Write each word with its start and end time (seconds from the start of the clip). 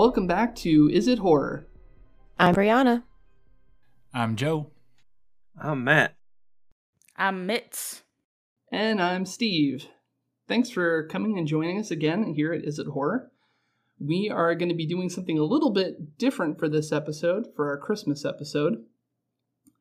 Welcome 0.00 0.26
back 0.26 0.56
to 0.56 0.88
Is 0.90 1.06
It 1.06 1.18
Horror? 1.18 1.66
I'm 2.38 2.54
Brianna. 2.54 3.02
I'm 4.14 4.34
Joe. 4.34 4.70
I'm 5.60 5.84
Matt. 5.84 6.14
I'm 7.18 7.46
Mitz. 7.46 8.00
And 8.72 9.02
I'm 9.02 9.26
Steve. 9.26 9.88
Thanks 10.48 10.70
for 10.70 11.06
coming 11.08 11.36
and 11.36 11.46
joining 11.46 11.78
us 11.78 11.90
again 11.90 12.32
here 12.32 12.54
at 12.54 12.64
Is 12.64 12.78
It 12.78 12.86
Horror? 12.86 13.30
We 13.98 14.30
are 14.30 14.54
going 14.54 14.70
to 14.70 14.74
be 14.74 14.86
doing 14.86 15.10
something 15.10 15.38
a 15.38 15.44
little 15.44 15.70
bit 15.70 16.16
different 16.16 16.58
for 16.58 16.70
this 16.70 16.92
episode, 16.92 17.48
for 17.54 17.68
our 17.68 17.76
Christmas 17.76 18.24
episode. 18.24 18.82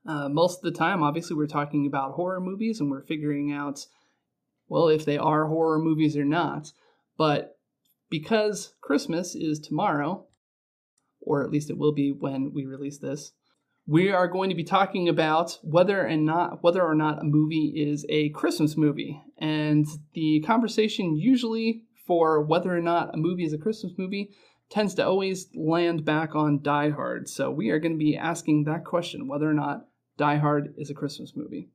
Uh, 0.05 0.27
most 0.27 0.58
of 0.58 0.63
the 0.63 0.77
time, 0.77 1.02
obviously, 1.02 1.38
we're 1.38 1.47
talking 1.47 1.88
about 1.88 2.16
horror 2.16 2.41
movies 2.41 2.81
and 2.81 2.91
we're 2.91 3.03
figuring 3.05 3.53
out, 3.53 3.86
well, 4.67 4.89
if 4.89 5.05
they 5.05 5.17
are 5.17 5.47
horror 5.47 5.80
movies 5.80 6.17
or 6.17 6.25
not. 6.25 6.73
But 7.17 7.59
because 8.09 8.73
Christmas 8.81 9.36
is 9.36 9.59
tomorrow, 9.59 10.26
or 11.22 11.44
at 11.44 11.52
least 11.52 11.70
it 11.70 11.77
will 11.77 11.94
be 11.94 12.12
when 12.12 12.52
we 12.54 12.66
release 12.66 12.98
this, 12.98 13.34
we 13.86 14.12
are 14.12 14.27
going 14.27 14.50
to 14.50 14.55
be 14.55 14.63
talking 14.63 15.09
about 15.09 15.58
whether 15.63 16.02
and 16.02 16.26
not 16.26 16.64
whether 16.64 16.84
or 16.84 16.94
not 16.94 17.22
a 17.22 17.23
movie 17.23 17.73
is 17.76 18.05
a 18.08 18.30
Christmas 18.30 18.78
movie. 18.78 19.20
And 19.39 19.88
the 20.14 20.42
conversation 20.45 21.17
usually 21.17 21.86
for 22.06 22.44
whether 22.44 22.75
or 22.75 22.81
not 22.81 23.14
a 23.14 23.17
movie 23.17 23.45
is 23.45 23.53
a 23.53 23.58
Christmas 23.58 23.94
movie 23.98 24.31
tends 24.70 24.94
to 24.95 25.05
always 25.05 25.50
land 25.55 26.05
back 26.05 26.36
on 26.36 26.61
Die 26.61 26.89
Hard. 26.92 27.28
So 27.28 27.50
we 27.50 27.70
are 27.70 27.80
going 27.80 27.94
to 27.94 27.98
be 27.98 28.16
asking 28.16 28.66
that 28.66 28.86
question 28.86 29.28
whether 29.28 29.50
or 29.50 29.53
not 29.55 29.88
Die 30.17 30.38
Hard 30.38 30.76
is 30.78 30.92
a 30.92 30.95
Christmas 30.95 31.33
movie. 31.36 31.70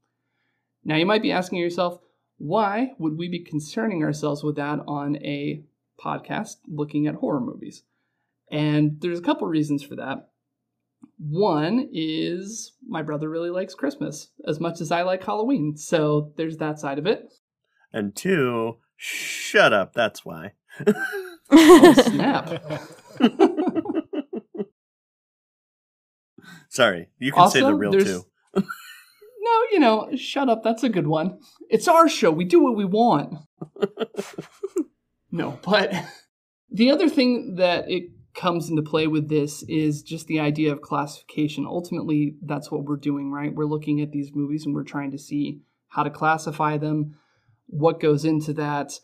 Now 0.85 0.97
you 0.97 1.07
might 1.07 1.23
be 1.23 1.33
asking 1.33 1.59
yourself, 1.59 1.99
why 2.39 2.93
would 2.99 3.17
we 3.17 3.29
be 3.29 3.41
concerning 3.41 4.05
ourselves 4.05 4.45
with 4.45 4.57
that 4.57 4.81
on 4.87 5.17
a 5.17 5.65
podcast 6.03 6.57
looking 6.69 7.07
at 7.07 7.17
horror 7.17 7.41
movies? 7.41 7.83
And 8.51 9.01
there's 9.01 9.19
a 9.19 9.23
couple 9.23 9.47
reasons 9.47 9.83
for 9.83 9.97
that. 9.97 10.29
One 11.19 11.89
is 11.93 12.73
my 12.87 13.03
brother 13.03 13.29
really 13.29 13.51
likes 13.51 13.75
Christmas 13.75 14.31
as 14.47 14.61
much 14.61 14.81
as 14.81 14.91
I 14.91 15.03
like 15.03 15.23
Halloween. 15.25 15.77
So 15.77 16.33
there's 16.37 16.59
that 16.59 16.79
side 16.79 16.99
of 16.99 17.07
it. 17.07 17.33
And 17.93 18.15
two, 18.15 18.79
shut 18.97 19.73
up. 19.73 19.93
That's 19.95 20.25
why. 20.25 20.53
oh, 21.51 21.95
snap. 22.07 22.63
Sorry, 26.69 27.09
you 27.19 27.31
can 27.31 27.43
also, 27.43 27.61
say 27.61 27.65
the 27.65 27.75
real 27.75 27.93
two. 27.93 28.25
no, 28.57 29.63
you 29.71 29.79
know, 29.79 30.09
shut 30.17 30.49
up. 30.49 30.65
That's 30.65 30.83
a 30.83 30.89
good 30.89 31.07
one. 31.07 31.39
It's 31.71 31.87
our 31.87 32.09
show. 32.09 32.33
We 32.33 32.45
do 32.45 32.61
what 32.63 32.77
we 32.77 32.85
want. 32.85 33.35
no, 35.35 35.59
but 35.65 35.93
the 36.71 36.91
other 36.91 37.09
thing 37.09 37.57
that 37.57 37.91
it 37.91 38.05
comes 38.35 38.69
into 38.69 38.83
play 38.83 39.07
with 39.07 39.29
this 39.29 39.63
is 39.65 40.03
just 40.03 40.27
the 40.27 40.41
idea 40.41 40.73
of 40.73 40.81
classification. 40.81 41.67
Ultimately, 41.67 42.35
that's 42.43 42.71
what 42.71 42.85
we're 42.85 42.97
doing, 42.97 43.31
right? 43.31 43.55
We're 43.55 43.65
looking 43.65 44.01
at 44.01 44.11
these 44.11 44.35
movies 44.35 44.67
and 44.67 44.75
we're 44.75 44.83
trying 44.83 45.13
to 45.13 45.19
see 45.19 45.61
how 45.89 46.03
to 46.03 46.11
classify 46.11 46.77
them, 46.77 47.17
what 47.67 48.01
goes 48.01 48.25
into 48.25 48.53
that. 48.55 48.99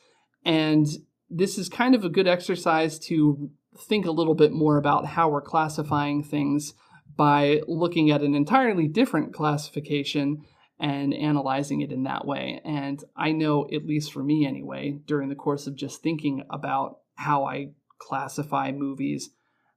And 0.45 0.87
this 1.29 1.59
is 1.59 1.69
kind 1.69 1.95
of 1.95 2.05
a 2.05 2.09
good 2.09 2.27
exercise 2.27 2.99
to 2.99 3.51
think 3.79 4.05
a 4.05 4.11
little 4.11 4.35
bit 4.35 4.53
more 4.53 4.77
about 4.77 5.07
how 5.07 5.29
we're 5.29 5.41
classifying 5.41 6.25
things 6.25 6.75
by 7.17 7.61
looking 7.69 8.11
at 8.11 8.23
an 8.23 8.35
entirely 8.35 8.89
different 8.89 9.33
classification 9.33 10.43
and 10.81 11.13
analyzing 11.13 11.83
it 11.83 11.93
in 11.93 12.05
that 12.05 12.27
way. 12.27 12.61
And 12.65 13.05
I 13.15 13.33
know, 13.33 13.69
at 13.73 13.85
least 13.85 14.13
for 14.13 14.23
me 14.23 14.47
anyway, 14.47 14.99
during 15.07 15.29
the 15.29 15.35
course 15.35 15.67
of 15.67 15.77
just 15.77 16.03
thinking 16.03 16.43
about 16.49 17.01
how 17.17 17.45
I 17.45 17.73
classify 17.99 18.73
movies 18.73 19.31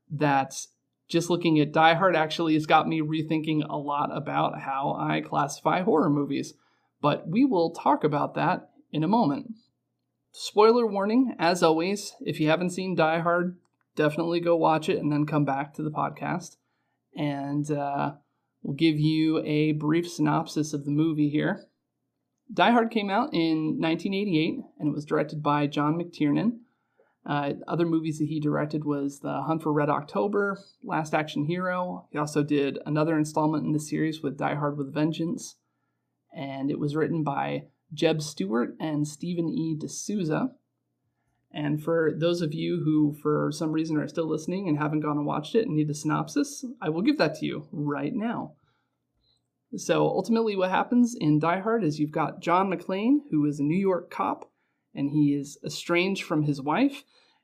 that 0.10 0.56
just 1.10 1.30
looking 1.30 1.60
at 1.60 1.74
Die 1.74 1.94
Hard 1.96 2.16
actually 2.16 2.54
has 2.54 2.66
got 2.66 2.88
me 2.88 3.02
rethinking 3.02 3.64
a 3.70 3.78
lot 3.78 4.16
about 4.16 4.62
how 4.62 4.96
I 4.98 5.20
classify 5.20 5.82
horror 5.82 6.10
movies. 6.10 6.54
But 7.02 7.28
we 7.28 7.44
will 7.44 7.72
talk 7.72 8.06
about 8.06 8.36
that 8.36 8.70
in 8.92 9.04
a 9.04 9.10
moment. 9.10 9.56
Spoiler 10.32 10.88
warning, 10.88 11.36
as 11.38 11.62
always, 11.62 12.14
if 12.22 12.40
you 12.40 12.48
haven't 12.48 12.70
seen 12.70 12.96
Die 12.96 13.20
Hard, 13.20 13.58
definitely 13.98 14.40
go 14.40 14.56
watch 14.56 14.88
it 14.88 15.00
and 15.00 15.12
then 15.12 15.26
come 15.26 15.44
back 15.44 15.74
to 15.74 15.84
the 15.84 15.92
podcast. 15.92 16.56
And 17.16 17.70
uh, 17.70 18.14
we'll 18.64 18.76
give 18.76 19.00
you 19.00 19.40
a 19.44 19.74
brief 19.74 20.10
synopsis 20.10 20.74
of 20.74 20.86
the 20.86 20.92
movie 20.92 21.30
here. 21.30 21.68
Die 22.52 22.72
Hard 22.72 22.92
came 22.92 23.10
out 23.10 23.34
in 23.34 23.80
1988 23.80 24.60
and 24.80 24.90
it 24.90 24.94
was 24.94 25.06
directed 25.06 25.44
by 25.44 25.68
John 25.68 25.96
McTiernan. 25.96 26.60
Uh, 27.26 27.54
other 27.68 27.86
movies 27.86 28.20
that 28.20 28.28
he 28.28 28.40
directed 28.40 28.84
was 28.84 29.20
The 29.20 29.44
Hunt 29.44 29.64
for 29.64 29.72
Red 29.72 29.90
October, 29.90 30.60
Last 30.84 31.14
Action 31.14 31.46
Hero. 31.46 32.08
He 32.12 32.18
also 32.18 32.44
did 32.44 32.80
another 32.86 33.18
installment 33.18 33.66
in 33.66 33.72
the 33.72 33.80
series 33.80 34.22
with 34.22 34.38
Die 34.38 34.56
Hard 34.56 34.78
with 34.78 34.94
Vengeance. 34.94 35.56
And 36.36 36.70
it 36.70 36.80
was 36.80 36.96
written 36.96 37.24
by 37.24 37.68
Jeb 37.94 38.22
Stuart 38.22 38.76
and 38.80 39.08
Stephen 39.08 39.48
E. 39.48 39.76
D'Souza. 39.78 40.52
And 41.54 41.84
for 41.84 42.12
those 42.16 42.42
of 42.42 42.54
you 42.54 42.82
who, 42.84 43.16
for 43.22 43.52
some 43.52 43.72
reason, 43.72 43.98
are 43.98 44.08
still 44.08 44.28
listening 44.28 44.68
and 44.68 44.78
haven't 44.78 45.02
gone 45.02 45.18
and 45.18 45.26
watched 45.26 45.54
it 45.54 45.68
and 45.68 45.76
need 45.76 45.90
a 45.90 45.94
synopsis, 45.94 46.66
I 46.82 46.90
will 46.90 47.04
give 47.04 47.20
that 47.20 47.36
to 47.36 47.46
you 47.46 47.68
right 47.72 48.14
now. 48.14 48.54
So 49.76 50.08
ultimately, 50.08 50.56
what 50.56 50.72
happens 50.72 51.16
in 51.16 51.40
Die 51.40 51.60
Hard 51.60 51.84
is 51.84 52.00
you've 52.00 52.12
got 52.12 52.42
John 52.42 52.70
McClane, 52.70 53.20
who 53.30 53.46
is 53.46 53.60
a 53.60 53.64
New 53.64 53.78
York 53.78 54.10
cop 54.10 54.50
and 54.96 55.10
he 55.10 55.34
is 55.34 55.58
estranged 55.66 56.24
from 56.24 56.44
his 56.44 56.62
wife, 56.62 57.04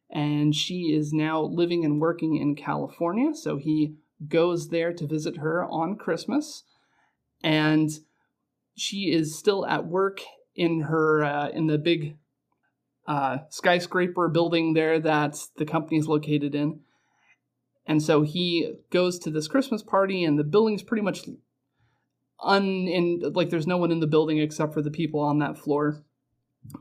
and 0.09 0.55
she 0.55 0.93
is 0.93 1.13
now 1.13 1.41
living 1.41 1.83
and 1.83 1.99
working 1.99 2.35
in 2.35 2.55
California. 2.55 3.33
So 3.33 3.57
he 3.57 3.95
goes 4.27 4.69
there 4.69 4.93
to 4.93 5.07
visit 5.07 5.37
her 5.37 5.65
on 5.65 5.95
Christmas, 5.95 6.63
and 7.43 7.89
she 8.75 9.11
is 9.11 9.37
still 9.37 9.65
at 9.65 9.87
work 9.87 10.21
in 10.55 10.81
her 10.81 11.23
uh, 11.23 11.49
in 11.49 11.67
the 11.67 11.77
big 11.77 12.17
uh, 13.09 13.39
skyscraper 13.49 14.29
building 14.29 14.73
there 14.73 14.99
that 14.99 15.35
the 15.57 15.65
company 15.65 15.97
is 15.97 16.07
located 16.07 16.53
in. 16.53 16.79
And 17.87 18.03
so 18.03 18.21
he 18.21 18.75
goes 18.91 19.17
to 19.19 19.31
this 19.31 19.47
Christmas 19.47 19.81
party, 19.81 20.23
and 20.23 20.37
the 20.37 20.43
building's 20.43 20.83
pretty 20.83 21.01
much 21.01 21.27
un 22.41 22.87
in 22.87 23.33
like 23.33 23.49
there's 23.49 23.67
no 23.67 23.77
one 23.77 23.91
in 23.91 23.99
the 23.99 24.07
building 24.07 24.37
except 24.37 24.73
for 24.73 24.83
the 24.83 24.91
people 24.91 25.19
on 25.19 25.39
that 25.39 25.57
floor. 25.57 26.03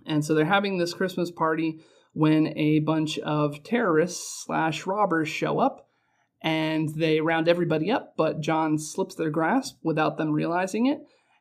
And 0.06 0.22
so 0.22 0.34
they're 0.34 0.44
having 0.44 0.76
this 0.76 0.92
Christmas 0.92 1.30
party 1.30 1.80
when 2.12 2.52
a 2.58 2.80
bunch 2.80 3.18
of 3.20 3.62
terrorists 3.62 4.44
slash 4.44 4.86
robbers 4.86 5.30
show 5.30 5.58
up 5.58 5.88
and 6.42 6.90
they 6.90 7.20
round 7.22 7.48
everybody 7.48 7.90
up, 7.90 8.14
but 8.16 8.40
John 8.40 8.78
slips 8.78 9.14
their 9.14 9.30
grasp 9.30 9.78
without 9.82 10.18
them 10.18 10.30
realizing 10.30 10.86
it. 10.86 11.00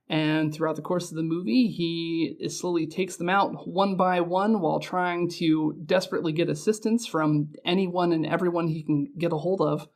And 0.09 0.53
throughout 0.53 0.77
the 0.77 0.81
course 0.81 1.11
of 1.11 1.17
the 1.17 1.23
movie, 1.23 1.67
he 1.67 2.47
slowly 2.49 2.87
takes 2.87 3.17
them 3.17 3.29
out 3.29 3.67
one 3.67 3.97
by 3.97 4.21
one 4.21 4.61
while 4.61 4.79
trying 4.79 5.29
to 5.31 5.81
desperately 5.85 6.31
get 6.31 6.49
assistance 6.49 7.05
from 7.05 7.51
anyone 7.65 8.13
and 8.13 8.25
everyone 8.25 8.69
he 8.69 8.83
can 8.83 9.11
get 9.17 9.33
a 9.33 9.37
hold 9.37 9.61
of. 9.61 9.87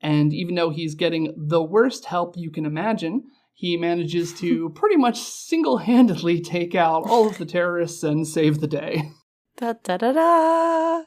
And 0.00 0.34
even 0.34 0.56
though 0.56 0.70
he's 0.70 0.96
getting 0.96 1.32
the 1.36 1.62
worst 1.62 2.06
help 2.06 2.36
you 2.36 2.50
can 2.50 2.66
imagine, 2.66 3.24
he 3.52 3.76
manages 3.76 4.32
to 4.40 4.70
pretty 4.74 4.96
much 4.96 5.20
single 5.20 5.78
handedly 5.78 6.40
take 6.40 6.74
out 6.74 7.08
all 7.08 7.28
of 7.28 7.38
the 7.38 7.46
terrorists 7.46 8.02
and 8.02 8.26
save 8.26 8.60
the 8.60 8.66
day. 8.66 9.12
Da 9.56 9.74
da 9.84 9.96
da 9.96 10.12
da. 10.12 11.02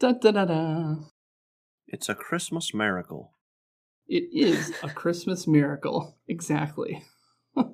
Da 0.00 0.12
da 0.12 0.30
da 0.32 0.44
da. 0.44 0.94
It's 1.86 2.08
a 2.08 2.16
Christmas 2.16 2.74
miracle. 2.74 3.30
It 4.08 4.24
is 4.32 4.72
a 4.82 4.88
Christmas 4.88 5.46
miracle. 5.46 6.18
Exactly. 6.26 7.04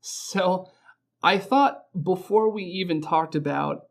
so 0.00 0.66
I 1.22 1.38
thought 1.38 1.82
before 2.00 2.50
we 2.50 2.62
even 2.64 3.00
talked 3.00 3.34
about 3.34 3.82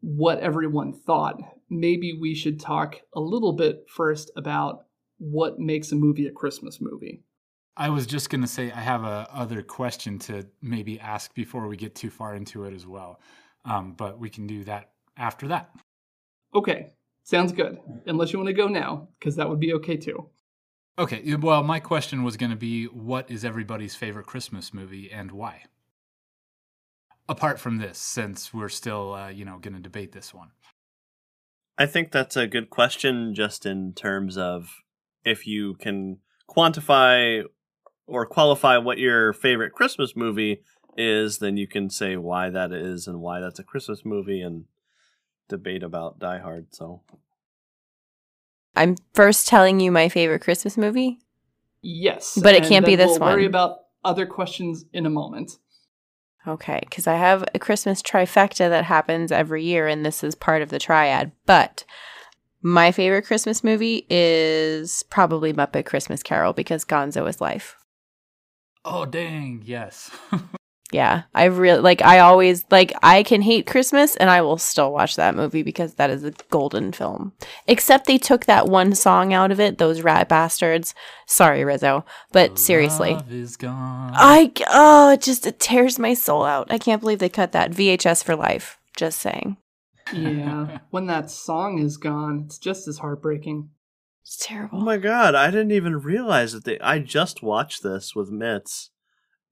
what 0.00 0.40
everyone 0.40 0.92
thought, 0.92 1.40
maybe 1.70 2.12
we 2.18 2.34
should 2.34 2.60
talk 2.60 2.96
a 3.14 3.20
little 3.20 3.52
bit 3.52 3.84
first 3.88 4.30
about 4.36 4.84
what 5.18 5.58
makes 5.58 5.92
a 5.92 5.96
movie 5.96 6.26
a 6.26 6.32
Christmas 6.32 6.78
movie. 6.80 7.22
I 7.76 7.90
was 7.90 8.06
just 8.06 8.30
going 8.30 8.40
to 8.40 8.46
say 8.46 8.70
I 8.70 8.80
have 8.80 9.04
a 9.04 9.28
other 9.32 9.62
question 9.62 10.18
to 10.20 10.46
maybe 10.62 10.98
ask 10.98 11.34
before 11.34 11.68
we 11.68 11.76
get 11.76 11.94
too 11.94 12.10
far 12.10 12.34
into 12.34 12.64
it 12.64 12.74
as 12.74 12.86
well. 12.86 13.20
Um, 13.64 13.92
but 13.92 14.18
we 14.18 14.30
can 14.30 14.46
do 14.46 14.64
that 14.64 14.92
after 15.16 15.48
that. 15.48 15.70
Okay, 16.54 16.92
sounds 17.24 17.52
good. 17.52 17.78
Unless 18.06 18.32
you 18.32 18.38
want 18.38 18.48
to 18.48 18.54
go 18.54 18.68
now, 18.68 19.08
because 19.18 19.36
that 19.36 19.48
would 19.48 19.60
be 19.60 19.74
okay 19.74 19.96
too. 19.96 20.30
Okay, 20.98 21.34
well, 21.34 21.62
my 21.62 21.78
question 21.78 22.22
was 22.22 22.38
going 22.38 22.50
to 22.50 22.56
be 22.56 22.84
what 22.86 23.30
is 23.30 23.44
everybody's 23.44 23.94
favorite 23.94 24.24
Christmas 24.24 24.72
movie 24.72 25.10
and 25.12 25.30
why? 25.30 25.64
Apart 27.28 27.60
from 27.60 27.76
this, 27.76 27.98
since 27.98 28.54
we're 28.54 28.70
still, 28.70 29.12
uh, 29.12 29.28
you 29.28 29.44
know, 29.44 29.58
going 29.58 29.74
to 29.74 29.80
debate 29.80 30.12
this 30.12 30.32
one. 30.32 30.52
I 31.76 31.84
think 31.84 32.12
that's 32.12 32.36
a 32.36 32.46
good 32.46 32.70
question, 32.70 33.34
just 33.34 33.66
in 33.66 33.92
terms 33.92 34.38
of 34.38 34.70
if 35.22 35.46
you 35.46 35.74
can 35.74 36.20
quantify 36.48 37.42
or 38.06 38.24
qualify 38.24 38.78
what 38.78 38.96
your 38.96 39.34
favorite 39.34 39.72
Christmas 39.72 40.16
movie 40.16 40.62
is, 40.96 41.38
then 41.38 41.58
you 41.58 41.66
can 41.66 41.90
say 41.90 42.16
why 42.16 42.48
that 42.48 42.72
is 42.72 43.06
and 43.06 43.20
why 43.20 43.40
that's 43.40 43.58
a 43.58 43.64
Christmas 43.64 44.02
movie 44.02 44.40
and 44.40 44.64
debate 45.48 45.82
about 45.82 46.18
Die 46.18 46.38
Hard. 46.38 46.74
So 46.74 47.02
I'm 48.76 48.96
first 49.14 49.48
telling 49.48 49.80
you 49.80 49.90
my 49.90 50.08
favorite 50.08 50.42
Christmas 50.42 50.76
movie. 50.76 51.18
Yes, 51.82 52.38
But 52.40 52.54
it 52.54 52.64
can't 52.64 52.84
be 52.84 52.96
this 52.96 53.18
we'll 53.18 53.28
Worry 53.28 53.46
about 53.46 53.78
other 54.04 54.26
questions 54.26 54.84
in 54.92 55.06
a 55.06 55.10
moment. 55.10 55.58
Okay, 56.46 56.80
because 56.82 57.06
I 57.06 57.14
have 57.14 57.44
a 57.54 57.58
Christmas 57.58 58.02
trifecta 58.02 58.68
that 58.68 58.84
happens 58.84 59.32
every 59.32 59.64
year, 59.64 59.86
and 59.86 60.04
this 60.04 60.22
is 60.22 60.34
part 60.34 60.62
of 60.62 60.70
the 60.70 60.78
triad. 60.78 61.32
But 61.44 61.84
my 62.62 62.92
favorite 62.92 63.26
Christmas 63.26 63.62
movie 63.62 64.06
is 64.10 65.04
probably 65.10 65.52
Muppet 65.52 65.86
Christmas 65.86 66.22
Carol 66.22 66.52
because 66.52 66.84
Gonzo 66.84 67.28
is 67.28 67.40
life. 67.40 67.76
Oh 68.84 69.04
dang, 69.04 69.62
yes. 69.64 70.10
Yeah, 70.92 71.22
I 71.34 71.44
really 71.46 71.80
like. 71.80 72.00
I 72.02 72.20
always 72.20 72.64
like. 72.70 72.92
I 73.02 73.24
can 73.24 73.42
hate 73.42 73.66
Christmas, 73.66 74.14
and 74.16 74.30
I 74.30 74.40
will 74.42 74.56
still 74.56 74.92
watch 74.92 75.16
that 75.16 75.34
movie 75.34 75.64
because 75.64 75.94
that 75.94 76.10
is 76.10 76.22
a 76.22 76.30
golden 76.50 76.92
film. 76.92 77.32
Except 77.66 78.06
they 78.06 78.18
took 78.18 78.44
that 78.44 78.68
one 78.68 78.94
song 78.94 79.32
out 79.32 79.50
of 79.50 79.58
it. 79.58 79.78
Those 79.78 80.02
rat 80.02 80.28
bastards. 80.28 80.94
Sorry, 81.26 81.64
Rizzo, 81.64 82.04
but 82.30 82.56
seriously, 82.56 83.14
Love 83.14 83.32
is 83.32 83.56
gone. 83.56 84.12
I 84.14 84.52
oh, 84.68 85.10
it 85.10 85.22
just 85.22 85.44
it 85.44 85.58
tears 85.58 85.98
my 85.98 86.14
soul 86.14 86.44
out. 86.44 86.70
I 86.70 86.78
can't 86.78 87.00
believe 87.00 87.18
they 87.18 87.28
cut 87.28 87.50
that 87.50 87.72
VHS 87.72 88.22
for 88.22 88.36
life. 88.36 88.78
Just 88.96 89.18
saying, 89.18 89.56
Yeah, 90.12 90.78
when 90.90 91.06
that 91.08 91.30
song 91.32 91.78
is 91.80 91.96
gone, 91.96 92.44
it's 92.46 92.58
just 92.58 92.86
as 92.86 92.98
heartbreaking. 92.98 93.70
it's 94.22 94.36
terrible. 94.40 94.78
Oh 94.78 94.84
my 94.84 94.98
god, 94.98 95.34
I 95.34 95.50
didn't 95.50 95.72
even 95.72 96.00
realize 96.00 96.52
that 96.52 96.64
they. 96.64 96.78
I 96.78 97.00
just 97.00 97.42
watched 97.42 97.82
this 97.82 98.14
with 98.14 98.30
Mitz, 98.30 98.90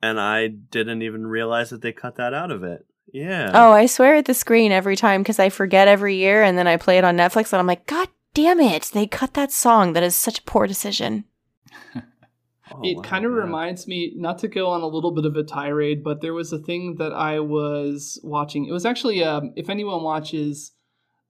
and 0.04 0.20
I 0.20 0.48
didn't 0.48 1.00
even 1.00 1.26
realize 1.26 1.70
that 1.70 1.80
they 1.80 1.92
cut 1.92 2.16
that 2.16 2.34
out 2.34 2.50
of 2.50 2.62
it. 2.62 2.84
Yeah. 3.10 3.50
Oh, 3.54 3.72
I 3.72 3.86
swear 3.86 4.16
at 4.16 4.26
the 4.26 4.34
screen 4.34 4.70
every 4.70 4.96
time 4.96 5.22
because 5.22 5.38
I 5.38 5.48
forget 5.48 5.88
every 5.88 6.16
year, 6.16 6.42
and 6.42 6.58
then 6.58 6.66
I 6.66 6.76
play 6.76 6.98
it 6.98 7.04
on 7.04 7.16
Netflix, 7.16 7.52
and 7.52 7.60
I'm 7.60 7.66
like, 7.66 7.86
God 7.86 8.08
damn 8.34 8.60
it! 8.60 8.90
They 8.92 9.06
cut 9.06 9.32
that 9.34 9.50
song. 9.50 9.94
That 9.94 10.02
is 10.02 10.14
such 10.14 10.40
a 10.40 10.44
poor 10.44 10.66
decision. 10.66 11.24
Oh, 12.72 12.80
it 12.82 12.96
wow, 12.96 13.02
kind 13.02 13.26
of 13.26 13.32
yeah. 13.32 13.38
reminds 13.38 13.86
me 13.86 14.14
not 14.16 14.38
to 14.38 14.48
go 14.48 14.70
on 14.70 14.80
a 14.80 14.86
little 14.86 15.10
bit 15.10 15.26
of 15.26 15.36
a 15.36 15.44
tirade 15.44 16.02
but 16.02 16.22
there 16.22 16.32
was 16.32 16.50
a 16.50 16.58
thing 16.58 16.96
that 16.98 17.12
i 17.12 17.38
was 17.38 18.18
watching 18.24 18.64
it 18.64 18.72
was 18.72 18.86
actually 18.86 19.22
um, 19.22 19.52
if 19.54 19.68
anyone 19.68 20.02
watches 20.02 20.72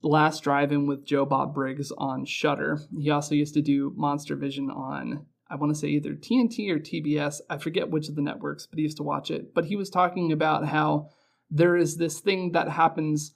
the 0.00 0.08
last 0.08 0.44
drive-in 0.44 0.86
with 0.86 1.04
joe 1.04 1.26
bob 1.26 1.52
briggs 1.52 1.90
on 1.98 2.24
Shudder 2.24 2.78
he 2.96 3.10
also 3.10 3.34
used 3.34 3.54
to 3.54 3.62
do 3.62 3.92
monster 3.96 4.36
vision 4.36 4.70
on 4.70 5.26
i 5.54 5.56
want 5.56 5.72
to 5.72 5.78
say 5.78 5.88
either 5.88 6.12
tnt 6.12 6.70
or 6.70 6.78
tbs 6.78 7.40
i 7.48 7.56
forget 7.56 7.88
which 7.88 8.10
of 8.10 8.16
the 8.16 8.22
networks 8.22 8.66
but 8.66 8.78
he 8.78 8.82
used 8.82 8.96
to 8.96 9.04
watch 9.04 9.30
it. 9.30 9.54
But 9.54 9.66
he 9.66 9.76
was 9.76 9.88
talking 9.88 10.32
about 10.32 10.66
how 10.66 11.10
there 11.48 11.76
is 11.76 11.96
this 11.96 12.18
thing 12.18 12.52
that 12.52 12.68
happens 12.68 13.34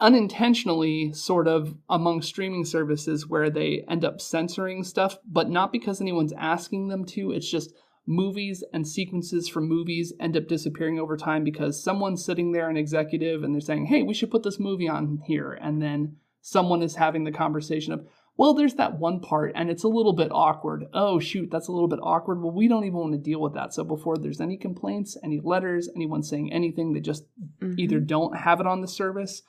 unintentionally 0.00 1.12
sort 1.12 1.48
of 1.48 1.74
among 1.88 2.20
streaming 2.20 2.64
services 2.64 3.26
where 3.26 3.48
they 3.48 3.84
end 3.88 4.04
up 4.04 4.20
censoring 4.20 4.84
stuff 4.84 5.18
but 5.24 5.48
not 5.48 5.72
because 5.72 6.00
anyone's 6.00 6.34
asking 6.36 6.88
them 6.88 7.04
to. 7.06 7.32
It's 7.32 7.50
just 7.50 7.72
movies 8.06 8.62
and 8.74 8.86
sequences 8.86 9.48
from 9.48 9.66
movies 9.66 10.12
end 10.20 10.36
up 10.36 10.46
disappearing 10.46 11.00
over 11.00 11.16
time 11.16 11.42
because 11.42 11.82
someone's 11.82 12.22
sitting 12.22 12.52
there 12.52 12.68
an 12.68 12.76
executive 12.76 13.42
and 13.42 13.54
they're 13.54 13.62
saying 13.62 13.86
hey 13.86 14.02
we 14.02 14.12
should 14.12 14.30
put 14.30 14.42
this 14.42 14.60
movie 14.60 14.88
on 14.88 15.22
here. 15.24 15.52
And 15.52 15.80
then 15.80 16.16
someone 16.42 16.82
is 16.82 16.96
having 16.96 17.24
the 17.24 17.32
conversation 17.32 17.94
of 17.94 18.06
well 18.36 18.54
there's 18.54 18.74
that 18.74 18.98
one 18.98 19.20
part 19.20 19.52
and 19.54 19.70
it's 19.70 19.84
a 19.84 19.88
little 19.88 20.12
bit 20.12 20.28
awkward 20.32 20.84
oh 20.92 21.18
shoot 21.18 21.50
that's 21.50 21.68
a 21.68 21.72
little 21.72 21.88
bit 21.88 22.00
awkward 22.02 22.40
well 22.42 22.50
we 22.52 22.66
don't 22.68 22.84
even 22.84 22.98
want 22.98 23.12
to 23.12 23.18
deal 23.18 23.40
with 23.40 23.54
that 23.54 23.72
so 23.72 23.84
before 23.84 24.16
there's 24.16 24.40
any 24.40 24.56
complaints 24.56 25.16
any 25.22 25.40
letters 25.40 25.88
anyone 25.94 26.22
saying 26.22 26.52
anything 26.52 26.92
they 26.92 27.00
just 27.00 27.24
Mhm. 27.60 27.78
either 27.78 28.00
don't 28.00 28.36
have 28.36 28.60
it 28.60 28.66
on 28.66 28.80
the 28.80 28.88
service 28.88 29.42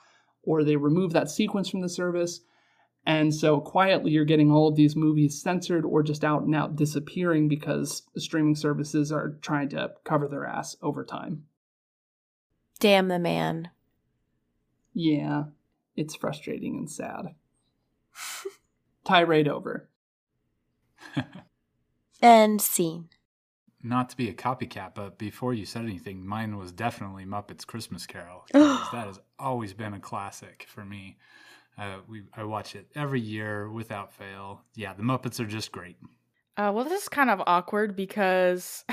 or 0.44 0.64
they 0.64 0.76
remove 0.76 1.14
that 1.14 1.30
sequence 1.32 1.70
from 1.70 1.82
the 1.82 1.90
service. 1.90 2.42
And 3.08 3.34
so 3.34 3.60
quietly, 3.60 4.12
you're 4.12 4.26
getting 4.26 4.52
all 4.52 4.68
of 4.68 4.76
these 4.76 4.96
movies 4.96 5.42
censored 5.42 5.86
or 5.86 6.04
just 6.04 6.24
out 6.24 6.44
and 6.44 6.54
out 6.56 6.76
disappearing 6.76 7.48
because 7.48 8.04
streaming 8.18 8.56
services 8.56 9.12
are 9.12 9.38
trying 9.42 9.70
to 9.70 9.94
cover 10.04 10.28
their 10.28 10.46
ass 10.46 10.76
over 10.84 11.04
time. 11.04 11.46
Damn 12.80 13.08
the 13.08 13.18
man. 13.20 13.70
Yeah, 14.94 15.46
it's 15.96 16.16
frustrating 16.16 16.78
and 16.78 16.90
sad. 16.90 17.34
Tirade 19.06 19.48
over. 19.48 19.90
End 22.22 22.62
scene. 22.62 23.10
Not 23.84 24.10
to 24.10 24.18
be 24.18 24.30
a 24.30 24.34
copycat, 24.34 24.96
but 24.96 25.20
before 25.20 25.54
you 25.54 25.66
said 25.66 25.84
anything, 25.84 26.26
mine 26.26 26.58
was 26.58 26.72
definitely 26.72 27.24
Muppets 27.24 27.66
Christmas 27.66 28.08
Carol. 28.08 28.46
that 28.52 28.90
has 28.92 29.20
always 29.38 29.74
been 29.74 29.94
a 29.94 30.00
classic 30.00 30.66
for 30.68 30.84
me. 30.84 31.18
Uh, 31.78 31.98
we 32.08 32.24
I 32.36 32.44
watch 32.44 32.76
it 32.76 32.88
every 32.96 33.22
year 33.22 33.70
without 33.70 34.14
fail. 34.14 34.62
Yeah, 34.76 34.94
the 34.94 35.04
Muppets 35.04 35.40
are 35.40 35.46
just 35.46 35.72
great. 35.72 35.98
Uh, 36.58 36.72
well, 36.74 36.86
this 36.86 37.04
is 37.04 37.10
kind 37.10 37.30
of 37.30 37.44
awkward 37.46 37.96
because 37.96 38.86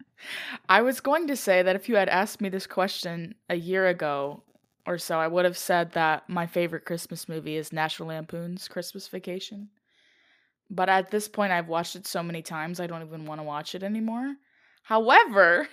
I 0.68 0.82
was 0.82 1.00
going 1.00 1.28
to 1.28 1.36
say 1.36 1.62
that 1.62 1.76
if 1.76 1.88
you 1.88 1.96
had 1.96 2.08
asked 2.08 2.40
me 2.40 2.48
this 2.48 2.66
question 2.66 3.36
a 3.48 3.54
year 3.54 3.86
ago 3.86 4.42
or 4.86 4.98
so, 4.98 5.18
I 5.18 5.26
would 5.26 5.44
have 5.44 5.58
said 5.58 5.92
that 5.92 6.28
my 6.28 6.46
favorite 6.46 6.84
Christmas 6.84 7.28
movie 7.28 7.56
is 7.56 7.72
National 7.72 8.08
Lampoon's 8.08 8.68
Christmas 8.68 9.08
Vacation. 9.08 9.68
But 10.70 10.88
at 10.88 11.10
this 11.10 11.28
point, 11.28 11.52
I've 11.52 11.68
watched 11.68 11.96
it 11.96 12.06
so 12.06 12.22
many 12.22 12.42
times, 12.42 12.80
I 12.80 12.86
don't 12.86 13.02
even 13.02 13.24
want 13.24 13.40
to 13.40 13.44
watch 13.44 13.74
it 13.74 13.82
anymore. 13.82 14.34
However, 14.82 15.68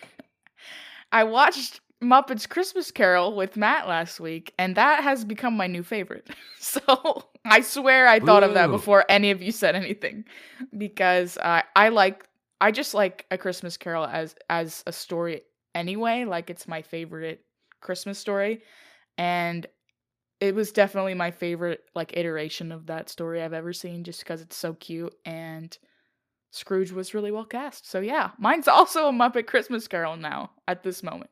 I 1.12 1.24
watched 1.24 1.80
Muppets 2.04 2.48
Christmas 2.48 2.92
Carol 2.92 3.36
with 3.36 3.57
Matt 3.57 3.88
last 3.88 4.19
week, 4.19 4.54
and 4.60 4.75
that 4.75 5.04
has 5.04 5.24
become 5.24 5.56
my 5.56 5.68
new 5.68 5.83
favorite. 5.83 6.30
So 6.59 7.25
I 7.44 7.59
swear 7.59 8.07
I 8.07 8.21
thought 8.21 8.44
of 8.44 8.54
that 8.54 8.71
before 8.71 9.04
any 9.09 9.31
of 9.31 9.42
you 9.42 9.51
said 9.51 9.75
anything, 9.75 10.24
because 10.77 11.38
uh, 11.39 11.62
I 11.75 11.89
like 11.89 12.25
I 12.62 12.71
just 12.71 12.94
like 12.94 13.25
a 13.31 13.38
Christmas 13.38 13.75
Carol 13.75 14.06
as 14.06 14.33
as 14.50 14.81
a 14.88 14.94
story 14.94 15.42
anyway. 15.76 16.23
Like 16.23 16.49
it's 16.49 16.69
my 16.69 16.81
favorite 16.81 17.44
Christmas 17.81 18.18
story, 18.18 18.61
and 19.18 19.66
it 20.40 20.56
was 20.56 20.72
definitely 20.72 21.14
my 21.14 21.32
favorite 21.32 21.82
like 21.96 22.18
iteration 22.18 22.72
of 22.72 22.88
that 22.88 23.10
story 23.10 23.42
I've 23.42 23.54
ever 23.54 23.74
seen, 23.74 24.04
just 24.04 24.20
because 24.20 24.42
it's 24.42 24.58
so 24.58 24.74
cute 24.74 25.14
and 25.26 25.78
Scrooge 26.52 26.92
was 26.92 27.14
really 27.14 27.32
well 27.32 27.46
cast. 27.46 27.90
So 27.90 28.00
yeah, 28.00 28.32
mine's 28.38 28.68
also 28.70 29.08
a 29.08 29.12
Muppet 29.12 29.48
Christmas 29.48 29.88
Carol 29.88 30.18
now 30.18 30.52
at 30.68 30.84
this 30.84 31.02
moment. 31.02 31.32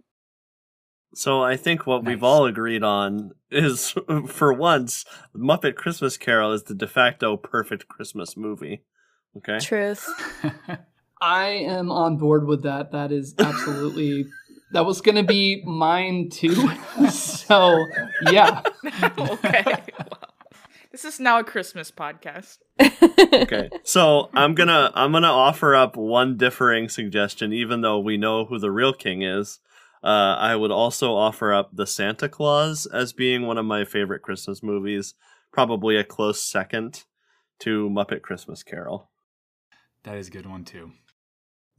So 1.13 1.43
I 1.43 1.57
think 1.57 1.85
what 1.85 2.05
we've 2.05 2.23
all 2.23 2.45
agreed 2.45 2.83
on 2.83 3.31
is, 3.49 3.93
for 4.27 4.53
once, 4.53 5.05
Muppet 5.35 5.75
Christmas 5.75 6.17
Carol 6.17 6.53
is 6.53 6.63
the 6.63 6.73
de 6.73 6.87
facto 6.87 7.35
perfect 7.35 7.87
Christmas 7.89 8.37
movie. 8.37 8.83
Okay. 9.37 9.59
Truth. 9.59 10.07
I 11.21 11.47
am 11.49 11.91
on 11.91 12.17
board 12.17 12.47
with 12.47 12.63
that. 12.63 12.91
That 12.93 13.11
is 13.11 13.35
absolutely. 13.37 14.25
That 14.71 14.85
was 14.85 15.01
going 15.01 15.15
to 15.15 15.23
be 15.23 15.63
mine 15.65 16.29
too. 16.29 16.69
so, 17.09 17.85
yeah. 18.31 18.61
okay. 19.17 19.63
well, 19.65 20.19
this 20.91 21.05
is 21.05 21.19
now 21.19 21.39
a 21.39 21.43
Christmas 21.43 21.91
podcast. 21.91 22.57
Okay. 22.79 23.69
So 23.83 24.29
I'm 24.33 24.55
gonna 24.55 24.91
I'm 24.93 25.11
gonna 25.11 25.27
offer 25.27 25.75
up 25.75 25.95
one 25.95 26.37
differing 26.37 26.89
suggestion, 26.89 27.53
even 27.53 27.81
though 27.81 27.99
we 27.99 28.17
know 28.17 28.45
who 28.45 28.59
the 28.59 28.71
real 28.71 28.93
king 28.93 29.21
is. 29.21 29.59
Uh, 30.03 30.35
I 30.37 30.55
would 30.55 30.71
also 30.71 31.15
offer 31.15 31.53
up 31.53 31.69
the 31.73 31.85
Santa 31.85 32.27
Claus 32.27 32.87
as 32.87 33.13
being 33.13 33.45
one 33.45 33.57
of 33.57 33.65
my 33.65 33.85
favorite 33.85 34.23
Christmas 34.23 34.63
movies, 34.63 35.13
probably 35.53 35.95
a 35.95 36.03
close 36.03 36.41
second 36.41 37.03
to 37.59 37.87
Muppet 37.89 38.23
Christmas 38.23 38.63
Carol. 38.63 39.11
that 40.03 40.17
is 40.17 40.27
a 40.27 40.31
good 40.31 40.47
one 40.47 40.65
too. 40.65 40.91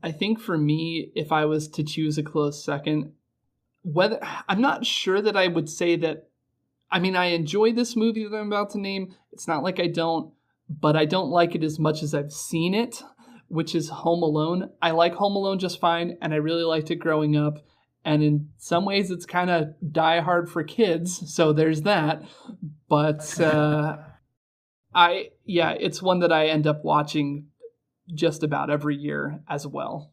I 0.02 0.12
think 0.12 0.40
for 0.40 0.58
me, 0.58 1.12
if 1.14 1.30
I 1.30 1.44
was 1.44 1.68
to 1.68 1.84
choose 1.84 2.18
a 2.18 2.22
close 2.22 2.64
second, 2.64 3.12
whether 3.82 4.18
I'm 4.48 4.60
not 4.60 4.86
sure 4.86 5.20
that 5.20 5.36
I 5.36 5.48
would 5.48 5.68
say 5.68 5.96
that. 5.96 6.28
I 6.90 6.98
mean, 6.98 7.16
I 7.16 7.26
enjoy 7.26 7.72
this 7.72 7.96
movie 7.96 8.26
that 8.26 8.36
I'm 8.36 8.48
about 8.48 8.70
to 8.70 8.78
name. 8.78 9.14
It's 9.32 9.48
not 9.48 9.62
like 9.62 9.80
I 9.80 9.86
don't, 9.86 10.32
but 10.68 10.94
I 10.94 11.06
don't 11.06 11.30
like 11.30 11.54
it 11.54 11.64
as 11.64 11.78
much 11.78 12.02
as 12.02 12.14
I've 12.14 12.32
seen 12.32 12.74
it, 12.74 13.02
which 13.48 13.74
is 13.74 13.88
Home 13.88 14.22
Alone. 14.22 14.70
I 14.82 14.90
like 14.90 15.14
Home 15.14 15.34
Alone 15.34 15.58
just 15.58 15.80
fine, 15.80 16.18
and 16.20 16.34
I 16.34 16.36
really 16.36 16.64
liked 16.64 16.90
it 16.90 16.96
growing 16.96 17.36
up. 17.36 17.64
And 18.04 18.22
in 18.22 18.48
some 18.58 18.84
ways, 18.84 19.10
it's 19.10 19.24
kind 19.24 19.48
of 19.48 19.74
die 19.92 20.20
hard 20.20 20.50
for 20.50 20.64
kids, 20.64 21.32
so 21.32 21.52
there's 21.52 21.82
that. 21.82 22.24
But 22.88 23.40
uh, 23.40 23.96
I, 24.94 25.30
yeah, 25.44 25.70
it's 25.78 26.02
one 26.02 26.20
that 26.20 26.32
I 26.32 26.48
end 26.48 26.66
up 26.66 26.84
watching 26.84 27.46
just 28.14 28.42
about 28.42 28.70
every 28.70 28.96
year 28.96 29.40
as 29.48 29.66
well. 29.66 30.10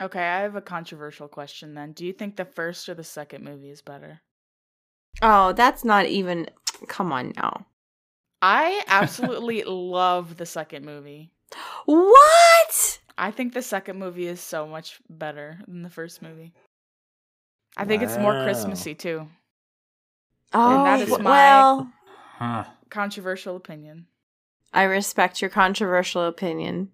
Okay, 0.00 0.20
I 0.20 0.40
have 0.40 0.56
a 0.56 0.60
controversial 0.60 1.28
question 1.28 1.74
then. 1.74 1.92
Do 1.92 2.04
you 2.04 2.12
think 2.12 2.36
the 2.36 2.44
first 2.44 2.88
or 2.88 2.94
the 2.94 3.04
second 3.04 3.44
movie 3.44 3.70
is 3.70 3.82
better? 3.82 4.20
oh, 5.20 5.52
that's 5.52 5.84
not 5.84 6.06
even. 6.06 6.48
Come 6.88 7.12
on 7.12 7.32
now. 7.36 7.66
I 8.40 8.82
absolutely 8.88 9.62
love 9.66 10.36
the 10.36 10.46
second 10.46 10.84
movie. 10.84 11.30
What? 11.84 12.98
I 13.18 13.30
think 13.30 13.52
the 13.52 13.62
second 13.62 13.98
movie 13.98 14.26
is 14.26 14.40
so 14.40 14.66
much 14.66 15.00
better 15.08 15.60
than 15.68 15.82
the 15.82 15.90
first 15.90 16.22
movie. 16.22 16.54
I 17.76 17.84
think 17.84 18.02
it's 18.02 18.18
more 18.18 18.32
Christmassy 18.42 18.94
too. 18.94 19.28
Oh, 20.52 20.76
and 20.76 20.86
that 20.86 21.08
oh, 21.08 21.14
is 21.14 21.18
my- 21.20 21.30
well. 22.40 22.66
Controversial 22.90 23.56
opinion. 23.56 24.06
I 24.72 24.84
respect 24.84 25.40
your 25.40 25.50
controversial 25.50 26.22
opinion. 26.22 26.90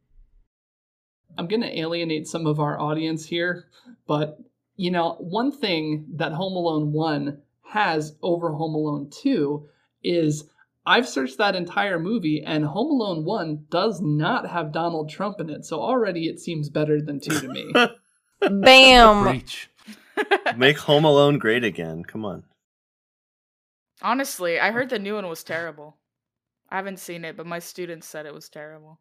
I'm 1.36 1.46
going 1.46 1.62
to 1.62 1.78
alienate 1.78 2.26
some 2.26 2.46
of 2.46 2.58
our 2.58 2.80
audience 2.80 3.26
here, 3.26 3.66
but 4.06 4.38
you 4.76 4.90
know, 4.90 5.16
one 5.18 5.52
thing 5.52 6.06
that 6.16 6.32
Home 6.32 6.54
Alone 6.54 6.92
1 6.92 7.38
has 7.64 8.16
over 8.22 8.52
Home 8.52 8.74
Alone 8.74 9.10
2 9.10 9.68
is 10.02 10.44
I've 10.86 11.08
searched 11.08 11.38
that 11.38 11.54
entire 11.54 11.98
movie 11.98 12.42
and 12.44 12.64
Home 12.64 12.90
Alone 12.90 13.24
1 13.24 13.66
does 13.70 14.00
not 14.00 14.48
have 14.48 14.72
Donald 14.72 15.10
Trump 15.10 15.40
in 15.40 15.50
it. 15.50 15.64
So 15.64 15.80
already 15.80 16.28
it 16.28 16.40
seems 16.40 16.70
better 16.70 17.02
than 17.02 17.20
2 17.20 17.40
to 17.40 17.48
me. 17.48 17.72
Bam! 18.62 19.24
Preach. 19.28 19.68
Make 20.56 20.78
Home 20.78 21.04
Alone 21.04 21.38
great 21.38 21.64
again. 21.64 22.04
Come 22.04 22.24
on. 22.24 22.44
Honestly, 24.00 24.60
I 24.60 24.70
heard 24.70 24.90
the 24.90 24.98
new 24.98 25.14
one 25.14 25.28
was 25.28 25.42
terrible. 25.42 25.96
I 26.70 26.76
haven't 26.76 26.98
seen 26.98 27.24
it, 27.24 27.36
but 27.36 27.46
my 27.46 27.58
students 27.58 28.06
said 28.06 28.26
it 28.26 28.34
was 28.34 28.48
terrible. 28.48 29.00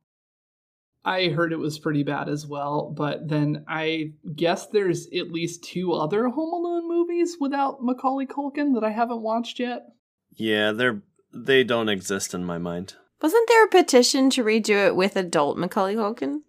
I 1.04 1.30
heard 1.30 1.54
it 1.54 1.60
was 1.60 1.80
pretty 1.80 2.04
bad 2.04 2.28
as 2.28 2.46
well, 2.46 2.90
but 2.90 3.30
then 3.30 3.64
I 3.68 4.12
guess 4.36 4.68
there's 4.68 5.08
at 5.08 5.32
least 5.32 5.64
two 5.64 5.94
other 5.94 6.28
Home 6.28 6.54
Alone 6.54 6.88
movies 6.88 7.38
without 7.40 7.82
Macaulay 7.82 8.26
Culkin 8.26 8.74
that 8.74 8.84
I 8.84 8.90
haven't 8.90 9.22
watched 9.22 9.60
yet. 9.60 9.86
Yeah, 10.34 10.72
they're 10.72 11.02
they 11.34 11.64
don't 11.64 11.90
exist 11.90 12.34
in 12.34 12.44
my 12.44 12.58
mind. 12.58 12.96
Wasn't 13.22 13.48
there 13.48 13.66
a 13.66 13.70
petition 13.70 14.30
to 14.32 14.44
redo 14.44 14.88
it 14.88 14.96
with 14.96 15.16
adult 15.16 15.58
Macaulay 15.58 15.96
Culkin? 15.96 16.42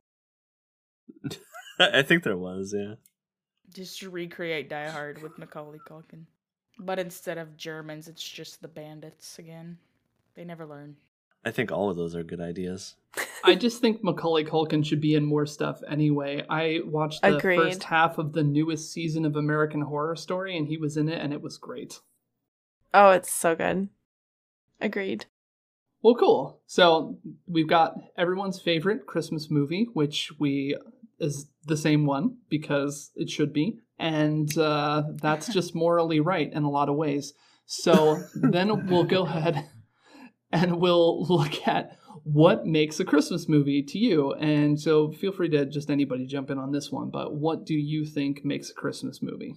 I 1.79 2.03
think 2.03 2.25
there 2.25 2.37
was, 2.37 2.75
yeah. 2.77 2.95
Just 3.73 4.01
to 4.01 4.11
recreate 4.11 4.69
Die 4.69 4.89
Hard 4.89 5.23
with 5.23 5.39
Macaulay 5.39 5.79
Culkin. 5.89 6.25
But 6.79 6.99
instead 6.99 7.39
of 7.39 7.57
Germans, 7.57 8.09
it's 8.09 8.23
just 8.23 8.61
the 8.61 8.69
bandits 8.69 9.39
again. 9.39 9.79
They 10.35 10.45
never 10.45 10.67
learn. 10.67 10.97
I 11.45 11.51
think 11.51 11.73
all 11.73 11.89
of 11.91 11.97
those 11.97 12.15
are 12.15 12.23
good 12.23 12.41
ideas. 12.41 12.97
I 13.45 13.55
just 13.55 13.81
think 13.81 14.03
Macaulay 14.03 14.45
Culkin 14.45 14.85
should 14.85 15.01
be 15.01 15.15
in 15.15 15.25
more 15.25 15.47
stuff 15.47 15.81
anyway. 15.89 16.45
I 16.49 16.81
watched 16.85 17.23
the 17.23 17.37
Agreed. 17.37 17.57
first 17.57 17.85
half 17.85 18.19
of 18.19 18.33
the 18.33 18.43
newest 18.43 18.93
season 18.93 19.25
of 19.25 19.37
American 19.37 19.83
Horror 19.83 20.17
Story 20.17 20.57
and 20.57 20.69
he 20.69 20.77
was 20.77 20.97
in 20.97 21.09
it 21.09 21.21
and 21.21 21.33
it 21.33 21.41
was 21.41 21.57
great. 21.57 22.01
Oh, 22.93 23.11
it's 23.11 23.33
so 23.33 23.55
good. 23.55 23.89
Agreed. 24.81 25.27
Well, 26.03 26.15
cool. 26.15 26.61
So 26.67 27.19
we've 27.47 27.69
got 27.69 27.95
everyone's 28.17 28.61
favorite 28.61 29.07
Christmas 29.07 29.51
movie, 29.51 29.89
which 29.93 30.31
we 30.39 30.77
is 31.19 31.47
the 31.67 31.77
same 31.77 32.07
one 32.07 32.37
because 32.49 33.11
it 33.17 33.29
should 33.29 33.53
be, 33.53 33.81
and 33.99 34.57
uh, 34.57 35.03
that's 35.15 35.49
just 35.53 35.75
morally 35.75 36.21
right 36.21 36.53
in 36.53 36.63
a 36.63 36.71
lot 36.71 36.89
of 36.89 36.95
ways. 36.95 37.35
So 37.67 38.23
then 38.35 38.87
we'll 38.87 39.05
go 39.05 39.27
ahead 39.27 39.69
and 40.53 40.81
we'll 40.81 41.25
look 41.27 41.67
at 41.67 41.99
what 42.25 42.67
makes 42.67 43.01
a 43.01 43.05
Christmas 43.05 43.49
movie 43.49 43.83
to 43.83 43.99
you. 43.99 44.33
And 44.35 44.81
so 44.81 45.13
feel 45.13 45.33
free 45.33 45.49
to 45.51 45.67
just 45.67 45.91
anybody 45.91 46.27
jump 46.27 46.51
in 46.51 46.59
on 46.59 46.73
this 46.73 46.91
one. 46.91 47.11
But 47.11 47.35
what 47.35 47.65
do 47.65 47.75
you 47.75 48.05
think 48.05 48.45
makes 48.45 48.71
a 48.71 48.75
Christmas 48.75 49.23
movie? 49.23 49.57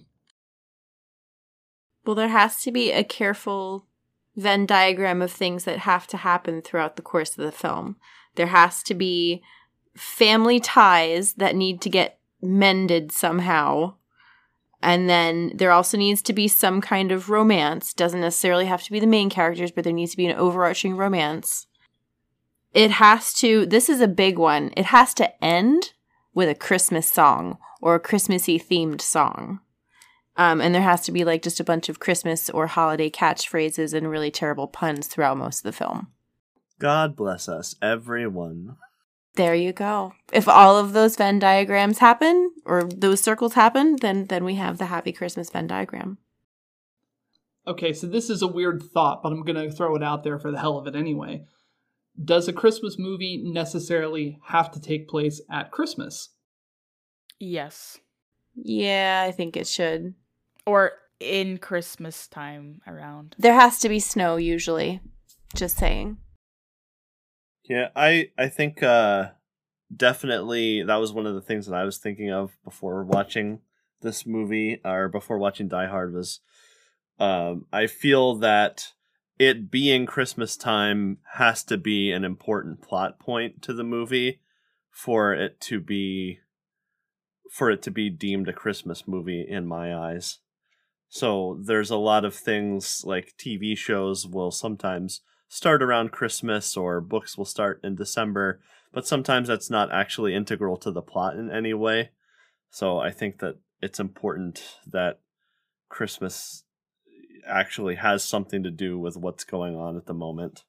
Well, 2.04 2.16
there 2.16 2.28
has 2.28 2.62
to 2.62 2.72
be 2.72 2.90
a 2.90 3.04
careful 3.04 3.86
Venn 4.34 4.66
diagram 4.66 5.20
of 5.20 5.30
things 5.30 5.64
that 5.64 5.80
have 5.80 6.06
to 6.08 6.16
happen 6.16 6.62
throughout 6.62 6.96
the 6.96 7.02
course 7.02 7.36
of 7.36 7.44
the 7.44 7.52
film. 7.52 7.96
There 8.34 8.46
has 8.46 8.82
to 8.84 8.94
be 8.94 9.42
family 9.94 10.58
ties 10.58 11.34
that 11.34 11.54
need 11.54 11.82
to 11.82 11.90
get 11.90 12.18
mended 12.40 13.12
somehow. 13.12 13.94
And 14.82 15.08
then 15.08 15.52
there 15.54 15.70
also 15.70 15.96
needs 15.96 16.22
to 16.22 16.32
be 16.32 16.48
some 16.48 16.80
kind 16.80 17.12
of 17.12 17.30
romance. 17.30 17.94
Doesn't 17.94 18.20
necessarily 18.20 18.66
have 18.66 18.82
to 18.82 18.90
be 18.90 19.00
the 19.00 19.06
main 19.06 19.30
characters, 19.30 19.70
but 19.70 19.84
there 19.84 19.92
needs 19.92 20.10
to 20.10 20.16
be 20.16 20.26
an 20.26 20.36
overarching 20.36 20.96
romance. 20.96 21.66
It 22.72 22.90
has 22.92 23.32
to, 23.34 23.64
this 23.66 23.88
is 23.88 24.00
a 24.00 24.08
big 24.08 24.38
one. 24.38 24.72
It 24.76 24.86
has 24.86 25.14
to 25.14 25.44
end 25.44 25.92
with 26.34 26.48
a 26.48 26.54
Christmas 26.54 27.08
song 27.08 27.58
or 27.80 27.94
a 27.94 28.00
Christmassy 28.00 28.58
themed 28.58 29.00
song. 29.00 29.60
Um, 30.36 30.60
and 30.60 30.74
there 30.74 30.82
has 30.82 31.02
to 31.02 31.12
be 31.12 31.24
like 31.24 31.42
just 31.42 31.60
a 31.60 31.64
bunch 31.64 31.88
of 31.88 32.00
Christmas 32.00 32.48
or 32.48 32.66
holiday 32.66 33.10
catchphrases 33.10 33.92
and 33.92 34.10
really 34.10 34.30
terrible 34.30 34.66
puns 34.66 35.06
throughout 35.06 35.36
most 35.36 35.58
of 35.58 35.64
the 35.64 35.72
film. 35.72 36.08
God 36.78 37.14
bless 37.14 37.48
us, 37.48 37.76
everyone. 37.82 38.76
There 39.34 39.54
you 39.54 39.72
go. 39.72 40.12
If 40.32 40.46
all 40.46 40.76
of 40.76 40.92
those 40.92 41.16
Venn 41.16 41.38
diagrams 41.38 41.98
happen 41.98 42.52
or 42.66 42.84
those 42.84 43.20
circles 43.20 43.54
happen, 43.54 43.96
then 43.96 44.26
then 44.26 44.44
we 44.44 44.56
have 44.56 44.78
the 44.78 44.86
happy 44.86 45.12
Christmas 45.12 45.48
Venn 45.50 45.66
diagram. 45.66 46.18
Okay, 47.66 47.92
so 47.92 48.06
this 48.06 48.28
is 48.28 48.42
a 48.42 48.48
weird 48.48 48.82
thought, 48.82 49.22
but 49.22 49.32
I'm 49.32 49.44
going 49.44 49.56
to 49.56 49.74
throw 49.74 49.94
it 49.94 50.02
out 50.02 50.24
there 50.24 50.38
for 50.38 50.50
the 50.50 50.58
hell 50.58 50.76
of 50.76 50.86
it 50.86 50.96
anyway. 50.96 51.44
Does 52.22 52.48
a 52.48 52.52
Christmas 52.52 52.98
movie 52.98 53.40
necessarily 53.44 54.38
have 54.46 54.70
to 54.72 54.80
take 54.80 55.08
place 55.08 55.40
at 55.50 55.70
Christmas? 55.70 56.30
Yes. 57.38 57.98
Yeah, 58.54 59.24
I 59.26 59.30
think 59.30 59.56
it 59.56 59.66
should. 59.66 60.14
Or 60.66 60.92
in 61.20 61.58
Christmas 61.58 62.26
time 62.26 62.80
around. 62.86 63.36
There 63.38 63.54
has 63.54 63.78
to 63.80 63.88
be 63.88 64.00
snow 64.00 64.36
usually. 64.36 65.00
Just 65.54 65.78
saying. 65.78 66.18
Yeah, 67.68 67.88
I 67.94 68.30
I 68.36 68.48
think 68.48 68.82
uh 68.82 69.30
definitely 69.94 70.82
that 70.82 70.96
was 70.96 71.12
one 71.12 71.26
of 71.26 71.34
the 71.34 71.40
things 71.40 71.66
that 71.66 71.76
I 71.76 71.84
was 71.84 71.98
thinking 71.98 72.30
of 72.30 72.52
before 72.64 73.04
watching 73.04 73.60
this 74.02 74.26
movie 74.26 74.80
or 74.84 75.08
before 75.08 75.38
watching 75.38 75.68
Die 75.68 75.86
Hard 75.86 76.14
was 76.14 76.40
um 77.18 77.66
I 77.72 77.86
feel 77.86 78.36
that 78.36 78.92
it 79.38 79.70
being 79.70 80.06
Christmas 80.06 80.56
time 80.56 81.18
has 81.34 81.64
to 81.64 81.78
be 81.78 82.12
an 82.12 82.24
important 82.24 82.82
plot 82.82 83.18
point 83.20 83.62
to 83.62 83.74
the 83.74 83.84
movie 83.84 84.40
for 84.90 85.34
it 85.34 85.60
to 85.62 85.80
be 85.80 86.40
for 87.50 87.70
it 87.70 87.82
to 87.82 87.90
be 87.90 88.08
deemed 88.08 88.48
a 88.48 88.52
Christmas 88.52 89.06
movie 89.06 89.44
in 89.46 89.66
my 89.66 89.94
eyes. 89.94 90.38
So 91.08 91.60
there's 91.62 91.90
a 91.90 91.96
lot 91.96 92.24
of 92.24 92.34
things 92.34 93.02
like 93.06 93.34
TV 93.38 93.76
shows 93.76 94.26
will 94.26 94.50
sometimes 94.50 95.20
start 95.52 95.82
around 95.82 96.12
Christmas 96.12 96.78
or 96.78 96.98
books 96.98 97.36
will 97.36 97.44
start 97.44 97.78
in 97.84 97.94
December, 97.94 98.58
but 98.90 99.06
sometimes 99.06 99.48
that's 99.48 99.68
not 99.68 99.92
actually 99.92 100.34
integral 100.34 100.78
to 100.78 100.90
the 100.90 101.02
plot 101.02 101.36
in 101.36 101.50
any 101.50 101.74
way. 101.74 102.08
So 102.70 103.00
I 103.00 103.10
think 103.10 103.40
that 103.40 103.56
it's 103.82 104.00
important 104.00 104.78
that 104.86 105.20
Christmas 105.90 106.64
actually 107.46 107.96
has 107.96 108.24
something 108.24 108.62
to 108.62 108.70
do 108.70 108.98
with 108.98 109.18
what's 109.18 109.44
going 109.44 109.76
on 109.76 109.98
at 109.98 110.06
the 110.06 110.14
moment. 110.14 110.64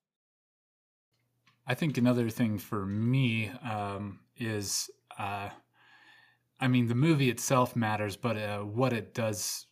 I 1.66 1.76
think 1.76 1.98
another 1.98 2.30
thing 2.30 2.58
for 2.58 2.86
me 2.86 3.52
um, 3.64 4.20
is, 4.36 4.90
uh, 5.18 5.48
I 6.60 6.68
mean, 6.68 6.88
the 6.88 6.96
movie 6.96 7.30
itself 7.30 7.74
matters, 7.74 8.18
but 8.18 8.36
uh, 8.36 8.60
what 8.60 8.92
it 8.92 9.14
does 9.14 9.66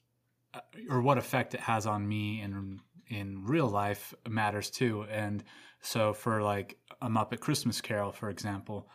uh, 0.53 0.61
or 0.89 1.01
what 1.01 1.17
effect 1.17 1.53
it 1.53 1.59
has 1.59 1.85
on 1.85 2.07
me 2.07 2.41
in 2.41 2.79
in 3.11 3.43
real 3.45 3.67
life 3.67 4.13
matters 4.27 4.69
too. 4.69 5.05
And 5.11 5.43
so, 5.81 6.13
for 6.13 6.41
like 6.41 6.77
a 7.01 7.09
Muppet 7.09 7.39
Christmas 7.39 7.81
Carol, 7.81 8.11
for 8.11 8.29
example, 8.29 8.87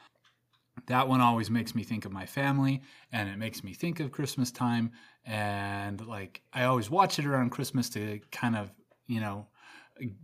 that 0.86 1.08
one 1.08 1.20
always 1.20 1.50
makes 1.50 1.74
me 1.74 1.82
think 1.82 2.04
of 2.04 2.12
my 2.12 2.26
family, 2.26 2.82
and 3.12 3.28
it 3.28 3.36
makes 3.38 3.62
me 3.62 3.74
think 3.74 4.00
of 4.00 4.12
Christmas 4.12 4.50
time. 4.50 4.92
And 5.24 6.06
like, 6.06 6.42
I 6.52 6.64
always 6.64 6.90
watch 6.90 7.18
it 7.18 7.26
around 7.26 7.50
Christmas 7.50 7.88
to 7.90 8.20
kind 8.30 8.56
of, 8.56 8.72
you 9.06 9.20
know, 9.20 9.46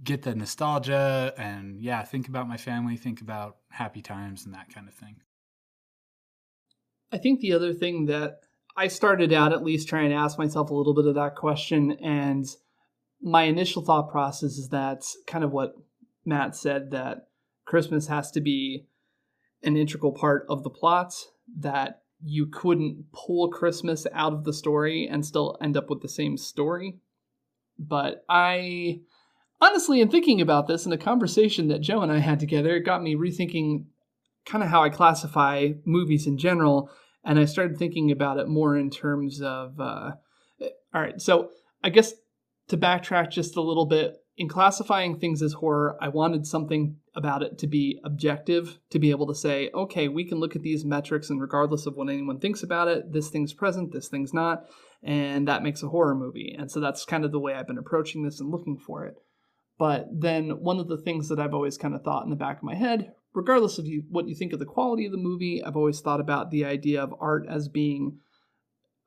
get 0.05 0.23
the 0.23 0.35
nostalgia 0.35 1.33
and 1.37 1.81
yeah, 1.81 2.03
think 2.03 2.29
about 2.29 2.49
my 2.49 2.57
family, 2.57 2.97
think 2.97 3.21
about 3.21 3.57
happy 3.71 4.03
times 4.03 4.45
and 4.45 4.55
that 4.55 4.73
kind 4.73 4.87
of 4.87 4.95
thing. 4.95 5.17
I 7.11 7.19
think 7.19 7.41
the 7.41 7.53
other 7.53 7.73
thing 7.75 8.07
that 8.07 8.41
I 8.77 8.89
started 8.89 9.33
out 9.33 9.53
at 9.53 9.65
least 9.65 9.89
trying 9.89 10.11
to 10.11 10.17
ask 10.17 10.39
myself 10.39 10.71
a 10.71 10.75
little 10.75 10.95
bit 10.95 11.07
of 11.07 11.15
that 11.17 11.37
question, 11.37 11.93
and 12.03 12.47
my 13.23 13.45
initial 13.45 13.85
thought 13.85 14.11
process 14.11 14.59
is 14.59 14.69
that 14.71 15.05
kind 15.27 15.45
of 15.45 15.53
what 15.53 15.75
Matt 16.25 16.57
said 16.57 16.91
that 16.91 17.29
Christmas 17.65 18.09
has 18.09 18.31
to 18.33 18.41
be 18.41 18.87
an 19.63 19.77
integral 19.77 20.13
part 20.13 20.45
of 20.49 20.65
the 20.65 20.71
plot, 20.71 21.15
that 21.59 22.03
you 22.25 22.47
couldn't 22.47 23.05
pull 23.13 23.49
Christmas 23.49 24.07
out 24.13 24.33
of 24.33 24.45
the 24.45 24.53
story 24.53 25.09
and 25.09 25.25
still 25.25 25.57
end 25.61 25.77
up 25.77 25.89
with 25.89 26.03
the 26.03 26.09
same 26.09 26.37
story. 26.37 26.99
But 27.79 28.25
I 28.29 29.01
honestly, 29.61 30.01
in 30.01 30.11
thinking 30.11 30.41
about 30.41 30.67
this 30.67 30.87
in 30.87 30.93
a 30.93 30.99
conversation 30.99 31.69
that 31.69 31.81
Joe 31.81 32.03
and 32.03 32.13
I 32.13 32.19
had 32.19 32.41
together, 32.41 32.77
it 32.77 32.85
got 32.85 33.03
me 33.03 33.15
rethinking 33.15 33.85
kind 34.45 34.65
of 34.65 34.71
how 34.71 34.83
I 34.83 34.89
classify 34.89 35.71
movies 35.85 36.27
in 36.27 36.39
general. 36.39 36.91
And 37.25 37.39
I 37.39 37.45
started 37.45 37.79
thinking 37.79 38.11
about 38.11 38.39
it 38.39 38.49
more 38.49 38.77
in 38.77 38.91
terms 38.91 39.41
of, 39.41 39.79
uh, 39.79 40.13
all 40.61 41.01
right, 41.01 41.21
so 41.21 41.51
I 41.83 41.91
guess 41.91 42.15
to 42.73 42.79
backtrack 42.79 43.31
just 43.31 43.57
a 43.57 43.63
little 43.63 43.87
bit, 43.87 44.17
in 44.39 44.49
classifying 44.49 45.19
things 45.19 45.43
as 45.43 45.53
horror, 45.53 45.97
I 46.01 46.09
wanted 46.09 46.47
something 46.47 46.97
about 47.15 47.43
it 47.43 47.59
to 47.59 47.67
be 47.67 48.01
objective, 48.03 48.79
to 48.91 48.99
be 48.99 49.11
able 49.11 49.27
to 49.27 49.35
say, 49.35 49.71
okay, 49.75 50.09
we 50.09 50.27
can 50.27 50.39
look 50.39 50.57
at 50.57 50.63
these 50.63 50.83
metrics, 50.83 51.29
and 51.29 51.39
regardless 51.39 51.85
of 51.85 51.97
what 51.97 52.09
anyone 52.09 52.41
thinks 52.41 52.63
about 52.63 52.89
it, 52.89 53.13
this 53.13 53.29
thing's 53.29 53.53
present, 53.53 53.93
this 53.93 54.09
thing's 54.09 54.33
not, 54.33 54.65
and 55.03 55.47
that 55.47 55.63
makes 55.63 55.83
a 55.83 55.89
horror 55.89 56.15
movie. 56.15 56.57
And 56.59 56.71
so 56.71 56.81
that's 56.81 57.05
kind 57.05 57.27
of 57.27 57.31
the 57.31 57.39
way 57.39 57.53
I've 57.53 57.67
been 57.67 57.77
approaching 57.77 58.23
this 58.23 58.41
and 58.41 58.51
looking 58.51 58.79
for 58.79 59.05
it. 59.05 59.17
But 59.79 60.07
then 60.11 60.63
one 60.63 60.79
of 60.79 60.89
the 60.89 60.97
things 60.97 61.29
that 61.29 61.39
I've 61.39 61.55
always 61.55 61.77
kind 61.77 61.95
of 61.95 62.03
thought 62.03 62.25
in 62.25 62.31
the 62.31 62.37
back 62.37 62.57
of 62.57 62.63
my 62.63 62.75
head, 62.75 63.13
regardless 63.35 63.79
of 63.79 63.87
you, 63.87 64.05
what 64.09 64.29
you 64.29 64.35
think 64.35 64.55
of 64.55 64.61
the 64.61 64.65
quality 64.65 65.05
of 65.05 65.13
the 65.13 65.19
movie, 65.19 65.63
I've 65.63 65.77
always 65.77 66.01
thought 66.01 66.21
about 66.21 66.51
the 66.51 66.65
idea 66.65 67.03
of 67.03 67.15
art 67.21 67.45
as 67.51 67.69
being 67.69 68.19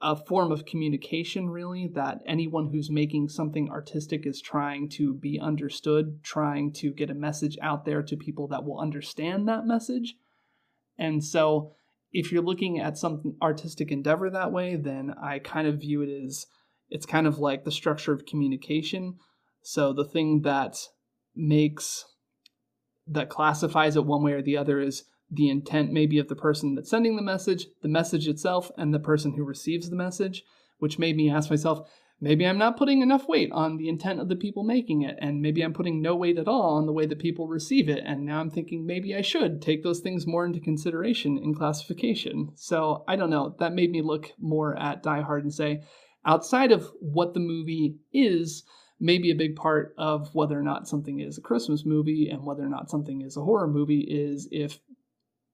a 0.01 0.15
form 0.15 0.51
of 0.51 0.65
communication, 0.65 1.49
really, 1.49 1.87
that 1.95 2.19
anyone 2.25 2.67
who's 2.67 2.89
making 2.91 3.29
something 3.29 3.69
artistic 3.69 4.25
is 4.25 4.41
trying 4.41 4.89
to 4.89 5.13
be 5.13 5.39
understood, 5.39 6.21
trying 6.23 6.73
to 6.73 6.91
get 6.91 7.09
a 7.09 7.15
message 7.15 7.57
out 7.61 7.85
there 7.85 8.03
to 8.03 8.17
people 8.17 8.47
that 8.49 8.65
will 8.65 8.79
understand 8.79 9.47
that 9.47 9.65
message. 9.65 10.15
And 10.97 11.23
so, 11.23 11.71
if 12.11 12.31
you're 12.31 12.43
looking 12.43 12.79
at 12.79 12.97
some 12.97 13.35
artistic 13.41 13.91
endeavor 13.91 14.29
that 14.29 14.51
way, 14.51 14.75
then 14.75 15.13
I 15.21 15.39
kind 15.39 15.67
of 15.67 15.79
view 15.79 16.01
it 16.01 16.09
as 16.09 16.45
it's 16.89 17.05
kind 17.05 17.27
of 17.27 17.39
like 17.39 17.63
the 17.63 17.71
structure 17.71 18.13
of 18.13 18.25
communication. 18.25 19.15
So, 19.61 19.93
the 19.93 20.05
thing 20.05 20.41
that 20.41 20.77
makes 21.35 22.05
that 23.07 23.29
classifies 23.29 23.95
it 23.95 24.05
one 24.05 24.23
way 24.23 24.33
or 24.33 24.41
the 24.41 24.57
other 24.57 24.79
is 24.79 25.03
the 25.31 25.49
intent 25.49 25.91
maybe 25.91 26.19
of 26.19 26.27
the 26.27 26.35
person 26.35 26.75
that's 26.75 26.89
sending 26.89 27.15
the 27.15 27.21
message, 27.21 27.67
the 27.81 27.89
message 27.89 28.27
itself, 28.27 28.71
and 28.77 28.93
the 28.93 28.99
person 28.99 29.33
who 29.33 29.43
receives 29.43 29.89
the 29.89 29.95
message, 29.95 30.43
which 30.79 30.99
made 30.99 31.15
me 31.15 31.29
ask 31.29 31.49
myself, 31.49 31.89
maybe 32.21 32.45
I'm 32.45 32.57
not 32.57 32.77
putting 32.77 33.01
enough 33.01 33.27
weight 33.27 33.51
on 33.51 33.77
the 33.77 33.89
intent 33.89 34.19
of 34.19 34.29
the 34.29 34.35
people 34.35 34.63
making 34.63 35.01
it, 35.01 35.17
and 35.19 35.41
maybe 35.41 35.61
I'm 35.61 35.73
putting 35.73 36.01
no 36.01 36.15
weight 36.15 36.37
at 36.37 36.47
all 36.47 36.75
on 36.75 36.85
the 36.85 36.93
way 36.93 37.05
that 37.05 37.19
people 37.19 37.47
receive 37.47 37.89
it. 37.89 38.03
And 38.05 38.25
now 38.25 38.39
I'm 38.39 38.51
thinking 38.51 38.85
maybe 38.85 39.15
I 39.15 39.21
should 39.21 39.61
take 39.61 39.83
those 39.83 39.99
things 39.99 40.27
more 40.27 40.45
into 40.45 40.59
consideration 40.59 41.37
in 41.37 41.55
classification. 41.55 42.51
So 42.55 43.03
I 43.07 43.15
don't 43.15 43.29
know. 43.29 43.55
That 43.59 43.73
made 43.73 43.91
me 43.91 44.01
look 44.01 44.31
more 44.39 44.77
at 44.77 45.03
Die 45.03 45.21
Hard 45.21 45.43
and 45.43 45.53
say, 45.53 45.83
outside 46.25 46.71
of 46.71 46.91
what 46.99 47.33
the 47.33 47.39
movie 47.39 47.97
is, 48.13 48.63
maybe 48.99 49.29
a 49.29 49.35
big 49.35 49.55
part 49.55 49.93
of 49.97 50.33
whether 50.33 50.57
or 50.57 50.63
not 50.63 50.87
something 50.87 51.19
is 51.19 51.37
a 51.37 51.41
Christmas 51.41 51.85
movie 51.85 52.29
and 52.29 52.43
whether 52.45 52.63
or 52.63 52.69
not 52.69 52.89
something 52.89 53.21
is 53.21 53.35
a 53.35 53.41
horror 53.41 53.67
movie 53.67 54.05
is 54.09 54.47
if 54.51 54.79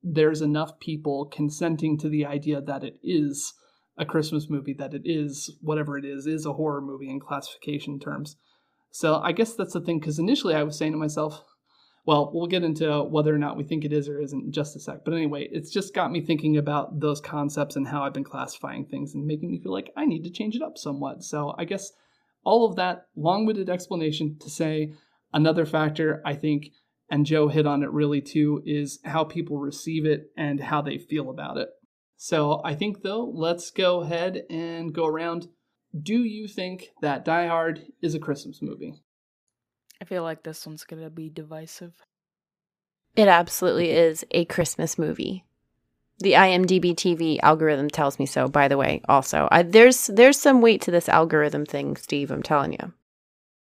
there's 0.03 0.41
enough 0.41 0.79
people 0.79 1.25
consenting 1.25 1.97
to 1.99 2.09
the 2.09 2.25
idea 2.25 2.61
that 2.61 2.83
it 2.83 2.99
is 3.03 3.53
a 3.97 4.05
Christmas 4.05 4.49
movie, 4.49 4.73
that 4.73 4.93
it 4.93 5.03
is 5.05 5.55
whatever 5.61 5.97
it 5.97 6.05
is, 6.05 6.25
is 6.25 6.45
a 6.45 6.53
horror 6.53 6.81
movie 6.81 7.09
in 7.09 7.19
classification 7.19 7.99
terms. 7.99 8.35
So 8.91 9.19
I 9.21 9.31
guess 9.31 9.53
that's 9.53 9.73
the 9.73 9.81
thing, 9.81 9.99
because 9.99 10.19
initially 10.19 10.55
I 10.55 10.63
was 10.63 10.77
saying 10.77 10.93
to 10.93 10.97
myself, 10.97 11.43
well, 12.05 12.31
we'll 12.33 12.47
get 12.47 12.63
into 12.63 13.03
whether 13.03 13.33
or 13.33 13.37
not 13.37 13.57
we 13.57 13.63
think 13.63 13.85
it 13.85 13.93
is 13.93 14.09
or 14.09 14.19
isn't 14.19 14.45
in 14.45 14.51
just 14.51 14.75
a 14.75 14.79
sec. 14.79 15.05
But 15.05 15.13
anyway, 15.13 15.47
it's 15.51 15.71
just 15.71 15.93
got 15.93 16.11
me 16.11 16.19
thinking 16.19 16.57
about 16.57 16.99
those 16.99 17.21
concepts 17.21 17.75
and 17.75 17.87
how 17.87 18.01
I've 18.01 18.13
been 18.13 18.23
classifying 18.23 18.85
things 18.85 19.13
and 19.13 19.25
making 19.25 19.51
me 19.51 19.59
feel 19.61 19.71
like 19.71 19.91
I 19.95 20.05
need 20.05 20.23
to 20.23 20.31
change 20.31 20.55
it 20.55 20.63
up 20.63 20.77
somewhat. 20.77 21.23
So 21.23 21.53
I 21.59 21.65
guess 21.65 21.91
all 22.43 22.67
of 22.67 22.75
that 22.77 23.05
long 23.15 23.45
winded 23.45 23.69
explanation 23.69 24.37
to 24.39 24.49
say 24.49 24.93
another 25.31 25.65
factor 25.65 26.23
I 26.25 26.33
think 26.33 26.71
and 27.11 27.25
Joe 27.25 27.49
hit 27.49 27.67
on 27.67 27.83
it 27.83 27.91
really 27.91 28.21
too, 28.21 28.63
is 28.65 28.99
how 29.03 29.25
people 29.25 29.59
receive 29.59 30.05
it 30.05 30.31
and 30.37 30.61
how 30.61 30.81
they 30.81 30.97
feel 30.97 31.29
about 31.29 31.57
it. 31.57 31.67
So 32.15 32.61
I 32.63 32.73
think 32.73 33.03
though, 33.03 33.25
let's 33.25 33.69
go 33.69 34.01
ahead 34.01 34.43
and 34.49 34.93
go 34.93 35.05
around. 35.05 35.49
Do 35.99 36.23
you 36.23 36.47
think 36.47 36.87
that 37.01 37.25
Die 37.25 37.47
Hard 37.47 37.81
is 38.01 38.15
a 38.15 38.19
Christmas 38.19 38.61
movie? 38.61 39.03
I 40.01 40.05
feel 40.05 40.23
like 40.23 40.43
this 40.43 40.65
one's 40.65 40.85
gonna 40.85 41.09
be 41.09 41.29
divisive. 41.29 41.93
It 43.17 43.27
absolutely 43.27 43.91
is 43.91 44.25
a 44.31 44.45
Christmas 44.45 44.97
movie. 44.97 45.43
The 46.19 46.33
IMDb 46.33 46.93
TV 46.95 47.39
algorithm 47.43 47.89
tells 47.89 48.19
me 48.19 48.25
so. 48.25 48.47
By 48.47 48.69
the 48.69 48.77
way, 48.77 49.01
also 49.09 49.49
I, 49.51 49.63
there's 49.63 50.07
there's 50.07 50.39
some 50.39 50.61
weight 50.61 50.81
to 50.83 50.91
this 50.91 51.09
algorithm 51.09 51.65
thing, 51.65 51.97
Steve. 51.97 52.31
I'm 52.31 52.43
telling 52.43 52.71
you. 52.71 52.93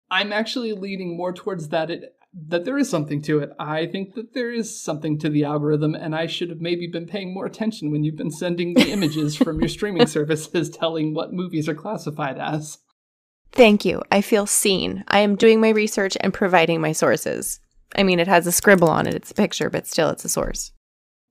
I'm 0.09 0.31
actually 0.31 0.71
leaning 0.71 1.17
more 1.17 1.33
towards 1.33 1.69
that 1.69 1.91
it 1.91 2.14
that 2.47 2.65
there 2.65 2.77
is 2.77 2.89
something 2.89 3.21
to 3.23 3.39
it. 3.39 3.51
I 3.57 3.85
think 3.85 4.15
that 4.15 4.33
there 4.33 4.51
is 4.51 4.81
something 4.81 5.17
to 5.19 5.29
the 5.29 5.45
algorithm, 5.45 5.95
and 5.95 6.13
I 6.13 6.27
should 6.27 6.49
have 6.49 6.59
maybe 6.59 6.85
been 6.85 7.05
paying 7.05 7.33
more 7.33 7.45
attention 7.45 7.91
when 7.91 8.03
you've 8.03 8.17
been 8.17 8.31
sending 8.31 8.73
the 8.73 8.89
images 8.91 9.35
from 9.35 9.59
your 9.59 9.69
streaming 9.69 10.07
services 10.07 10.69
telling 10.69 11.13
what 11.13 11.33
movies 11.33 11.69
are 11.69 11.75
classified 11.75 12.37
as. 12.37 12.79
Thank 13.53 13.85
you. 13.85 14.01
I 14.11 14.19
feel 14.19 14.45
seen. 14.45 15.05
I 15.07 15.19
am 15.19 15.37
doing 15.37 15.61
my 15.61 15.69
research 15.69 16.17
and 16.19 16.33
providing 16.33 16.81
my 16.81 16.91
sources. 16.91 17.61
I 17.95 18.03
mean, 18.03 18.19
it 18.19 18.27
has 18.27 18.45
a 18.45 18.51
scribble 18.51 18.89
on 18.89 19.07
it, 19.07 19.13
it's 19.13 19.31
a 19.31 19.35
picture, 19.35 19.69
but 19.69 19.87
still, 19.87 20.09
it's 20.09 20.25
a 20.25 20.29
source. 20.29 20.73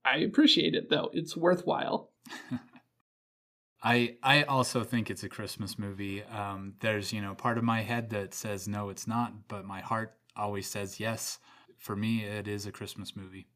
I 0.06 0.18
appreciate 0.18 0.74
it, 0.74 0.88
though. 0.88 1.10
It's 1.12 1.36
worthwhile. 1.36 2.10
I 3.82 4.16
I 4.22 4.44
also 4.44 4.82
think 4.82 5.10
it's 5.10 5.24
a 5.24 5.28
Christmas 5.28 5.78
movie. 5.78 6.22
Um, 6.24 6.72
there's 6.80 7.12
you 7.12 7.20
know 7.20 7.34
part 7.34 7.58
of 7.58 7.64
my 7.64 7.82
head 7.82 8.08
that 8.10 8.32
says 8.32 8.66
no, 8.66 8.88
it's 8.88 9.06
not, 9.06 9.46
but 9.46 9.66
my 9.66 9.80
heart 9.80 10.14
always 10.36 10.66
says 10.66 11.00
yes. 11.00 11.38
For 11.78 11.94
me, 11.96 12.24
it 12.24 12.48
is 12.48 12.66
a 12.66 12.72
Christmas 12.72 13.14
movie. 13.14 13.46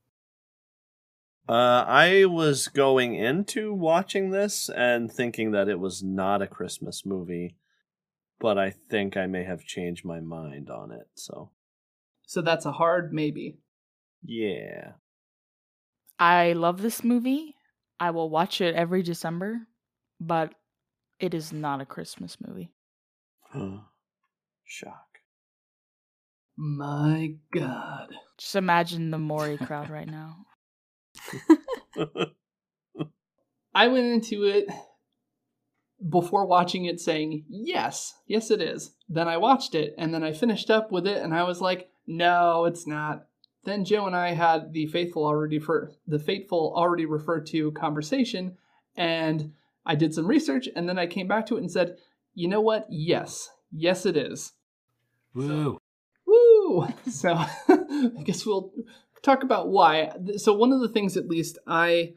Uh, 1.49 1.85
I 1.89 2.27
was 2.27 2.69
going 2.69 3.15
into 3.15 3.73
watching 3.73 4.31
this 4.31 4.69
and 4.69 5.11
thinking 5.11 5.53
that 5.53 5.69
it 5.69 5.79
was 5.79 6.03
not 6.03 6.43
a 6.43 6.47
Christmas 6.47 7.07
movie, 7.07 7.57
but 8.39 8.59
I 8.59 8.71
think 8.71 9.17
I 9.17 9.27
may 9.27 9.45
have 9.45 9.65
changed 9.65 10.05
my 10.05 10.21
mind 10.21 10.69
on 10.69 10.93
it. 10.93 11.09
So, 11.15 11.51
so 12.27 12.43
that's 12.43 12.67
a 12.67 12.73
hard 12.73 13.15
maybe. 13.15 13.57
Yeah. 14.23 14.93
I 16.19 16.53
love 16.53 16.83
this 16.83 17.03
movie. 17.03 17.55
I 17.99 18.11
will 18.11 18.29
watch 18.29 18.61
it 18.61 18.75
every 18.75 19.03
December, 19.03 19.61
but 20.21 20.55
it 21.19 21.33
is 21.33 21.51
not 21.51 21.81
a 21.81 21.87
Christmas 21.87 22.37
movie. 22.47 22.71
Shock. 24.65 25.08
My 26.61 27.35
God. 27.53 28.13
Just 28.37 28.57
imagine 28.57 29.13
the 29.13 29.19
Maury 29.19 29.57
crowd 29.59 29.91
right 29.91 30.09
now. 30.09 30.39
I 33.75 33.87
went 33.87 34.07
into 34.07 34.43
it 34.43 34.67
before 36.11 36.47
watching 36.47 36.87
it 36.87 37.01
saying, 37.01 37.45
yes, 37.49 38.15
yes, 38.27 38.51
it 38.51 38.61
is. 38.61 38.91
Then 39.09 39.29
I 39.29 39.37
watched 39.37 39.77
it 39.77 39.95
and 39.97 40.13
then 40.13 40.25
I 40.25 40.33
finished 40.33 40.69
up 40.69 40.91
with 40.91 41.07
it 41.07 41.23
and 41.23 41.33
I 41.33 41.45
was 41.45 41.61
like, 41.61 41.91
no, 42.09 42.65
it's 42.65 42.89
not. 42.89 43.27
Then 43.63 43.85
Joe 43.85 44.07
and 44.07 44.17
I 44.17 44.35
had 44.35 44.73
the 44.73 44.87
faithful 44.87 45.25
already 45.25 45.61
for 45.61 45.93
the 46.09 46.19
fateful 46.19 46.73
already 46.75 47.07
referred 47.07 47.47
to 47.49 47.71
conversation 47.71 48.57
and 48.97 49.53
I 49.87 49.95
did 49.95 50.13
some 50.13 50.27
research 50.27 50.69
and 50.75 50.89
then 50.89 50.99
I 50.99 51.07
came 51.07 51.29
back 51.29 51.47
to 51.47 51.57
it 51.57 51.61
and 51.61 51.71
said, 51.71 51.99
you 52.35 52.49
know 52.49 52.61
what? 52.61 52.87
Yes, 52.91 53.49
yes, 53.71 54.05
it 54.07 54.17
is. 54.17 54.55
Woo. 55.35 55.47
So 55.47 55.79
I 56.87 58.23
guess 58.25 58.47
we'll 58.47 58.73
talk 59.23 59.43
about 59.43 59.69
why. 59.69 60.13
So 60.37 60.53
one 60.53 60.73
of 60.73 60.81
the 60.81 60.89
things, 60.89 61.17
at 61.17 61.29
least, 61.29 61.59
I 61.67 62.15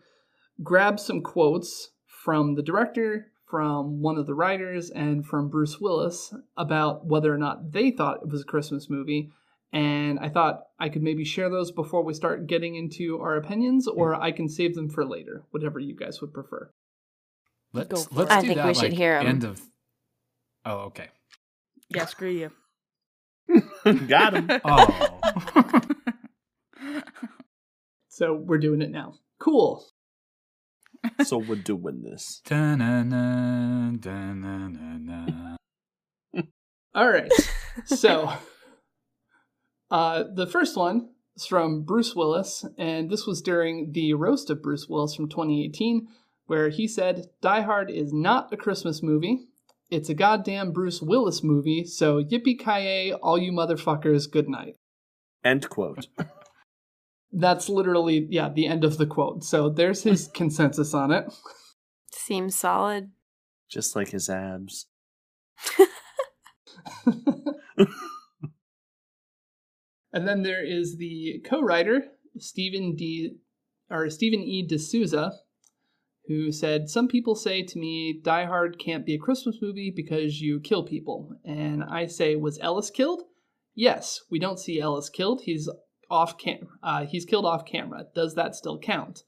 grabbed 0.63 1.00
some 1.00 1.21
quotes 1.21 1.91
from 2.06 2.56
the 2.56 2.63
director, 2.63 3.32
from 3.50 4.02
one 4.02 4.17
of 4.17 4.28
the 4.28 4.34
writers, 4.34 4.89
and 4.89 5.26
from 5.26 5.50
Bruce 5.50 5.80
Willis 5.80 6.34
about 6.56 7.06
whether 7.06 7.34
or 7.34 7.38
not 7.38 7.71
they 7.71 7.91
thought 7.91 8.21
it 8.21 8.30
was 8.30 8.41
a 8.41 8.45
Christmas 8.45 8.89
movie. 8.89 9.32
And 9.74 10.19
I 10.19 10.28
thought 10.28 10.63
I 10.80 10.89
could 10.89 11.02
maybe 11.02 11.24
share 11.24 11.50
those 11.50 11.71
before 11.71 12.04
we 12.04 12.13
start 12.13 12.47
getting 12.47 12.76
into 12.76 13.19
our 13.21 13.38
opinions, 13.38 13.88
or 13.88 14.15
I 14.15 14.32
can 14.32 14.50
save 14.50 14.76
them 14.76 14.89
for 14.89 15.06
later, 15.06 15.43
whatever 15.52 15.80
you 15.80 15.95
guys 15.95 16.19
would 16.21 16.34
prefer. 16.34 16.69
Let's, 17.74 18.12
let's 18.12 18.32
I 18.32 18.41
do 18.41 18.47
think 18.47 18.58
that, 18.58 18.67
we 18.67 18.74
should 18.74 18.84
like, 18.84 18.93
hear 18.93 19.13
'em. 19.15 19.28
End 19.28 19.43
of. 19.45 19.62
Oh, 20.65 20.78
okay. 20.88 21.08
Yeah, 21.89 22.06
screw 22.06 22.30
you. 22.30 22.52
Got 24.08 24.34
him. 24.36 24.50
Oh. 24.66 25.82
So 28.14 28.36
we're 28.36 28.58
doing 28.60 28.82
it 28.82 28.92
now. 28.92 29.14
Cool. 29.40 29.86
so 31.24 31.38
we're 31.38 31.56
doing 31.56 32.04
this. 32.04 32.42
Da-na-na, 32.46 33.92
da-na-na-na. 33.98 35.56
All 36.94 37.10
right. 37.10 37.32
so, 37.86 38.34
uh, 39.90 40.26
the 40.36 40.46
first 40.46 40.76
one 40.78 41.10
is 41.38 41.46
from 41.46 41.84
Bruce 41.84 42.14
Willis, 42.14 42.66
and 42.78 43.10
this 43.10 43.26
was 43.26 43.42
during 43.42 43.94
the 43.94 44.14
roast 44.14 44.50
of 44.50 44.62
Bruce 44.62 44.88
Willis 44.90 45.16
from 45.16 45.30
2018, 45.30 46.08
where 46.46 46.70
he 46.70 46.88
said, 46.88 47.28
Die 47.42 47.62
Hard 47.62 47.90
is 47.90 48.12
not 48.14 48.54
a 48.54 48.58
Christmas 48.58 49.02
movie. 49.02 49.48
It's 49.91 50.10
a 50.10 50.13
goddamn 50.13 50.71
Bruce 50.71 51.01
Willis 51.01 51.43
movie, 51.43 51.86
so 51.86 52.23
yippee 52.23 52.58
ki 52.58 53.13
all 53.13 53.38
you 53.38 53.51
motherfuckers, 53.51 54.32
good 54.32 54.49
night. 54.49 54.75
End 55.43 55.69
quote. 55.69 56.08
That's 57.34 57.69
literally, 57.69 58.25
yeah, 58.30 58.49
the 58.49 58.67
end 58.67 58.84
of 58.84 58.97
the 58.97 59.06
quote. 59.06 59.43
So 59.43 59.69
there's 59.69 60.04
his 60.04 60.27
consensus 60.34 60.93
on 60.93 61.12
it. 61.12 61.25
Seems 62.12 62.56
solid. 62.56 63.12
Just 63.69 63.95
like 63.95 64.10
his 64.10 64.30
abs. 64.30 64.88
And 70.13 70.27
then 70.27 70.43
there 70.43 70.63
is 70.63 70.97
the 70.97 71.41
co-writer 71.45 72.04
Stephen 72.38 72.95
D. 72.95 73.38
or 73.89 74.10
Stephen 74.10 74.41
E. 74.41 74.65
D'Souza, 74.67 75.32
who 76.32 76.52
said, 76.52 76.89
"Some 76.89 77.08
people 77.08 77.36
say 77.36 77.63
to 77.63 77.80
me, 77.80 78.20
Die 78.22 78.46
Hard 78.46 78.80
can't 78.80 79.06
be 79.06 79.15
a 79.15 79.20
Christmas 79.20 79.58
movie 79.62 79.91
because 79.96 80.41
you 80.41 80.60
kill 80.60 80.84
people." 80.84 81.36
And 81.44 81.84
I 81.84 82.08
say, 82.08 82.36
"Was 82.36 82.60
Ellis 82.60 82.89
killed?" 82.89 83.24
Yes, 83.74 84.22
we 84.30 84.39
don't 84.39 84.60
see 84.60 84.80
Ellis 84.80 85.10
killed. 85.10 85.41
He's 85.41 85.70
off 86.10 86.38
cam- 86.38 86.67
uh, 86.84 87.06
he's 87.06 87.26
killed 87.26 87.46
off 87.46 87.65
camera. 87.65 88.06
Does 88.13 88.36
that 88.36 88.56
still 88.56 88.80
count? 88.80 89.24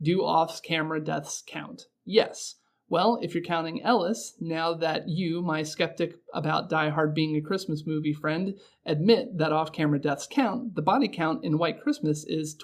Do 0.00 0.24
off 0.24 0.62
camera 0.62 1.02
deaths 1.02 1.42
count? 1.46 1.84
Yes. 2.04 2.56
Well, 2.88 3.18
if 3.20 3.34
you're 3.34 3.42
counting 3.42 3.82
Ellis, 3.82 4.36
now 4.40 4.72
that 4.74 5.08
you, 5.08 5.42
my 5.42 5.64
skeptic 5.64 6.14
about 6.32 6.70
Die 6.70 6.90
Hard 6.90 7.14
being 7.14 7.34
a 7.34 7.40
Christmas 7.40 7.84
movie 7.84 8.12
friend, 8.12 8.54
admit 8.84 9.38
that 9.38 9.52
off 9.52 9.72
camera 9.72 9.98
deaths 9.98 10.28
count, 10.30 10.76
the 10.76 10.82
body 10.82 11.08
count 11.08 11.44
in 11.44 11.58
White 11.58 11.80
Christmas 11.80 12.24
is 12.28 12.54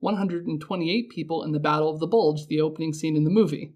26,128 0.00 1.10
people 1.10 1.42
in 1.42 1.52
the 1.52 1.60
Battle 1.60 1.90
of 1.90 2.00
the 2.00 2.06
Bulge, 2.06 2.46
the 2.46 2.60
opening 2.60 2.92
scene 2.92 3.16
in 3.16 3.24
the 3.24 3.30
movie. 3.30 3.74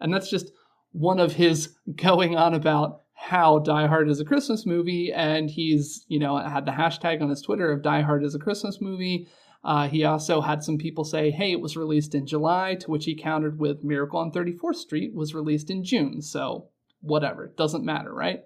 And 0.00 0.12
that's 0.12 0.30
just 0.30 0.52
one 0.92 1.18
of 1.18 1.32
his 1.32 1.76
going 1.96 2.36
on 2.36 2.54
about 2.54 3.02
how 3.14 3.58
Die 3.60 3.86
Hard 3.86 4.10
is 4.10 4.20
a 4.20 4.24
Christmas 4.24 4.66
movie, 4.66 5.12
and 5.12 5.48
he's, 5.48 6.04
you 6.08 6.18
know, 6.18 6.36
had 6.36 6.66
the 6.66 6.72
hashtag 6.72 7.22
on 7.22 7.30
his 7.30 7.42
Twitter 7.42 7.70
of 7.72 7.82
Die 7.82 8.02
Hard 8.02 8.24
is 8.24 8.34
a 8.34 8.40
Christmas 8.40 8.80
movie. 8.80 9.28
Uh, 9.62 9.88
he 9.88 10.04
also 10.04 10.42
had 10.42 10.62
some 10.62 10.76
people 10.76 11.04
say, 11.04 11.30
hey, 11.30 11.52
it 11.52 11.60
was 11.60 11.76
released 11.76 12.14
in 12.14 12.26
July, 12.26 12.74
to 12.74 12.90
which 12.90 13.06
he 13.06 13.14
countered 13.14 13.58
with 13.58 13.82
Miracle 13.82 14.18
on 14.18 14.30
34th 14.30 14.74
Street 14.74 15.14
was 15.14 15.34
released 15.34 15.70
in 15.70 15.84
June. 15.84 16.20
So, 16.20 16.68
whatever. 17.00 17.46
It 17.46 17.56
doesn't 17.56 17.84
matter, 17.84 18.12
right? 18.12 18.40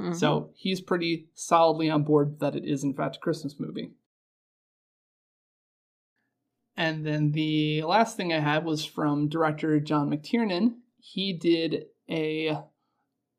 Mm-hmm. 0.00 0.14
So, 0.14 0.50
he's 0.56 0.80
pretty 0.80 1.28
solidly 1.34 1.88
on 1.88 2.02
board 2.02 2.40
that 2.40 2.56
it 2.56 2.64
is, 2.64 2.82
in 2.82 2.94
fact, 2.94 3.16
a 3.16 3.20
Christmas 3.20 3.60
movie. 3.60 3.92
And 6.80 7.04
then 7.04 7.32
the 7.32 7.82
last 7.82 8.16
thing 8.16 8.32
I 8.32 8.40
had 8.40 8.64
was 8.64 8.86
from 8.86 9.28
director 9.28 9.78
John 9.80 10.08
McTiernan. 10.08 10.76
He 10.98 11.34
did 11.34 11.84
a 12.10 12.56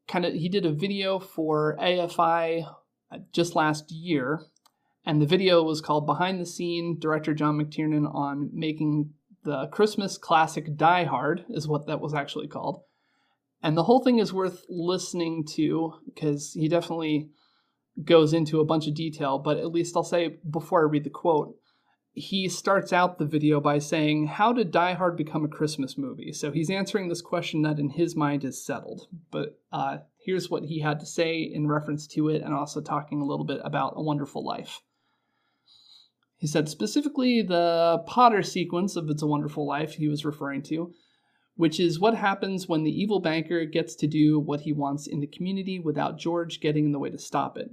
kind 0.07 0.25
of 0.25 0.33
he 0.33 0.47
did 0.47 0.63
a 0.63 0.71
video 0.71 1.17
for 1.17 1.75
AFI 1.81 2.71
uh, 3.11 3.17
just 3.33 3.55
last 3.55 3.91
year 3.91 4.41
and 5.05 5.19
the 5.19 5.25
video 5.25 5.63
was 5.63 5.81
called 5.81 6.05
Behind 6.05 6.39
the 6.39 6.45
Scene, 6.45 6.99
director 6.99 7.33
John 7.33 7.57
McTiernan 7.57 8.13
on 8.13 8.51
making 8.53 9.11
the 9.43 9.67
Christmas 9.71 10.17
classic 10.17 10.77
Die 10.77 11.03
Hard, 11.05 11.45
is 11.49 11.67
what 11.67 11.87
that 11.87 11.99
was 11.99 12.13
actually 12.13 12.47
called. 12.47 12.81
And 13.63 13.75
the 13.75 13.83
whole 13.83 14.03
thing 14.03 14.19
is 14.19 14.31
worth 14.31 14.63
listening 14.69 15.45
to 15.55 15.93
because 16.05 16.53
he 16.53 16.67
definitely 16.67 17.29
goes 18.03 18.33
into 18.33 18.59
a 18.59 18.65
bunch 18.65 18.87
of 18.87 18.93
detail, 18.93 19.39
but 19.39 19.57
at 19.57 19.71
least 19.71 19.97
I'll 19.97 20.03
say 20.03 20.37
before 20.47 20.81
I 20.81 20.89
read 20.89 21.03
the 21.03 21.09
quote, 21.09 21.55
he 22.13 22.49
starts 22.49 22.91
out 22.91 23.17
the 23.17 23.25
video 23.25 23.61
by 23.61 23.79
saying, 23.79 24.27
How 24.27 24.51
did 24.51 24.71
Die 24.71 24.93
Hard 24.93 25.15
become 25.15 25.45
a 25.45 25.49
Christmas 25.49 25.97
movie? 25.97 26.33
So 26.33 26.51
he's 26.51 26.69
answering 26.69 27.07
this 27.07 27.21
question 27.21 27.61
that 27.61 27.79
in 27.79 27.89
his 27.89 28.15
mind 28.15 28.43
is 28.43 28.63
settled. 28.63 29.07
But 29.31 29.59
uh, 29.71 29.99
here's 30.25 30.49
what 30.49 30.65
he 30.65 30.81
had 30.81 30.99
to 30.99 31.05
say 31.05 31.39
in 31.39 31.67
reference 31.67 32.07
to 32.07 32.27
it 32.29 32.41
and 32.41 32.53
also 32.53 32.81
talking 32.81 33.21
a 33.21 33.25
little 33.25 33.45
bit 33.45 33.61
about 33.63 33.93
A 33.95 34.01
Wonderful 34.01 34.45
Life. 34.45 34.81
He 36.35 36.47
said 36.47 36.67
specifically 36.67 37.41
the 37.41 38.03
Potter 38.07 38.41
sequence 38.41 38.95
of 38.95 39.09
It's 39.09 39.21
a 39.21 39.27
Wonderful 39.27 39.65
Life 39.65 39.93
he 39.93 40.09
was 40.09 40.25
referring 40.25 40.63
to, 40.63 40.91
which 41.55 41.79
is 41.79 41.99
what 41.99 42.15
happens 42.15 42.67
when 42.67 42.83
the 42.83 42.91
evil 42.91 43.21
banker 43.21 43.63
gets 43.63 43.95
to 43.95 44.07
do 44.07 44.37
what 44.39 44.61
he 44.61 44.73
wants 44.73 45.07
in 45.07 45.21
the 45.21 45.27
community 45.27 45.79
without 45.79 46.17
George 46.17 46.59
getting 46.59 46.85
in 46.85 46.91
the 46.91 46.99
way 46.99 47.09
to 47.09 47.17
stop 47.17 47.57
it. 47.57 47.69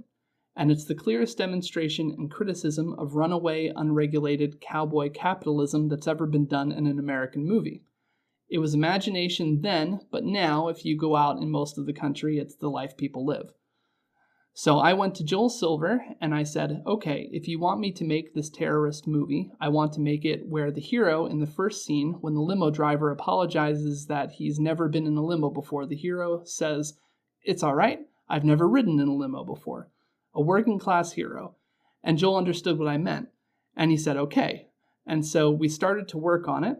And 0.55 0.71
it's 0.71 0.85
the 0.85 0.95
clearest 0.95 1.37
demonstration 1.37 2.11
and 2.17 2.29
criticism 2.29 2.93
of 2.97 3.15
runaway, 3.15 3.71
unregulated 3.75 4.59
cowboy 4.59 5.09
capitalism 5.09 5.89
that's 5.89 6.07
ever 6.07 6.25
been 6.25 6.47
done 6.47 6.71
in 6.71 6.87
an 6.87 6.99
American 6.99 7.47
movie. 7.47 7.83
It 8.49 8.57
was 8.57 8.73
imagination 8.73 9.61
then, 9.61 10.01
but 10.11 10.25
now, 10.25 10.67
if 10.69 10.83
you 10.83 10.97
go 10.97 11.15
out 11.15 11.37
in 11.37 11.51
most 11.51 11.77
of 11.77 11.85
the 11.85 11.93
country, 11.93 12.39
it's 12.39 12.55
the 12.55 12.69
life 12.69 12.97
people 12.97 13.25
live. 13.25 13.53
So 14.53 14.79
I 14.79 14.93
went 14.93 15.15
to 15.15 15.23
Joel 15.23 15.49
Silver 15.49 16.03
and 16.19 16.35
I 16.35 16.43
said, 16.43 16.81
okay, 16.85 17.29
if 17.31 17.47
you 17.47 17.59
want 17.59 17.79
me 17.79 17.91
to 17.93 18.03
make 18.03 18.33
this 18.33 18.49
terrorist 18.49 19.07
movie, 19.07 19.51
I 19.61 19.69
want 19.69 19.93
to 19.93 20.01
make 20.01 20.25
it 20.25 20.47
where 20.47 20.71
the 20.71 20.81
hero 20.81 21.27
in 21.27 21.39
the 21.39 21.47
first 21.47 21.85
scene, 21.85 22.17
when 22.21 22.33
the 22.33 22.41
limo 22.41 22.69
driver 22.69 23.11
apologizes 23.11 24.07
that 24.07 24.33
he's 24.33 24.59
never 24.59 24.89
been 24.89 25.05
in 25.05 25.15
a 25.15 25.23
limo 25.23 25.49
before, 25.49 25.85
the 25.85 25.95
hero 25.95 26.43
says, 26.43 26.97
It's 27.43 27.63
all 27.63 27.75
right, 27.75 27.99
I've 28.27 28.43
never 28.43 28.67
ridden 28.67 28.99
in 28.99 29.07
a 29.07 29.15
limo 29.15 29.45
before. 29.45 29.89
A 30.33 30.41
working 30.41 30.79
class 30.79 31.13
hero. 31.13 31.55
And 32.03 32.17
Joel 32.17 32.37
understood 32.37 32.77
what 32.77 32.87
I 32.87 32.97
meant. 32.97 33.29
And 33.75 33.91
he 33.91 33.97
said, 33.97 34.17
okay. 34.17 34.67
And 35.05 35.25
so 35.25 35.49
we 35.49 35.69
started 35.69 36.07
to 36.09 36.17
work 36.17 36.47
on 36.47 36.63
it. 36.63 36.77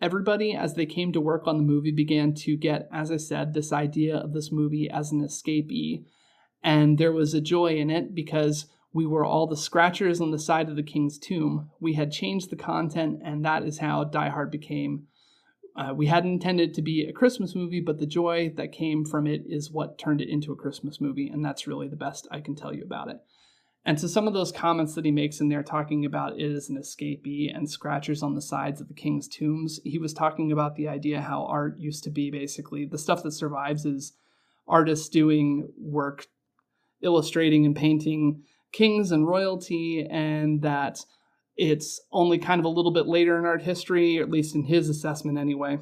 Everybody, 0.00 0.54
as 0.54 0.74
they 0.74 0.86
came 0.86 1.12
to 1.12 1.20
work 1.20 1.46
on 1.46 1.56
the 1.56 1.62
movie, 1.62 1.90
began 1.90 2.34
to 2.34 2.56
get, 2.56 2.88
as 2.92 3.10
I 3.10 3.16
said, 3.16 3.52
this 3.52 3.72
idea 3.72 4.16
of 4.16 4.32
this 4.32 4.52
movie 4.52 4.88
as 4.88 5.10
an 5.10 5.22
escapee 5.22 6.04
and 6.62 6.98
there 6.98 7.12
was 7.12 7.34
a 7.34 7.40
joy 7.40 7.76
in 7.76 7.90
it 7.90 8.14
because 8.14 8.66
we 8.92 9.06
were 9.06 9.24
all 9.24 9.46
the 9.46 9.56
scratchers 9.56 10.20
on 10.20 10.30
the 10.30 10.38
side 10.38 10.68
of 10.68 10.76
the 10.76 10.82
king's 10.82 11.18
tomb. 11.18 11.70
We 11.80 11.94
had 11.94 12.10
changed 12.10 12.50
the 12.50 12.56
content, 12.56 13.20
and 13.24 13.44
that 13.44 13.62
is 13.62 13.78
how 13.78 14.04
Die 14.04 14.28
Hard 14.28 14.50
became. 14.50 15.06
Uh, 15.78 15.94
we 15.94 16.06
hadn't 16.06 16.32
intended 16.32 16.74
to 16.74 16.82
be 16.82 17.04
a 17.04 17.12
Christmas 17.12 17.54
movie, 17.54 17.80
but 17.80 17.98
the 17.98 18.06
joy 18.06 18.52
that 18.56 18.72
came 18.72 19.04
from 19.04 19.28
it 19.28 19.44
is 19.46 19.70
what 19.70 19.96
turned 19.96 20.20
it 20.20 20.28
into 20.28 20.50
a 20.50 20.56
Christmas 20.56 21.00
movie, 21.00 21.28
and 21.28 21.44
that's 21.44 21.68
really 21.68 21.86
the 21.86 21.94
best 21.94 22.26
I 22.32 22.40
can 22.40 22.56
tell 22.56 22.74
you 22.74 22.82
about 22.82 23.08
it. 23.08 23.18
And 23.84 23.98
so, 24.00 24.08
some 24.08 24.26
of 24.26 24.34
those 24.34 24.50
comments 24.50 24.96
that 24.96 25.04
he 25.04 25.12
makes 25.12 25.40
in 25.40 25.48
there 25.48 25.62
talking 25.62 26.04
about 26.04 26.40
it 26.40 26.52
as 26.52 26.68
an 26.68 26.76
escapee 26.76 27.54
and 27.54 27.70
scratchers 27.70 28.24
on 28.24 28.34
the 28.34 28.42
sides 28.42 28.80
of 28.80 28.88
the 28.88 28.94
king's 28.94 29.28
tombs, 29.28 29.78
he 29.84 29.98
was 29.98 30.12
talking 30.12 30.50
about 30.50 30.74
the 30.74 30.88
idea 30.88 31.20
how 31.20 31.46
art 31.46 31.78
used 31.78 32.02
to 32.04 32.10
be 32.10 32.28
basically 32.28 32.84
the 32.84 32.98
stuff 32.98 33.22
that 33.22 33.30
survives 33.30 33.86
is 33.86 34.14
artists 34.66 35.08
doing 35.08 35.68
work 35.78 36.26
illustrating 37.02 37.64
and 37.64 37.76
painting 37.76 38.42
kings 38.72 39.12
and 39.12 39.28
royalty, 39.28 40.04
and 40.10 40.60
that 40.62 41.04
it's 41.58 42.00
only 42.12 42.38
kind 42.38 42.60
of 42.60 42.64
a 42.64 42.70
little 42.70 42.92
bit 42.92 43.06
later 43.06 43.36
in 43.36 43.44
art 43.44 43.62
history, 43.62 44.18
or 44.18 44.22
at 44.22 44.30
least 44.30 44.54
in 44.54 44.64
his 44.64 44.88
assessment 44.88 45.36
anyway, 45.36 45.78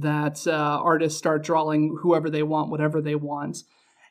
that 0.00 0.46
uh, 0.46 0.50
artists 0.82 1.18
start 1.18 1.44
drawing 1.44 1.96
whoever 2.02 2.28
they 2.28 2.42
want, 2.42 2.70
whatever 2.70 3.00
they 3.00 3.14
want, 3.14 3.58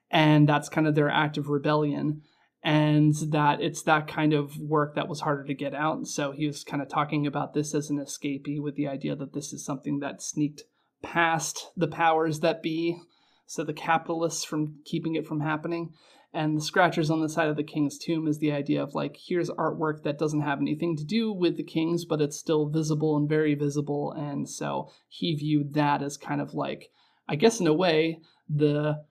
and 0.10 0.50
that's 0.50 0.70
kind 0.70 0.88
of 0.88 0.96
their 0.96 1.10
act 1.10 1.38
of 1.38 1.50
rebellion. 1.50 2.22
And 2.62 3.15
that 3.32 3.62
it's 3.62 3.84
that 3.84 4.08
kind 4.08 4.34
of 4.34 4.58
work 4.58 4.96
that 4.96 5.08
was 5.08 5.22
harder 5.22 5.46
to 5.46 5.54
get 5.54 5.74
out. 5.74 6.08
So 6.08 6.34
he 6.34 6.46
was 6.46 6.65
kind 6.65 6.82
of 6.82 6.89
talking 6.89 7.26
about 7.26 7.54
this 7.54 7.74
as 7.74 7.89
an 7.89 8.00
escapee 8.00 8.62
with 8.62 8.76
the 8.76 8.88
idea 8.88 9.15
that 9.15 9.32
this 9.32 9.54
is 9.54 9.63
something 9.63 10.00
that 10.00 10.22
sneaked 10.22 10.63
past 11.02 11.72
the 11.78 11.88
powers 11.88 12.42
that 12.42 12.62
be, 12.62 12.98
so 13.46 13.63
the 13.63 13.72
capitalists 13.72 14.44
from 14.44 14.80
keeping 14.84 15.15
it 15.15 15.26
from 15.26 15.39
happening. 15.39 15.94
And 16.34 16.58
the 16.58 16.62
scratchers 16.62 17.10
on 17.10 17.22
the 17.22 17.30
side 17.30 17.48
of 17.48 17.56
the 17.56 17.63
king's 17.63 17.98
tomb 17.98 18.28
is 18.28 18.38
the 18.38 18.52
idea 18.52 18.84
of 18.84 18.94
like, 18.94 19.18
here's 19.18 19.50
artwork 19.50 20.04
that 20.04 20.20
doesn't 20.20 20.42
have 20.42 20.60
anything 20.60 20.96
to 20.98 21.04
do 21.04 21.34
with 21.34 21.58
the 21.58 21.63
kings, 21.63 22.06
but 22.06 22.22
it's 22.22 22.38
still 22.38 22.70
visible 22.70 23.18
and 23.18 23.28
very 23.28 23.56
visible. 23.56 24.13
And 24.15 24.48
so 24.48 24.92
he 25.08 25.36
viewed 25.36 25.74
that 25.74 26.04
as 26.04 26.18
kind 26.18 26.39
of 26.39 26.54
like, 26.54 26.92
I 27.28 27.36
guess 27.36 27.60
in 27.60 27.68
a 27.68 27.74
way, 27.74 28.20
the 28.48 29.04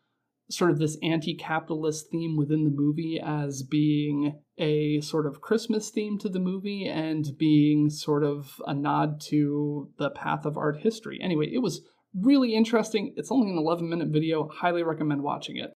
sort 0.50 0.70
of 0.70 0.78
this 0.78 0.96
anti 1.02 1.34
capitalist 1.34 2.10
theme 2.10 2.36
within 2.36 2.64
the 2.64 2.70
movie 2.70 3.20
as 3.22 3.62
being 3.62 4.38
a 4.56 5.00
sort 5.00 5.26
of 5.26 5.40
Christmas 5.40 5.90
theme 5.90 6.18
to 6.18 6.28
the 6.28 6.38
movie 6.38 6.86
and 6.86 7.36
being 7.36 7.90
sort 7.90 8.24
of 8.24 8.60
a 8.66 8.74
nod 8.74 9.20
to 9.20 9.90
the 9.98 10.10
path 10.10 10.44
of 10.44 10.56
art 10.56 10.78
history. 10.78 11.18
Anyway, 11.22 11.50
it 11.52 11.58
was 11.58 11.82
really 12.14 12.54
interesting. 12.54 13.12
It's 13.16 13.30
only 13.30 13.50
an 13.50 13.58
11 13.58 13.88
minute 13.88 14.08
video. 14.08 14.48
Highly 14.48 14.82
recommend 14.82 15.22
watching 15.22 15.56
it. 15.56 15.72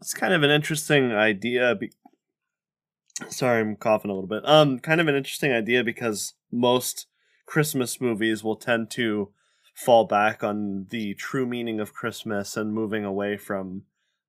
It's 0.00 0.14
kind 0.14 0.34
of 0.34 0.42
an 0.42 0.50
interesting 0.50 1.12
idea. 1.12 1.74
Be- 1.74 1.92
Sorry, 3.28 3.60
I'm 3.60 3.76
coughing 3.76 4.10
a 4.10 4.14
little 4.14 4.28
bit. 4.28 4.46
Um, 4.46 4.78
kind 4.78 5.00
of 5.00 5.08
an 5.08 5.14
interesting 5.14 5.52
idea 5.52 5.82
because 5.82 6.34
most 6.52 7.06
Christmas 7.46 8.00
movies 8.00 8.44
will 8.44 8.56
tend 8.56 8.90
to 8.92 9.30
fall 9.74 10.04
back 10.04 10.42
on 10.42 10.86
the 10.90 11.14
true 11.14 11.46
meaning 11.46 11.80
of 11.80 11.94
Christmas 11.94 12.56
and 12.56 12.74
moving 12.74 13.04
away 13.04 13.36
from 13.36 13.82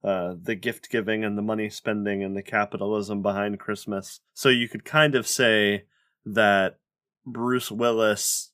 uh, 0.03 0.36
the 0.41 0.56
gift 0.56 0.89
giving 0.89 1.23
and 1.23 1.38
the 1.38 1.41
money 1.41 1.69
spending 1.69 2.23
and 2.23 2.36
the 2.36 2.43
capitalism 2.43 3.21
behind 3.21 3.60
Christmas. 3.60 4.21
So 4.34 4.49
you 4.49 4.69
could 4.69 4.86
kind 4.86 5.15
of 5.15 5.27
say 5.27 5.86
that 6.25 6.80
Bruce 7.25 7.71
Willis 7.71 8.51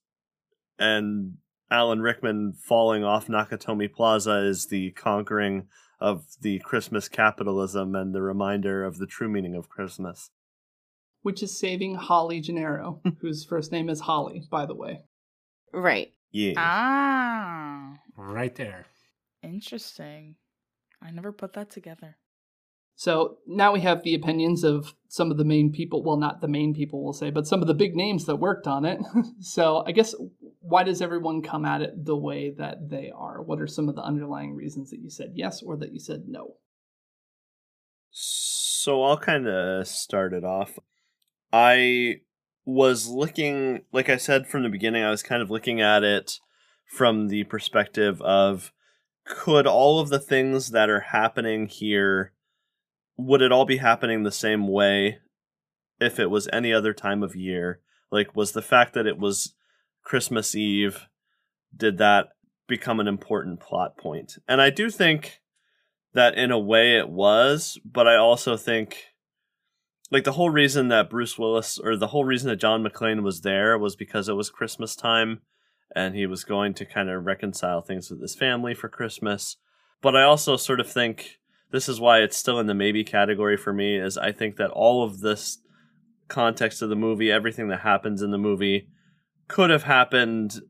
and 0.80 1.38
Alan 1.70 2.02
Rickman 2.02 2.54
falling 2.54 3.04
off 3.04 3.28
Nakatomi 3.28 3.92
Plaza 3.92 4.38
is 4.48 4.68
the 4.68 4.92
conquering 4.92 5.68
of 6.00 6.26
the 6.42 6.60
Christmas 6.60 7.08
capitalism 7.08 7.96
and 7.96 8.14
the 8.14 8.22
reminder 8.22 8.84
of 8.84 8.98
the 8.98 9.08
true 9.08 9.30
meaning 9.30 9.56
of 9.56 9.70
Christmas. 9.70 10.32
Which 11.22 11.42
is 11.42 11.58
saving 11.58 11.96
Holly 11.96 12.42
Gennaro, 12.42 13.02
whose 13.22 13.46
first 13.46 13.72
name 13.72 13.90
is 13.90 14.02
Holly, 14.02 14.44
by 14.50 14.66
the 14.66 14.76
way. 14.76 15.04
Right. 15.72 16.12
Yeah. 16.32 16.54
Ah. 16.58 17.94
Right 18.18 18.56
there. 18.56 18.86
Interesting. 19.42 20.36
I 21.02 21.12
never 21.12 21.32
put 21.32 21.54
that 21.54 21.70
together. 21.70 22.18
So 22.96 23.38
now 23.48 23.74
we 23.74 23.82
have 23.82 24.04
the 24.04 24.14
opinions 24.14 24.64
of 24.64 24.94
some 25.08 25.32
of 25.32 25.38
the 25.38 25.46
main 25.46 25.72
people. 25.72 26.04
Well, 26.04 26.18
not 26.18 26.42
the 26.42 26.48
main 26.48 26.74
people, 26.74 27.04
we'll 27.04 27.14
say, 27.14 27.32
but 27.32 27.48
some 27.48 27.62
of 27.62 27.68
the 27.68 27.74
big 27.74 27.96
names 27.96 28.26
that 28.26 28.36
worked 28.36 28.68
on 28.68 28.86
it. 28.86 29.00
so 29.40 29.84
I 29.86 29.92
guess 29.92 30.14
why 30.60 30.84
does 30.84 31.02
everyone 31.02 31.42
come 31.42 31.66
at 31.66 31.82
it 31.82 32.06
the 32.06 32.16
way 32.16 32.54
that 32.58 32.90
they 32.90 33.12
are? 33.16 33.42
What 33.42 33.60
are 33.60 33.68
some 33.68 33.90
of 33.90 33.96
the 33.96 34.04
underlying 34.04 34.56
reasons 34.56 34.92
that 34.92 35.00
you 35.00 35.10
said 35.10 35.32
yes 35.36 35.62
or 35.64 35.78
that 35.78 35.92
you 35.92 36.00
said 36.00 36.24
no? 36.28 36.56
So 38.12 39.04
I'll 39.04 39.18
kind 39.18 39.48
of 39.48 39.88
start 39.88 40.34
it 40.34 40.44
off. 40.44 40.78
I 41.52 42.22
was 42.66 43.08
looking, 43.08 43.82
like 43.92 44.10
I 44.10 44.18
said 44.18 44.48
from 44.48 44.64
the 44.64 44.70
beginning, 44.70 45.04
I 45.04 45.10
was 45.10 45.24
kind 45.24 45.42
of 45.42 45.50
looking 45.50 45.82
at 45.82 46.04
it 46.04 46.40
from 46.86 47.28
the 47.28 47.44
perspective 47.46 48.22
of 48.22 48.72
could 49.26 49.66
all 49.66 50.00
of 50.00 50.10
the 50.10 50.20
things 50.20 50.70
that 50.72 50.90
are 50.90 51.00
happening 51.00 51.68
here 51.68 52.33
would 53.18 53.42
it 53.42 53.52
all 53.52 53.66
be 53.66 53.78
happening 53.78 54.24
the 54.24 54.32
same 54.32 54.68
way 54.68 55.20
if 56.00 56.20
it 56.20 56.30
was 56.30 56.50
any 56.52 56.74
other 56.74 56.94
time 56.94 57.24
of 57.24 57.36
year 57.36 57.80
like 58.12 58.36
was 58.36 58.52
the 58.52 58.62
fact 58.62 58.94
that 58.94 59.08
it 59.08 59.18
was 59.18 59.54
christmas 60.04 60.56
eve 60.56 61.08
did 61.76 61.98
that 61.98 62.30
become 62.68 63.00
an 63.00 63.08
important 63.08 63.60
plot 63.60 63.98
point? 63.98 64.38
and 64.48 64.62
i 64.62 64.70
do 64.70 64.90
think 64.90 65.42
that 66.14 66.36
in 66.36 66.52
a 66.52 66.60
way 66.60 66.98
it 66.98 67.10
was 67.10 67.80
but 67.86 68.08
i 68.08 68.16
also 68.16 68.58
think 68.58 69.06
like 70.12 70.24
the 70.24 70.34
whole 70.34 70.50
reason 70.50 70.88
that 70.88 71.10
bruce 71.10 71.38
willis 71.38 71.80
or 71.80 71.96
the 71.96 72.08
whole 72.08 72.26
reason 72.26 72.50
that 72.50 72.58
john 72.58 72.84
mcclane 72.84 73.22
was 73.22 73.42
there 73.42 73.78
was 73.78 73.96
because 73.96 74.28
it 74.28 74.34
was 74.34 74.50
christmas 74.50 74.96
time 74.96 75.42
and 75.96 76.16
he 76.16 76.26
was 76.26 76.44
going 76.44 76.74
to 76.74 76.86
kind 76.86 77.10
of 77.10 77.26
reconcile 77.26 77.82
things 77.82 78.10
with 78.10 78.22
his 78.22 78.36
family 78.36 78.74
for 78.74 78.90
Christmas. 78.90 79.58
But 80.02 80.16
I 80.16 80.24
also 80.24 80.58
sort 80.58 80.80
of 80.80 80.92
think 80.92 81.40
this 81.74 81.90
is 81.90 82.00
why 82.00 82.20
it's 82.20 82.38
still 82.38 82.60
in 82.60 82.68
the 82.68 82.76
maybe 82.76 83.04
category 83.04 83.58
for 83.58 83.74
me 83.74 83.98
is 83.98 84.16
I 84.16 84.32
think 84.32 84.58
that 84.58 84.70
all 84.70 85.04
of 85.04 85.22
this 85.22 85.58
context 86.28 86.84
of 86.84 86.90
the 86.90 86.96
movie, 86.96 87.32
everything 87.32 87.68
that 87.70 87.80
happens 87.80 88.22
in 88.22 88.30
the 88.30 88.38
movie 88.38 88.90
could 89.48 89.72
have 89.72 89.84
happened 89.84 90.62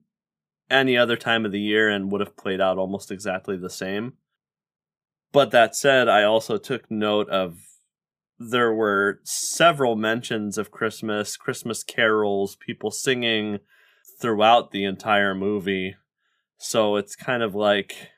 any 0.70 0.98
other 0.98 1.18
time 1.18 1.46
of 1.46 1.52
the 1.52 1.60
year 1.60 1.90
and 1.90 2.10
would 2.10 2.22
have 2.22 2.38
played 2.38 2.62
out 2.62 2.78
almost 2.78 3.12
exactly 3.12 3.58
the 3.58 3.70
same. 3.70 4.14
But 5.34 5.52
that 5.52 5.76
said, 5.76 6.08
I 6.08 6.24
also 6.24 6.58
took 6.58 6.90
note 6.90 7.30
of 7.30 7.58
there 8.40 8.74
were 8.74 9.20
several 9.24 9.98
mentions 9.98 10.58
of 10.58 10.72
Christmas, 10.72 11.36
Christmas 11.36 11.84
carols, 11.84 12.56
people 12.56 12.92
singing, 12.92 13.60
throughout 14.22 14.72
the 14.72 14.86
entire 14.86 15.36
movie. 15.36 15.98
So 16.58 16.96
it's 16.96 17.18
kind 17.18 17.44
of 17.44 17.56
like 17.56 18.13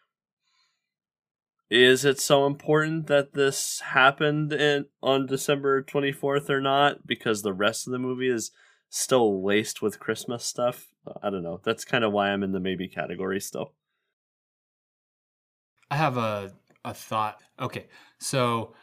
is 1.76 2.06
it 2.06 2.20
so 2.20 2.46
important 2.46 3.08
that 3.08 3.34
this 3.34 3.82
happened 3.82 4.54
in 4.54 4.86
on 5.04 5.26
December 5.26 5.84
24th 5.84 6.50
or 6.50 6.62
not 6.62 7.06
because 7.06 7.42
the 7.42 7.54
rest 7.54 7.86
of 7.86 7.92
the 7.92 8.00
movie 8.00 8.30
is 8.30 8.52
still 8.90 9.44
laced 9.44 9.82
with 9.82 10.00
Christmas 10.00 10.46
stuff? 10.46 10.88
I 11.22 11.30
don't 11.30 11.44
know. 11.44 11.60
That's 11.64 11.84
kind 11.84 12.04
of 12.04 12.14
why 12.14 12.30
I'm 12.30 12.44
in 12.44 12.54
the 12.54 12.60
maybe 12.60 12.88
category 12.88 13.42
still. 13.42 13.74
I 15.92 15.98
have 15.98 16.18
a 16.18 16.54
a 16.86 16.94
thought. 16.94 17.42
Okay. 17.60 17.88
So 18.20 18.74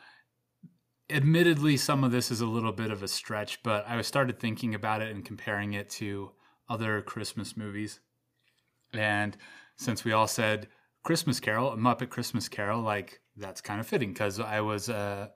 admittedly 1.09 1.77
some 1.77 2.05
of 2.05 2.11
this 2.13 2.31
is 2.31 2.41
a 2.41 2.47
little 2.47 2.73
bit 2.73 2.91
of 2.91 3.03
a 3.03 3.09
stretch, 3.09 3.63
but 3.63 3.89
I 3.89 4.01
started 4.03 4.39
thinking 4.39 4.75
about 4.75 5.01
it 5.01 5.15
and 5.15 5.25
comparing 5.25 5.73
it 5.73 5.89
to 5.91 6.33
other 6.69 7.01
Christmas 7.01 7.57
movies. 7.57 8.01
And 8.93 9.37
since 9.77 10.05
we 10.05 10.13
all 10.13 10.27
said 10.27 10.69
Christmas 11.03 11.41
Carol, 11.41 11.73
a 11.73 11.77
Muppet 11.77 12.11
Christmas 12.11 12.49
Carol, 12.49 12.81
like 12.81 13.21
that's 13.37 13.61
kind 13.61 13.81
of 13.81 13.87
fitting 13.87 14.13
because 14.13 14.39
I 14.39 14.61
was 14.61 14.89
uh, 14.89 15.29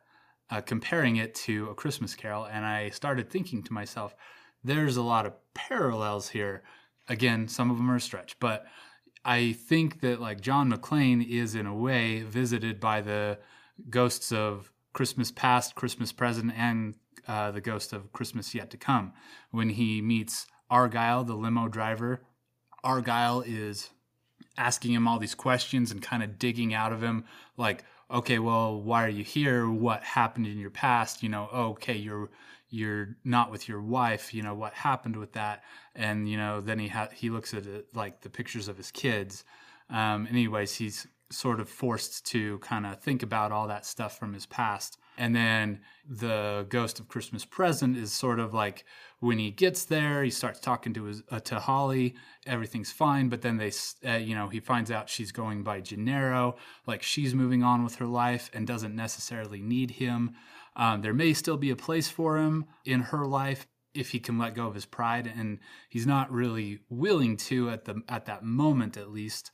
uh, 0.50 0.60
comparing 0.60 1.16
it 1.16 1.34
to 1.46 1.70
a 1.70 1.74
Christmas 1.74 2.14
Carol, 2.14 2.44
and 2.44 2.64
I 2.64 2.90
started 2.90 3.30
thinking 3.30 3.62
to 3.64 3.72
myself, 3.72 4.14
there's 4.62 4.96
a 4.96 5.02
lot 5.02 5.26
of 5.26 5.34
parallels 5.54 6.28
here. 6.28 6.62
Again, 7.08 7.48
some 7.48 7.70
of 7.70 7.76
them 7.76 7.90
are 7.90 7.96
a 7.96 8.00
stretch, 8.00 8.38
but 8.38 8.66
I 9.24 9.52
think 9.52 10.00
that 10.02 10.20
like 10.20 10.40
John 10.40 10.72
McClane 10.72 11.28
is 11.28 11.54
in 11.54 11.66
a 11.66 11.74
way 11.74 12.22
visited 12.22 12.78
by 12.78 13.00
the 13.00 13.38
ghosts 13.90 14.30
of 14.30 14.70
Christmas 14.92 15.32
past, 15.32 15.74
Christmas 15.74 16.12
present, 16.12 16.52
and 16.56 16.94
uh, 17.26 17.50
the 17.50 17.60
ghost 17.60 17.92
of 17.92 18.12
Christmas 18.12 18.54
yet 18.54 18.70
to 18.70 18.76
come 18.76 19.12
when 19.50 19.70
he 19.70 20.00
meets 20.00 20.46
Argyle, 20.70 21.24
the 21.24 21.34
limo 21.34 21.66
driver. 21.68 22.22
Argyle 22.84 23.40
is 23.40 23.90
asking 24.56 24.92
him 24.92 25.06
all 25.06 25.18
these 25.18 25.34
questions 25.34 25.90
and 25.90 26.02
kind 26.02 26.22
of 26.22 26.38
digging 26.38 26.74
out 26.74 26.92
of 26.92 27.02
him, 27.02 27.24
like, 27.56 27.84
okay, 28.10 28.38
well, 28.38 28.80
why 28.80 29.04
are 29.04 29.10
you 29.10 29.24
here? 29.24 29.68
What 29.68 30.02
happened 30.02 30.46
in 30.46 30.58
your 30.58 30.70
past? 30.70 31.22
You 31.22 31.28
know, 31.28 31.48
okay, 31.52 31.96
you're 31.96 32.30
you're 32.68 33.16
not 33.24 33.50
with 33.50 33.68
your 33.68 33.80
wife. 33.80 34.34
You 34.34 34.42
know, 34.42 34.54
what 34.54 34.74
happened 34.74 35.16
with 35.16 35.32
that? 35.32 35.62
And 35.94 36.28
you 36.28 36.36
know, 36.36 36.60
then 36.60 36.78
he 36.78 36.88
ha- 36.88 37.08
he 37.12 37.30
looks 37.30 37.54
at 37.54 37.66
it, 37.66 37.86
like 37.94 38.20
the 38.22 38.30
pictures 38.30 38.68
of 38.68 38.76
his 38.76 38.90
kids. 38.90 39.44
Um, 39.90 40.26
anyways, 40.30 40.74
he's 40.74 41.06
sort 41.30 41.60
of 41.60 41.68
forced 41.68 42.26
to 42.26 42.58
kind 42.58 42.86
of 42.86 43.00
think 43.00 43.22
about 43.22 43.52
all 43.52 43.68
that 43.68 43.86
stuff 43.86 44.18
from 44.18 44.32
his 44.32 44.46
past. 44.46 44.98
And 45.18 45.34
then 45.34 45.80
the 46.08 46.66
ghost 46.68 47.00
of 47.00 47.08
Christmas 47.08 47.44
present 47.44 47.96
is 47.96 48.12
sort 48.12 48.38
of 48.38 48.52
like 48.52 48.84
when 49.20 49.38
he 49.38 49.50
gets 49.50 49.84
there, 49.84 50.22
he 50.22 50.30
starts 50.30 50.60
talking 50.60 50.92
to 50.94 51.04
his 51.04 51.22
uh, 51.30 51.40
to 51.40 51.58
Holly. 51.58 52.14
Everything's 52.46 52.92
fine, 52.92 53.28
but 53.28 53.42
then 53.42 53.56
they, 53.56 53.72
uh, 54.06 54.16
you 54.16 54.34
know, 54.34 54.48
he 54.48 54.60
finds 54.60 54.90
out 54.90 55.08
she's 55.08 55.32
going 55.32 55.62
by 55.62 55.80
Gennaro, 55.80 56.56
like 56.86 57.02
she's 57.02 57.34
moving 57.34 57.62
on 57.62 57.82
with 57.82 57.96
her 57.96 58.06
life 58.06 58.50
and 58.52 58.66
doesn't 58.66 58.94
necessarily 58.94 59.62
need 59.62 59.92
him. 59.92 60.34
Um, 60.76 61.00
there 61.00 61.14
may 61.14 61.32
still 61.32 61.56
be 61.56 61.70
a 61.70 61.76
place 61.76 62.08
for 62.08 62.36
him 62.36 62.66
in 62.84 63.00
her 63.00 63.24
life 63.24 63.66
if 63.94 64.10
he 64.10 64.20
can 64.20 64.38
let 64.38 64.54
go 64.54 64.66
of 64.66 64.74
his 64.74 64.84
pride, 64.84 65.32
and 65.34 65.58
he's 65.88 66.06
not 66.06 66.30
really 66.30 66.80
willing 66.90 67.36
to 67.38 67.70
at 67.70 67.86
the 67.86 68.02
at 68.08 68.26
that 68.26 68.44
moment, 68.44 68.96
at 68.98 69.10
least 69.10 69.50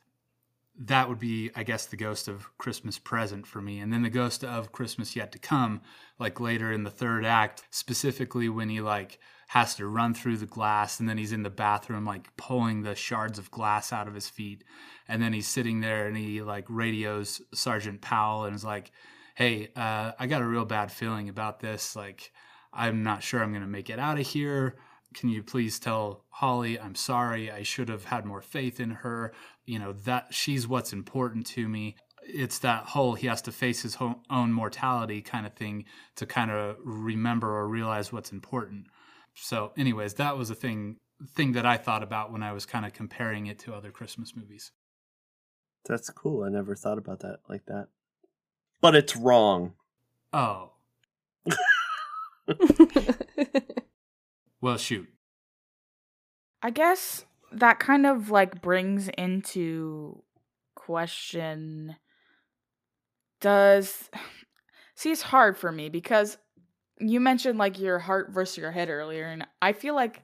that 0.79 1.07
would 1.07 1.19
be, 1.19 1.51
I 1.55 1.63
guess, 1.63 1.85
the 1.85 1.97
ghost 1.97 2.27
of 2.27 2.57
Christmas 2.57 2.97
present 2.97 3.45
for 3.45 3.61
me. 3.61 3.79
And 3.79 3.93
then 3.93 4.01
the 4.01 4.09
ghost 4.09 4.43
of 4.43 4.71
Christmas 4.71 5.15
yet 5.15 5.31
to 5.33 5.39
come, 5.39 5.81
like 6.19 6.39
later 6.39 6.71
in 6.71 6.83
the 6.83 6.89
third 6.89 7.25
act, 7.25 7.63
specifically 7.69 8.49
when 8.49 8.69
he 8.69 8.81
like 8.81 9.19
has 9.49 9.75
to 9.75 9.85
run 9.85 10.15
through 10.15 10.37
the 10.37 10.47
glass 10.47 10.99
and 10.99 11.07
then 11.07 11.17
he's 11.17 11.31
in 11.31 11.43
the 11.43 11.49
bathroom 11.49 12.05
like 12.05 12.35
pulling 12.37 12.81
the 12.81 12.95
shards 12.95 13.37
of 13.37 13.51
glass 13.51 13.93
out 13.93 14.07
of 14.07 14.15
his 14.15 14.27
feet. 14.27 14.63
And 15.07 15.21
then 15.21 15.31
he's 15.31 15.47
sitting 15.47 15.81
there 15.81 16.07
and 16.07 16.17
he 16.17 16.41
like 16.41 16.65
radios 16.67 17.41
Sergeant 17.53 18.01
Powell 18.01 18.45
and 18.45 18.55
is 18.55 18.63
like, 18.63 18.91
Hey, 19.35 19.69
uh, 19.75 20.13
I 20.19 20.27
got 20.27 20.41
a 20.41 20.47
real 20.47 20.65
bad 20.65 20.91
feeling 20.91 21.29
about 21.29 21.59
this. 21.59 21.95
Like, 21.95 22.31
I'm 22.71 23.03
not 23.03 23.23
sure 23.23 23.41
I'm 23.41 23.51
going 23.51 23.63
to 23.63 23.67
make 23.67 23.89
it 23.89 23.99
out 23.99 24.19
of 24.19 24.27
here 24.27 24.75
can 25.13 25.29
you 25.29 25.43
please 25.43 25.79
tell 25.79 26.23
Holly 26.29 26.79
I'm 26.79 26.95
sorry. 26.95 27.51
I 27.51 27.63
should 27.63 27.89
have 27.89 28.05
had 28.05 28.25
more 28.25 28.41
faith 28.41 28.79
in 28.79 28.91
her. 28.91 29.33
You 29.65 29.79
know, 29.79 29.93
that 29.93 30.27
she's 30.33 30.67
what's 30.67 30.93
important 30.93 31.45
to 31.47 31.67
me. 31.67 31.95
It's 32.25 32.59
that 32.59 32.85
whole 32.85 33.15
he 33.15 33.27
has 33.27 33.41
to 33.43 33.51
face 33.51 33.81
his 33.81 33.97
own 34.29 34.53
mortality 34.53 35.21
kind 35.21 35.45
of 35.45 35.53
thing 35.53 35.85
to 36.15 36.25
kind 36.25 36.51
of 36.51 36.77
remember 36.83 37.49
or 37.49 37.67
realize 37.67 38.11
what's 38.11 38.31
important. 38.31 38.87
So, 39.35 39.71
anyways, 39.77 40.15
that 40.15 40.37
was 40.37 40.49
a 40.49 40.55
thing 40.55 40.97
thing 41.35 41.53
that 41.53 41.65
I 41.65 41.77
thought 41.77 42.03
about 42.03 42.31
when 42.31 42.43
I 42.43 42.51
was 42.51 42.65
kind 42.65 42.85
of 42.85 42.93
comparing 42.93 43.47
it 43.47 43.59
to 43.59 43.73
other 43.73 43.91
Christmas 43.91 44.35
movies. 44.35 44.71
That's 45.85 46.09
cool. 46.09 46.43
I 46.43 46.49
never 46.49 46.75
thought 46.75 46.97
about 46.97 47.19
that 47.21 47.39
like 47.49 47.65
that. 47.65 47.87
But 48.81 48.95
it's 48.95 49.15
wrong. 49.15 49.73
Oh. 50.31 50.71
Well, 54.63 54.77
shoot. 54.77 55.09
I 56.61 56.69
guess 56.69 57.25
that 57.55 57.79
kind 57.79 58.05
of 58.05 58.29
like 58.29 58.61
brings 58.61 59.09
into 59.17 60.21
question 60.75 61.95
does 63.39 64.09
see 64.95 65.11
it's 65.11 65.21
hard 65.21 65.57
for 65.57 65.71
me 65.71 65.89
because 65.89 66.37
you 66.99 67.19
mentioned 67.19 67.57
like 67.57 67.79
your 67.79 67.99
heart 67.99 68.31
versus 68.31 68.57
your 68.57 68.71
head 68.71 68.89
earlier 68.89 69.25
and 69.25 69.45
I 69.61 69.73
feel 69.73 69.95
like 69.95 70.23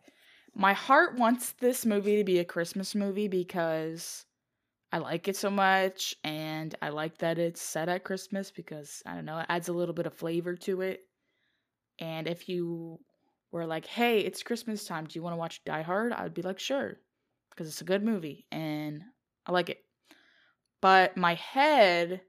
my 0.55 0.73
heart 0.73 1.17
wants 1.17 1.53
this 1.53 1.85
movie 1.85 2.17
to 2.17 2.23
be 2.23 2.39
a 2.39 2.45
Christmas 2.45 2.95
movie 2.95 3.27
because 3.27 4.25
I 4.91 4.97
like 4.97 5.27
it 5.27 5.35
so 5.35 5.49
much 5.49 6.15
and 6.23 6.73
I 6.81 6.89
like 6.89 7.19
that 7.19 7.37
it's 7.37 7.61
set 7.61 7.89
at 7.89 8.03
Christmas 8.03 8.49
because 8.49 9.03
I 9.05 9.13
don't 9.13 9.25
know, 9.25 9.37
it 9.39 9.45
adds 9.49 9.69
a 9.69 9.73
little 9.73 9.93
bit 9.93 10.07
of 10.07 10.13
flavor 10.13 10.55
to 10.55 10.81
it. 10.81 11.01
And 11.99 12.27
if 12.27 12.49
you 12.49 12.99
were 13.51 13.65
like, 13.65 13.85
hey, 13.85 14.19
it's 14.19 14.43
Christmas 14.43 14.85
time. 14.85 15.05
Do 15.05 15.17
you 15.17 15.23
want 15.23 15.33
to 15.33 15.37
watch 15.37 15.63
Die 15.65 15.81
Hard? 15.81 16.13
I 16.13 16.23
would 16.23 16.33
be 16.33 16.41
like, 16.41 16.59
sure, 16.59 16.97
because 17.59 17.69
it's 17.69 17.81
a 17.81 17.85
good 17.85 18.01
movie 18.01 18.45
and 18.53 19.03
I 19.45 19.51
like 19.51 19.69
it. 19.69 19.83
But 20.81 21.17
my 21.17 21.33
head 21.33 22.21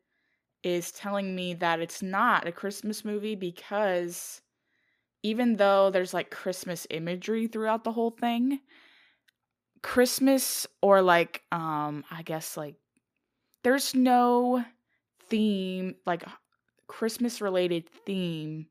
is 0.64 0.90
telling 0.90 1.36
me 1.36 1.54
that 1.54 1.78
it's 1.78 2.02
not 2.02 2.48
a 2.48 2.52
Christmas 2.52 3.04
movie 3.04 3.36
because 3.36 4.42
even 5.22 5.54
though 5.54 5.90
there's 5.90 6.12
like 6.12 6.32
Christmas 6.32 6.84
imagery 6.90 7.46
throughout 7.46 7.84
the 7.84 7.92
whole 7.92 8.10
thing, 8.10 8.58
Christmas 9.82 10.66
or 10.82 11.00
like, 11.00 11.44
um, 11.52 12.04
I 12.10 12.22
guess 12.22 12.56
like, 12.56 12.74
there's 13.62 13.94
no 13.94 14.64
theme, 15.28 15.94
like 16.06 16.24
Christmas 16.88 17.40
related 17.40 17.88
theme 17.88 18.66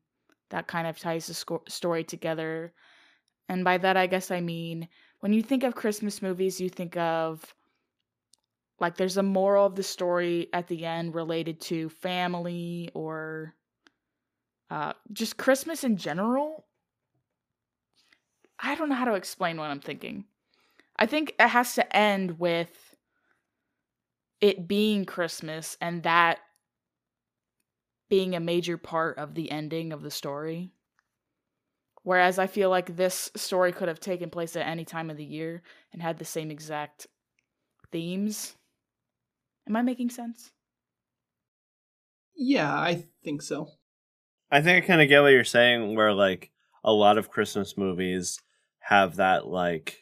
that 0.50 0.66
kind 0.66 0.86
of 0.86 0.98
ties 0.98 1.26
the 1.26 1.32
sco- 1.32 1.64
story 1.68 2.04
together. 2.04 2.74
And 3.48 3.64
by 3.64 3.78
that, 3.78 3.96
I 3.96 4.06
guess 4.06 4.30
I 4.30 4.42
mean 4.42 4.88
when 5.20 5.32
you 5.32 5.42
think 5.42 5.62
of 5.64 5.74
Christmas 5.74 6.22
movies, 6.22 6.60
you 6.60 6.68
think 6.68 6.96
of 6.96 7.54
like 8.78 8.96
there's 8.96 9.18
a 9.18 9.22
moral 9.22 9.66
of 9.66 9.76
the 9.76 9.82
story 9.82 10.48
at 10.52 10.66
the 10.68 10.84
end 10.86 11.14
related 11.14 11.60
to 11.60 11.88
family 11.88 12.90
or 12.94 13.54
Uh, 14.70 14.92
just 15.12 15.36
Christmas 15.36 15.82
in 15.82 15.96
general. 15.96 16.64
I 18.60 18.76
don't 18.76 18.88
know 18.88 18.94
how 18.94 19.06
to 19.06 19.14
explain 19.14 19.56
what 19.56 19.70
I'm 19.70 19.80
thinking. 19.80 20.26
I 20.96 21.06
think 21.06 21.34
it 21.40 21.48
has 21.48 21.74
to 21.74 21.96
end 21.96 22.38
with 22.38 22.94
it 24.40 24.68
being 24.68 25.04
Christmas 25.04 25.76
and 25.80 26.04
that 26.04 26.38
being 28.08 28.34
a 28.34 28.40
major 28.40 28.76
part 28.76 29.18
of 29.18 29.34
the 29.34 29.50
ending 29.50 29.92
of 29.92 30.02
the 30.02 30.10
story. 30.10 30.72
Whereas 32.02 32.38
I 32.38 32.46
feel 32.46 32.70
like 32.70 32.96
this 32.96 33.30
story 33.36 33.72
could 33.72 33.88
have 33.88 34.00
taken 34.00 34.30
place 34.30 34.56
at 34.56 34.66
any 34.66 34.84
time 34.84 35.10
of 35.10 35.16
the 35.16 35.24
year 35.24 35.62
and 35.92 36.00
had 36.00 36.18
the 36.18 36.24
same 36.24 36.50
exact 36.50 37.06
themes. 37.92 38.56
Am 39.68 39.76
I 39.76 39.82
making 39.82 40.10
sense? 40.10 40.52
Yeah, 42.34 42.72
I 42.72 43.04
think 43.22 43.42
so. 43.42 43.68
I 44.50 44.62
think 44.62 44.82
I 44.82 44.86
kind 44.86 45.02
of 45.02 45.08
get 45.08 45.20
what 45.20 45.28
you're 45.28 45.44
saying, 45.44 45.94
where 45.94 46.12
like 46.12 46.50
a 46.82 46.92
lot 46.92 47.18
of 47.18 47.30
Christmas 47.30 47.76
movies 47.76 48.40
have 48.80 49.16
that 49.16 49.46
like, 49.46 49.98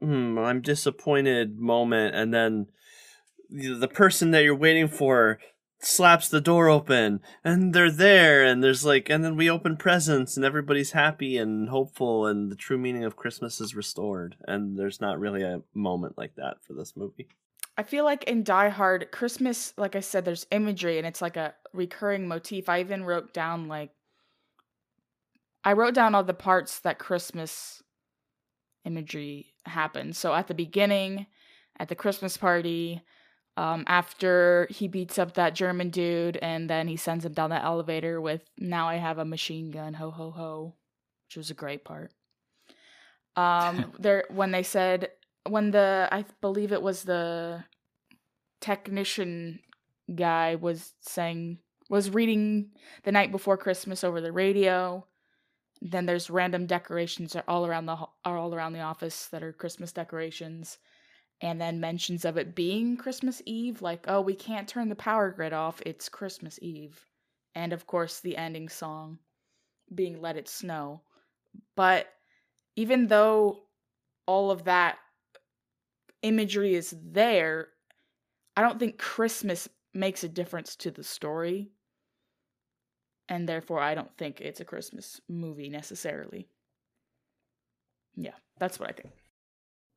hmm, 0.00 0.38
I'm 0.38 0.60
disappointed 0.60 1.58
moment, 1.58 2.14
and 2.14 2.32
then 2.32 2.66
the 3.48 3.74
the 3.74 3.88
person 3.88 4.30
that 4.32 4.44
you're 4.44 4.54
waiting 4.54 4.86
for 4.86 5.40
slaps 5.82 6.28
the 6.28 6.40
door 6.40 6.68
open 6.68 7.20
and 7.42 7.72
they're 7.74 7.90
there 7.90 8.44
and 8.44 8.62
there's 8.62 8.84
like 8.84 9.08
and 9.08 9.24
then 9.24 9.34
we 9.34 9.48
open 9.48 9.76
presents 9.76 10.36
and 10.36 10.44
everybody's 10.44 10.92
happy 10.92 11.38
and 11.38 11.70
hopeful 11.70 12.26
and 12.26 12.50
the 12.50 12.56
true 12.56 12.76
meaning 12.76 13.02
of 13.02 13.16
christmas 13.16 13.60
is 13.62 13.74
restored 13.74 14.36
and 14.46 14.78
there's 14.78 15.00
not 15.00 15.18
really 15.18 15.42
a 15.42 15.62
moment 15.72 16.18
like 16.18 16.34
that 16.36 16.62
for 16.62 16.74
this 16.74 16.94
movie 16.96 17.28
I 17.78 17.82
feel 17.82 18.04
like 18.04 18.24
in 18.24 18.42
Die 18.42 18.68
Hard, 18.68 19.10
Christmas, 19.10 19.72
like 19.78 19.96
I 19.96 20.00
said, 20.00 20.26
there's 20.26 20.46
imagery 20.50 20.98
and 20.98 21.06
it's 21.06 21.22
like 21.22 21.38
a 21.38 21.54
recurring 21.72 22.28
motif. 22.28 22.68
I 22.68 22.80
even 22.80 23.04
wrote 23.04 23.32
down 23.32 23.68
like 23.68 23.90
I 25.64 25.72
wrote 25.72 25.94
down 25.94 26.14
all 26.14 26.22
the 26.22 26.34
parts 26.34 26.80
that 26.80 26.98
Christmas 26.98 27.82
imagery 28.84 29.54
happened. 29.64 30.16
So 30.16 30.34
at 30.34 30.46
the 30.46 30.54
beginning, 30.54 31.26
at 31.78 31.88
the 31.88 31.94
Christmas 31.94 32.36
party, 32.36 33.02
um, 33.56 33.84
after 33.86 34.66
he 34.70 34.88
beats 34.88 35.18
up 35.18 35.34
that 35.34 35.54
German 35.54 35.90
dude, 35.90 36.36
and 36.38 36.68
then 36.68 36.88
he 36.88 36.96
sends 36.96 37.24
him 37.24 37.32
down 37.32 37.50
the 37.50 37.62
elevator 37.62 38.20
with 38.20 38.42
"Now 38.58 38.88
I 38.88 38.96
have 38.96 39.18
a 39.18 39.24
machine 39.24 39.70
gun, 39.70 39.94
ho 39.94 40.10
ho 40.10 40.30
ho," 40.30 40.74
which 41.26 41.36
was 41.36 41.50
a 41.50 41.54
great 41.54 41.84
part. 41.84 42.12
Um, 43.36 43.92
there 43.98 44.24
when 44.28 44.50
they 44.50 44.62
said 44.62 45.10
when 45.48 45.70
the 45.70 46.08
I 46.10 46.24
believe 46.40 46.72
it 46.72 46.82
was 46.82 47.02
the 47.04 47.64
technician 48.60 49.60
guy 50.14 50.54
was 50.54 50.94
saying 51.00 51.58
was 51.88 52.10
reading 52.10 52.70
the 53.02 53.12
night 53.12 53.32
before 53.32 53.56
Christmas 53.56 54.04
over 54.04 54.20
the 54.20 54.32
radio. 54.32 55.04
Then 55.82 56.06
there's 56.06 56.30
random 56.30 56.66
decorations 56.66 57.34
all 57.48 57.66
around 57.66 57.86
the 57.86 57.96
are 58.24 58.36
all 58.36 58.54
around 58.54 58.74
the 58.74 58.80
office 58.80 59.26
that 59.28 59.42
are 59.42 59.52
Christmas 59.52 59.92
decorations, 59.92 60.78
and 61.40 61.60
then 61.60 61.80
mentions 61.80 62.24
of 62.24 62.36
it 62.36 62.54
being 62.54 62.96
Christmas 62.96 63.42
Eve, 63.46 63.82
like 63.82 64.04
oh 64.08 64.20
we 64.20 64.34
can't 64.34 64.68
turn 64.68 64.88
the 64.88 64.94
power 64.94 65.30
grid 65.30 65.52
off, 65.52 65.82
it's 65.86 66.08
Christmas 66.08 66.58
Eve, 66.62 66.98
and 67.54 67.72
of 67.72 67.86
course 67.86 68.20
the 68.20 68.36
ending 68.36 68.68
song 68.68 69.18
being 69.94 70.20
Let 70.20 70.36
It 70.36 70.48
Snow. 70.48 71.00
But 71.76 72.08
even 72.76 73.08
though 73.08 73.60
all 74.26 74.50
of 74.50 74.64
that 74.64 74.98
imagery 76.22 76.74
is 76.74 76.94
there, 77.02 77.68
I 78.56 78.62
don't 78.62 78.78
think 78.78 78.98
Christmas 78.98 79.68
makes 79.94 80.22
a 80.24 80.28
difference 80.28 80.76
to 80.76 80.90
the 80.90 81.02
story. 81.02 81.70
And 83.28 83.48
therefore, 83.48 83.80
I 83.80 83.94
don't 83.94 84.16
think 84.18 84.40
it's 84.40 84.60
a 84.60 84.64
Christmas 84.64 85.20
movie 85.28 85.68
necessarily. 85.68 86.48
Yeah, 88.16 88.34
that's 88.58 88.78
what 88.78 88.90
I 88.90 88.92
think. 88.92 89.10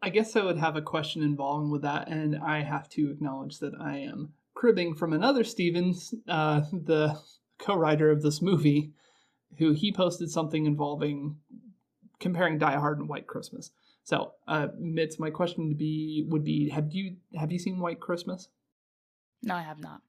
I 0.03 0.09
guess 0.09 0.35
I 0.35 0.43
would 0.43 0.57
have 0.57 0.75
a 0.75 0.81
question 0.81 1.23
involving 1.23 1.71
with 1.71 1.83
that, 1.83 2.09
and 2.09 2.35
I 2.35 2.61
have 2.61 2.89
to 2.89 3.09
acknowledge 3.09 3.59
that 3.59 3.73
I 3.79 3.99
am 3.99 4.33
cribbing 4.53 4.95
from 4.95 5.13
another 5.13 5.45
Stevens, 5.45 6.13
uh, 6.27 6.63
the 6.73 7.17
co-writer 7.57 8.11
of 8.11 8.21
this 8.21 8.41
movie, 8.41 8.91
who 9.57 9.71
he 9.71 9.93
posted 9.93 10.29
something 10.29 10.65
involving 10.65 11.37
comparing 12.19 12.57
Die 12.57 12.77
Hard 12.77 12.99
and 12.99 13.07
White 13.07 13.27
Christmas. 13.27 13.71
So, 14.03 14.33
uh, 14.45 14.67
Mitz, 14.77 15.19
my 15.19 15.29
question 15.29 15.69
to 15.69 15.75
be 15.75 16.25
would 16.27 16.43
be: 16.43 16.67
Have 16.67 16.91
you 16.91 17.15
have 17.39 17.53
you 17.53 17.59
seen 17.59 17.79
White 17.79 18.01
Christmas? 18.01 18.49
No, 19.41 19.55
I 19.55 19.61
have 19.61 19.79
not. 19.79 20.01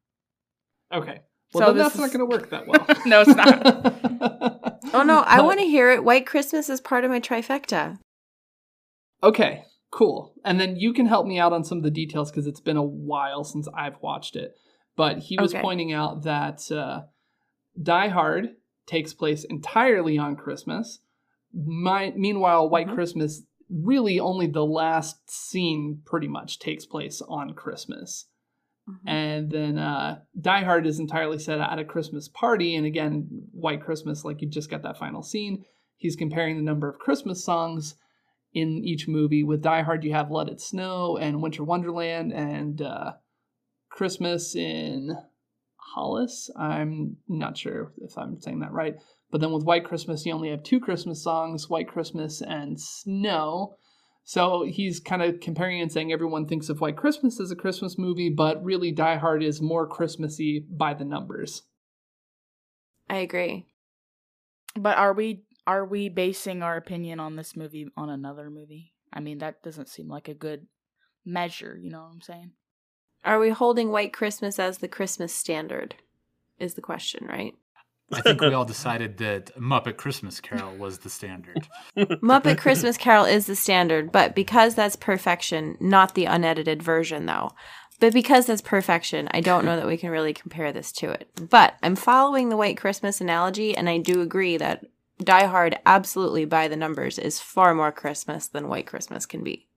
Okay, 0.92 1.20
So 1.52 1.61
well 1.61 1.68
then 1.68 1.76
this 1.76 1.92
that's 1.92 1.98
not 1.98 2.11
going 2.11 2.28
to 2.28 2.37
work 2.37 2.50
that 2.50 2.66
well. 2.66 2.85
No, 3.07 3.20
it's 3.20 3.35
not. 3.37 4.70
Oh 4.92 5.02
no, 5.02 5.24
I 5.26 5.40
want 5.40 5.59
to 5.59 5.66
hear 5.66 5.90
it. 5.90 6.04
White 6.04 6.24
Christmas 6.24 6.68
is 6.68 6.80
part 6.80 7.02
of 7.02 7.11
my 7.11 7.18
trifecta. 7.18 7.98
Okay, 9.24 9.64
cool. 9.94 10.35
And 10.44 10.59
then 10.59 10.76
you 10.76 10.92
can 10.92 11.07
help 11.07 11.24
me 11.24 11.38
out 11.38 11.52
on 11.52 11.62
some 11.62 11.78
of 11.78 11.85
the 11.85 11.90
details 11.90 12.30
because 12.30 12.48
it's 12.48 12.61
been 12.61 12.76
a 12.76 12.83
while 12.83 13.44
since 13.44 13.68
I've 13.72 14.00
watched 14.02 14.35
it. 14.35 14.57
But 14.96 15.18
he 15.18 15.38
was 15.38 15.52
Okay. 15.54 15.62
pointing 15.62 15.92
out 15.92 16.24
that 16.24 16.70
uh, 16.72 17.02
Die 17.80 18.09
Hard 18.09 18.57
takes 18.87 19.14
place 19.14 19.44
entirely 19.44 20.18
on 20.18 20.35
Christmas. 20.35 20.98
My, 21.54 22.12
meanwhile, 22.16 22.68
White 22.68 22.88
Mhm. 22.88 22.94
Christmas 22.94 23.42
really 23.70 24.18
only 24.18 24.48
the 24.48 24.66
last 24.66 25.30
scene 25.30 26.02
pretty 26.04 26.28
much 26.28 26.59
takes 26.59 26.85
place 26.85 27.22
on 27.22 27.54
Christmas. 27.54 28.26
And 29.07 29.50
then 29.50 29.78
uh, 29.78 30.20
Die 30.38 30.64
Hard 30.64 30.87
is 30.87 30.98
entirely 30.98 31.38
set 31.38 31.59
at 31.61 31.78
a 31.78 31.85
Christmas 31.85 32.28
party. 32.28 32.74
And 32.76 32.85
again, 32.85 33.28
White 33.52 33.80
Christmas, 33.80 34.24
like 34.24 34.42
you 34.42 34.48
just 34.48 34.70
got 34.70 34.83
that 34.83 34.98
final 34.98 35.22
scene. 35.22 35.64
He's 35.96 36.16
comparing 36.16 36.57
the 36.57 36.62
number 36.62 36.88
of 36.88 36.98
Christmas 36.98 37.42
songs 37.42 37.94
in 38.54 38.84
each 38.84 39.08
movie. 39.08 39.42
With 39.42 39.62
Die 39.62 39.82
Hard, 39.82 40.04
you 40.04 40.12
have 40.12 40.30
Let 40.30 40.48
It 40.48 40.60
Snow 40.60 41.16
and 41.16 41.42
Winter 41.42 41.64
Wonderland 41.64 42.32
and 42.32 42.80
uh, 42.80 43.12
Christmas 43.90 44.54
in 44.54 45.16
Hollis. 45.76 46.50
I'm 46.56 47.16
not 47.28 47.58
sure 47.58 47.92
if 47.98 48.16
I'm 48.16 48.40
saying 48.40 48.60
that 48.60 48.72
right. 48.72 48.94
But 49.30 49.40
then 49.40 49.52
with 49.52 49.64
White 49.64 49.84
Christmas, 49.84 50.24
you 50.24 50.32
only 50.32 50.50
have 50.50 50.62
two 50.62 50.78
Christmas 50.80 51.22
songs 51.22 51.68
White 51.68 51.88
Christmas 51.88 52.40
and 52.40 52.80
Snow. 52.80 53.74
So 54.22 54.64
he's 54.66 55.00
kind 55.00 55.22
of 55.22 55.40
comparing 55.40 55.82
and 55.82 55.92
saying 55.92 56.12
everyone 56.12 56.46
thinks 56.46 56.68
of 56.68 56.80
White 56.80 56.96
Christmas 56.96 57.40
as 57.40 57.50
a 57.50 57.56
Christmas 57.56 57.98
movie, 57.98 58.30
but 58.30 58.64
really 58.64 58.90
Die 58.90 59.16
Hard 59.16 59.42
is 59.42 59.60
more 59.60 59.86
Christmassy 59.86 60.64
by 60.70 60.94
the 60.94 61.04
numbers. 61.04 61.62
I 63.10 63.16
agree. 63.18 63.66
but 64.76 64.96
are 64.96 65.12
we 65.12 65.42
are 65.66 65.85
we 65.85 66.09
basing 66.09 66.62
our 66.62 66.77
opinion 66.77 67.20
on 67.20 67.37
this 67.37 67.57
movie 67.57 67.88
on 67.96 68.11
another 68.11 68.50
movie? 68.50 68.92
I 69.12 69.20
mean, 69.20 69.38
that 69.38 69.62
doesn't 69.62 69.88
seem 69.88 70.09
like 70.09 70.29
a 70.29 70.35
good 70.35 70.66
measure. 71.24 71.79
You 71.81 71.90
know 71.90 72.00
what 72.00 72.12
I'm 72.12 72.20
saying? 72.20 72.53
Are 73.24 73.38
we 73.38 73.50
holding 73.50 73.90
White 73.90 74.12
Christmas 74.12 74.59
as 74.59 74.79
the 74.79 74.88
Christmas 74.88 75.33
standard? 75.33 75.94
Is 76.59 76.74
the 76.74 76.83
question, 76.83 77.27
right? 77.27 77.55
I 78.12 78.20
think 78.20 78.40
we 78.40 78.53
all 78.53 78.64
decided 78.64 79.16
that 79.18 79.57
Muppet 79.59 79.96
Christmas 79.96 80.40
Carol 80.40 80.77
was 80.77 80.98
the 80.98 81.10
standard. 81.10 81.67
Muppet 81.96 82.58
Christmas 82.58 82.96
Carol 82.96 83.25
is 83.25 83.46
the 83.46 83.56
standard, 83.56 84.12
but 84.12 84.35
because 84.35 84.75
that's 84.75 84.94
perfection, 84.94 85.77
not 85.81 86.15
the 86.15 86.27
unedited 86.27 86.83
version 86.83 87.27
though. 87.27 87.52
But 88.00 88.12
because 88.12 88.46
that's 88.46 88.60
perfection, 88.60 89.29
I 89.31 89.40
don't 89.40 89.65
know 89.65 89.77
that 89.77 89.87
we 89.87 89.96
can 89.96 90.10
really 90.10 90.35
compare 90.35 90.73
this 90.73 90.92
to 90.92 91.10
it. 91.10 91.29
But 91.48 91.77
I'm 91.83 91.96
following 91.96 92.48
the 92.48 92.56
White 92.56 92.77
Christmas 92.77 93.21
analogy, 93.21 93.77
and 93.77 93.88
I 93.88 93.98
do 93.98 94.21
agree 94.21 94.56
that 94.58 94.85
Die 95.23 95.46
Hard, 95.46 95.79
absolutely 95.87 96.44
by 96.44 96.69
the 96.69 96.77
numbers, 96.77 97.19
is 97.19 97.40
far 97.40 97.75
more 97.75 97.92
Christmas 97.92 98.48
than 98.48 98.69
White 98.69 98.87
Christmas 98.87 99.27
can 99.27 99.44
be. 99.44 99.69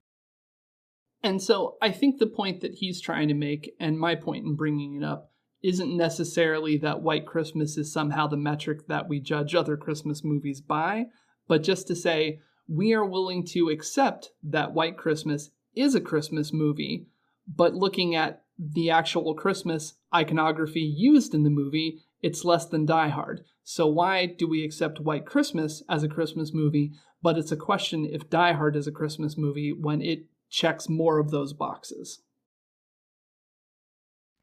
And 1.24 1.42
so 1.42 1.78
I 1.82 1.92
think 1.92 2.18
the 2.18 2.28
point 2.28 2.62
that 2.62 2.76
he's 2.76 3.02
trying 3.02 3.28
to 3.28 3.34
make, 3.34 3.74
and 3.80 4.00
my 4.00 4.16
point 4.16 4.46
in 4.46 4.56
bringing 4.56 4.96
it 4.96 5.04
up, 5.04 5.32
isn't 5.64 5.96
necessarily 5.96 6.78
that 6.78 7.02
White 7.02 7.26
Christmas 7.26 7.78
is 7.78 7.92
somehow 7.92 8.28
the 8.28 8.38
metric 8.38 8.88
that 8.88 9.08
we 9.08 9.20
judge 9.20 9.56
other 9.56 9.76
Christmas 9.76 10.24
movies 10.24 10.62
by, 10.62 11.06
but 11.48 11.64
just 11.64 11.88
to 11.88 11.96
say 11.96 12.40
we 12.68 12.94
are 12.94 13.06
willing 13.06 13.46
to 13.46 13.70
accept 13.70 14.30
that 14.44 14.74
White 14.74 14.98
Christmas 14.98 15.50
is 15.76 15.96
a 15.96 16.02
Christmas 16.02 16.54
movie, 16.54 17.08
but 17.48 17.74
looking 17.74 18.16
at 18.16 18.44
the 18.60 18.90
actual 18.90 19.34
Christmas 19.34 19.96
iconography 20.14 20.82
used 20.82 21.34
in 21.34 21.44
the 21.44 21.50
movie, 21.50 22.04
it's 22.22 22.46
less 22.46 22.66
than 22.66 22.86
Die 22.86 23.10
Hard. 23.10 23.42
So 23.64 23.88
why 23.88 24.26
do 24.26 24.48
we 24.48 24.64
accept 24.64 25.00
White 25.00 25.26
Christmas 25.26 25.84
as 25.90 26.04
a 26.04 26.10
Christmas 26.10 26.54
movie, 26.54 26.92
but 27.22 27.38
it's 27.38 27.52
a 27.52 27.58
question 27.58 28.06
if 28.06 28.30
Die 28.30 28.54
Hard 28.54 28.76
is 28.76 28.88
a 28.88 28.92
Christmas 28.92 29.38
movie 29.38 29.74
when 29.74 30.02
it 30.02 30.26
checks 30.50 30.88
more 30.90 31.20
of 31.20 31.32
those 31.32 31.54
boxes? 31.54 32.22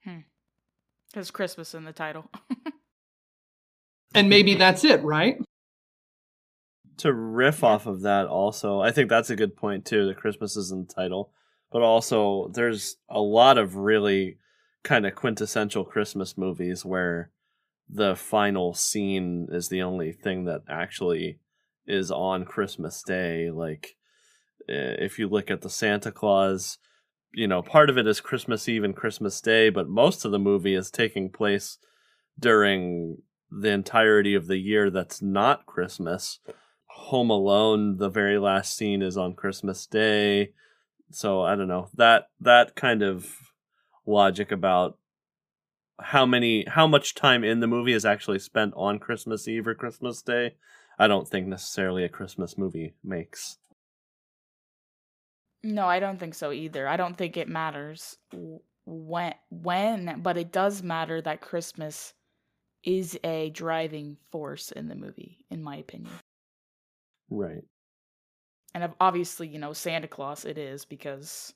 Hmm. 0.05 0.21
There's 1.13 1.31
Christmas 1.31 1.75
in 1.75 1.85
the 1.85 1.93
title. 1.93 2.31
And 4.17 4.29
maybe 4.29 4.55
that's 4.55 4.85
it, 4.85 5.03
right? 5.03 5.39
to 6.99 7.13
riff 7.13 7.65
off 7.65 7.87
of 7.87 8.03
that 8.03 8.27
also 8.27 8.81
i 8.81 8.91
think 8.91 9.09
that's 9.09 9.31
a 9.31 9.37
good 9.37 9.57
point 9.57 9.85
too 9.85 10.07
that 10.07 10.17
christmas 10.17 10.57
is 10.57 10.71
in 10.71 10.87
the 10.87 10.95
title 10.95 11.33
but 11.73 11.83
also 11.83 12.49
there's 12.55 12.97
a 13.09 13.21
lot 13.21 13.59
of 13.59 13.77
really 13.77 14.39
kind 14.83 15.07
of 15.07 15.15
quintessential 15.15 15.85
christmas 15.85 16.39
movies 16.39 16.85
where 16.85 17.31
the 17.89 18.17
final 18.17 18.75
scene 18.75 19.49
is 19.51 19.69
the 19.69 19.83
only 19.83 20.13
thing 20.13 20.45
that 20.45 20.63
actually 20.69 21.39
is 21.87 22.11
on 22.11 22.45
Christmas 22.45 23.03
Day. 23.03 23.51
Like, 23.51 23.97
eh, 24.69 24.97
if 24.99 25.19
you 25.19 25.29
look 25.29 25.51
at 25.51 25.61
the 25.63 25.71
Santa 25.71 26.11
Claus, 26.11 26.79
you 27.33 27.47
know, 27.47 27.63
part 27.63 27.91
of 27.91 27.99
it 27.99 28.07
is 28.07 28.21
Christmas 28.21 28.69
Eve 28.69 28.85
and 28.85 28.97
Christmas 28.97 29.41
Day, 29.41 29.69
but 29.69 29.89
most 29.89 30.25
of 30.25 30.31
the 30.31 30.39
movie 30.39 30.75
is 30.75 30.91
taking 30.91 31.31
place 31.31 31.79
during 32.39 33.19
the 33.51 33.71
entirety 33.71 34.35
of 34.35 34.47
the 34.47 34.59
year 34.59 34.91
that's 34.91 35.21
not 35.21 35.67
Christmas. 35.67 36.41
Home 36.87 37.31
Alone, 37.31 37.99
the 37.99 38.09
very 38.09 38.39
last 38.39 38.77
scene 38.77 39.03
is 39.03 39.17
on 39.17 39.35
Christmas 39.35 39.87
Day. 39.87 40.53
So 41.11 41.43
I 41.43 41.55
don't 41.55 41.69
know. 41.69 41.89
That 41.95 42.29
that 42.41 42.75
kind 42.75 43.03
of 43.03 43.29
logic 44.07 44.51
about 44.53 44.99
how 46.01 46.27
many 46.27 46.65
how 46.67 46.87
much 46.87 47.15
time 47.15 47.45
in 47.45 47.61
the 47.61 47.67
movie 47.67 47.93
is 47.93 48.05
actually 48.05 48.39
spent 48.39 48.75
on 48.77 48.99
Christmas 48.99 49.47
Eve 49.47 49.67
or 49.67 49.75
Christmas 49.75 50.23
Day, 50.23 50.55
I 50.99 51.07
don't 51.07 51.29
think 51.29 51.47
necessarily 51.47 52.05
a 52.05 52.09
Christmas 52.09 52.59
movie 52.59 52.95
makes. 53.03 53.59
No, 55.63 55.87
I 55.87 55.99
don't 55.99 56.19
think 56.19 56.35
so 56.35 56.53
either. 56.53 56.87
I 56.87 56.97
don't 56.97 57.17
think 57.17 57.37
it 57.37 57.49
matters 57.49 58.17
when 58.85 59.35
when, 59.51 60.21
but 60.21 60.37
it 60.37 60.53
does 60.53 60.83
matter 60.83 61.23
that 61.23 61.41
Christmas 61.41 62.13
is 62.83 63.19
a 63.25 63.51
driving 63.51 64.17
force 64.31 64.73
in 64.73 64.89
the 64.89 64.95
movie 64.95 65.45
in 65.51 65.63
my 65.63 65.77
opinion. 65.77 66.13
Right. 67.31 67.65
And 68.75 68.93
obviously, 69.01 69.49
you 69.49 69.59
know, 69.59 69.73
Santa 69.73 70.09
Claus 70.09 70.45
it 70.45 70.59
is 70.59 70.85
because 70.85 71.55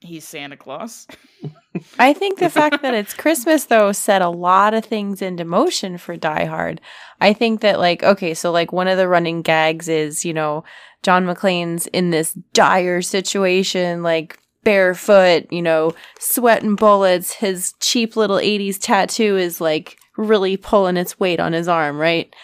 he's 0.00 0.26
Santa 0.26 0.56
Claus. 0.56 1.06
I 1.98 2.12
think 2.12 2.38
the 2.38 2.50
fact 2.50 2.82
that 2.82 2.94
it's 2.94 3.14
Christmas 3.14 3.64
though 3.64 3.92
set 3.92 4.22
a 4.22 4.28
lot 4.28 4.74
of 4.74 4.84
things 4.84 5.20
into 5.20 5.44
motion 5.44 5.98
for 5.98 6.16
Die 6.16 6.44
Hard. 6.44 6.80
I 7.20 7.32
think 7.32 7.60
that 7.62 7.78
like 7.78 8.02
okay, 8.02 8.34
so 8.34 8.50
like 8.52 8.72
one 8.72 8.88
of 8.88 8.96
the 8.96 9.08
running 9.08 9.42
gags 9.42 9.88
is, 9.88 10.24
you 10.24 10.32
know, 10.32 10.64
John 11.02 11.24
McClane's 11.26 11.86
in 11.88 12.10
this 12.10 12.32
dire 12.52 13.02
situation 13.02 14.02
like 14.02 14.38
barefoot, 14.64 15.46
you 15.52 15.62
know, 15.62 15.92
sweating 16.18 16.76
bullets. 16.76 17.34
His 17.34 17.74
cheap 17.80 18.16
little 18.16 18.38
80s 18.38 18.78
tattoo 18.80 19.36
is 19.36 19.60
like 19.60 19.98
really 20.16 20.56
pulling 20.56 20.96
its 20.96 21.20
weight 21.20 21.40
on 21.40 21.52
his 21.52 21.68
arm, 21.68 21.98
right? 21.98 22.34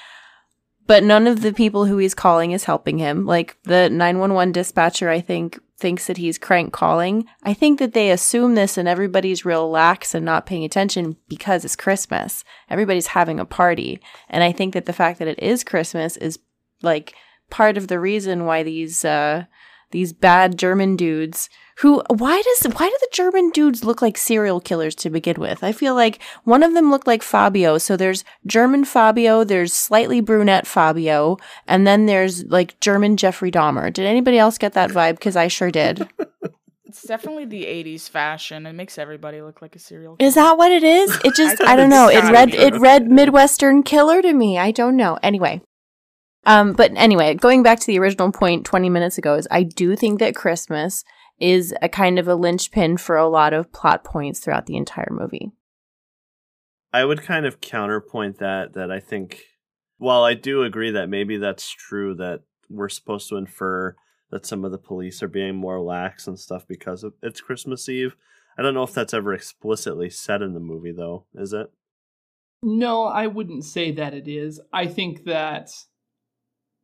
But 0.87 1.05
none 1.05 1.27
of 1.27 1.41
the 1.43 1.53
people 1.53 1.87
who 1.87 1.99
he's 1.99 2.15
calling 2.15 2.51
is 2.53 2.65
helping 2.65 2.99
him. 2.99 3.25
Like 3.25 3.57
the 3.63 3.89
911 3.89 4.53
dispatcher, 4.53 5.09
I 5.09 5.21
think, 5.21 5.59
thinks 5.81 6.07
that 6.07 6.19
he's 6.19 6.39
crank 6.39 6.73
calling. 6.73 7.27
I 7.43 7.55
think 7.55 7.79
that 7.79 7.95
they 7.95 8.11
assume 8.11 8.55
this 8.55 8.79
and 8.79 8.87
everybody's 8.87 9.45
real 9.45 9.69
lax 9.69 10.15
and 10.15 10.25
not 10.25 10.47
paying 10.47 10.65
attention 10.65 11.17
because 11.29 11.65
it's 11.65 11.75
Christmas. 11.75 12.45
Everybody's 12.69 13.09
having 13.09 13.41
a 13.41 13.45
party. 13.45 14.01
And 14.29 14.45
I 14.45 14.53
think 14.53 14.75
that 14.75 14.87
the 14.87 14.93
fact 14.93 15.19
that 15.19 15.29
it 15.29 15.39
is 15.39 15.65
Christmas 15.65 16.17
is 16.19 16.39
like 16.83 17.15
part 17.49 17.77
of 17.77 17.89
the 17.89 17.99
reason 17.99 18.47
why 18.47 18.63
these 18.63 19.05
uh 19.05 19.45
these 19.91 20.13
bad 20.13 20.59
German 20.59 20.97
dudes 20.97 21.49
who 21.81 22.03
why 22.09 22.43
does 22.43 22.73
why 22.75 22.89
do 22.89 22.97
the 23.01 23.09
German 23.11 23.51
dudes 23.51 23.85
look 23.85 24.03
like 24.03 24.19
serial 24.19 24.61
killers 24.61 24.95
to 24.97 25.09
begin 25.09 25.41
with? 25.41 25.65
I 25.65 25.73
feel 25.73 25.95
like 25.95 26.23
one 26.45 26.63
of 26.63 26.75
them 26.75 26.91
looked 26.91 27.07
like 27.07 27.23
Fabio. 27.23 27.79
So 27.79 27.97
there's 27.97 28.23
German 28.47 28.85
Fabio, 28.85 29.45
there's 29.45 29.73
slightly 29.73 30.21
brunette 30.21 30.67
Fabio, 30.67 31.39
and 31.67 31.87
then 31.87 32.05
there's 32.05 32.45
like 32.45 32.79
German 32.81 33.17
Jeffrey 33.17 33.51
Dahmer. 33.51 33.91
Did 33.91 34.05
anybody 34.05 34.39
else 34.39 34.59
get 34.59 34.75
that 34.75 34.91
vibe? 34.91 35.15
Because 35.15 35.37
I 35.37 35.49
sure 35.49 35.71
did. 35.71 36.07
It's 36.91 37.05
definitely 37.05 37.45
the 37.45 37.67
'80s 37.67 38.11
fashion. 38.11 38.67
It 38.67 38.73
makes 38.73 38.99
everybody 38.99 39.41
look 39.43 39.63
like 39.63 39.77
a 39.77 39.79
serial. 39.79 40.17
Killer. 40.17 40.27
Is 40.27 40.35
that 40.35 40.59
what 40.59 40.73
it 40.73 40.83
is? 40.83 41.17
It 41.25 41.35
just 41.37 41.63
I, 41.63 41.75
I 41.75 41.77
don't 41.77 41.89
know. 41.89 42.09
It 42.09 42.25
read 42.33 42.53
it 42.53 42.75
read 42.81 43.09
Midwestern 43.09 43.85
killer 43.85 44.21
to 44.21 44.33
me. 44.33 44.59
I 44.59 44.73
don't 44.73 44.97
know. 44.97 45.17
Anyway, 45.23 45.63
um, 46.47 46.73
but 46.73 46.93
anyway, 46.97 47.35
going 47.35 47.63
back 47.63 47.81
to 47.81 47.87
the 47.87 47.99
original 47.99 48.33
point 48.33 48.65
20 48.65 48.89
minutes 48.89 49.19
ago 49.19 49.35
is 49.35 49.47
I 49.51 49.63
do 49.63 49.97
think 49.97 50.19
that 50.21 50.35
Christmas 50.35 51.05
is 51.39 51.75
a 51.83 51.89
kind 51.89 52.19
of 52.19 52.29
a 52.29 52.35
linchpin 52.35 52.97
for 52.97 53.17
a 53.17 53.29
lot 53.29 53.53
of 53.53 53.73
plot 53.73 54.05
points 54.05 54.41
throughout 54.41 54.67
the 54.67 54.77
entire 54.77 55.11
movie. 55.11 55.53
I 56.93 57.05
would 57.05 57.23
kind 57.23 57.47
of 57.47 57.61
counterpoint 57.61 58.39
that 58.39 58.75
that 58.75 58.91
I 58.91 59.01
think 59.01 59.45
while 59.99 60.25
I 60.25 60.35
do 60.35 60.63
agree 60.63 60.91
that 60.91 61.09
maybe 61.09 61.37
that's 61.37 61.71
true 61.71 62.15
that 62.17 62.41
we're 62.69 62.89
supposed 62.89 63.29
to 63.29 63.37
infer 63.37 63.95
that 64.31 64.47
some 64.47 64.65
of 64.65 64.71
the 64.71 64.79
police 64.79 65.23
are 65.23 65.29
being 65.29 65.57
more 65.57 65.81
lax 65.81 66.27
and 66.27 66.39
stuff 66.39 66.67
because 66.67 67.05
of 67.05 67.15
it's 67.23 67.41
Christmas 67.41 67.89
Eve. 67.89 68.17
I 68.59 68.63
don't 68.63 68.75
know 68.75 68.83
if 68.83 68.93
that's 68.93 69.15
ever 69.15 69.33
explicitly 69.33 70.11
said 70.11 70.43
in 70.43 70.55
the 70.55 70.61
movie 70.61 70.93
though, 70.93 71.27
is 71.35 71.53
it? 71.53 71.71
No, 72.63 73.05
I 73.05 73.27
wouldn't 73.27 73.65
say 73.65 73.93
that 73.93 74.13
it 74.13 74.29
is. 74.29 74.61
I 74.73 74.87
think 74.87 75.25
that 75.25 75.71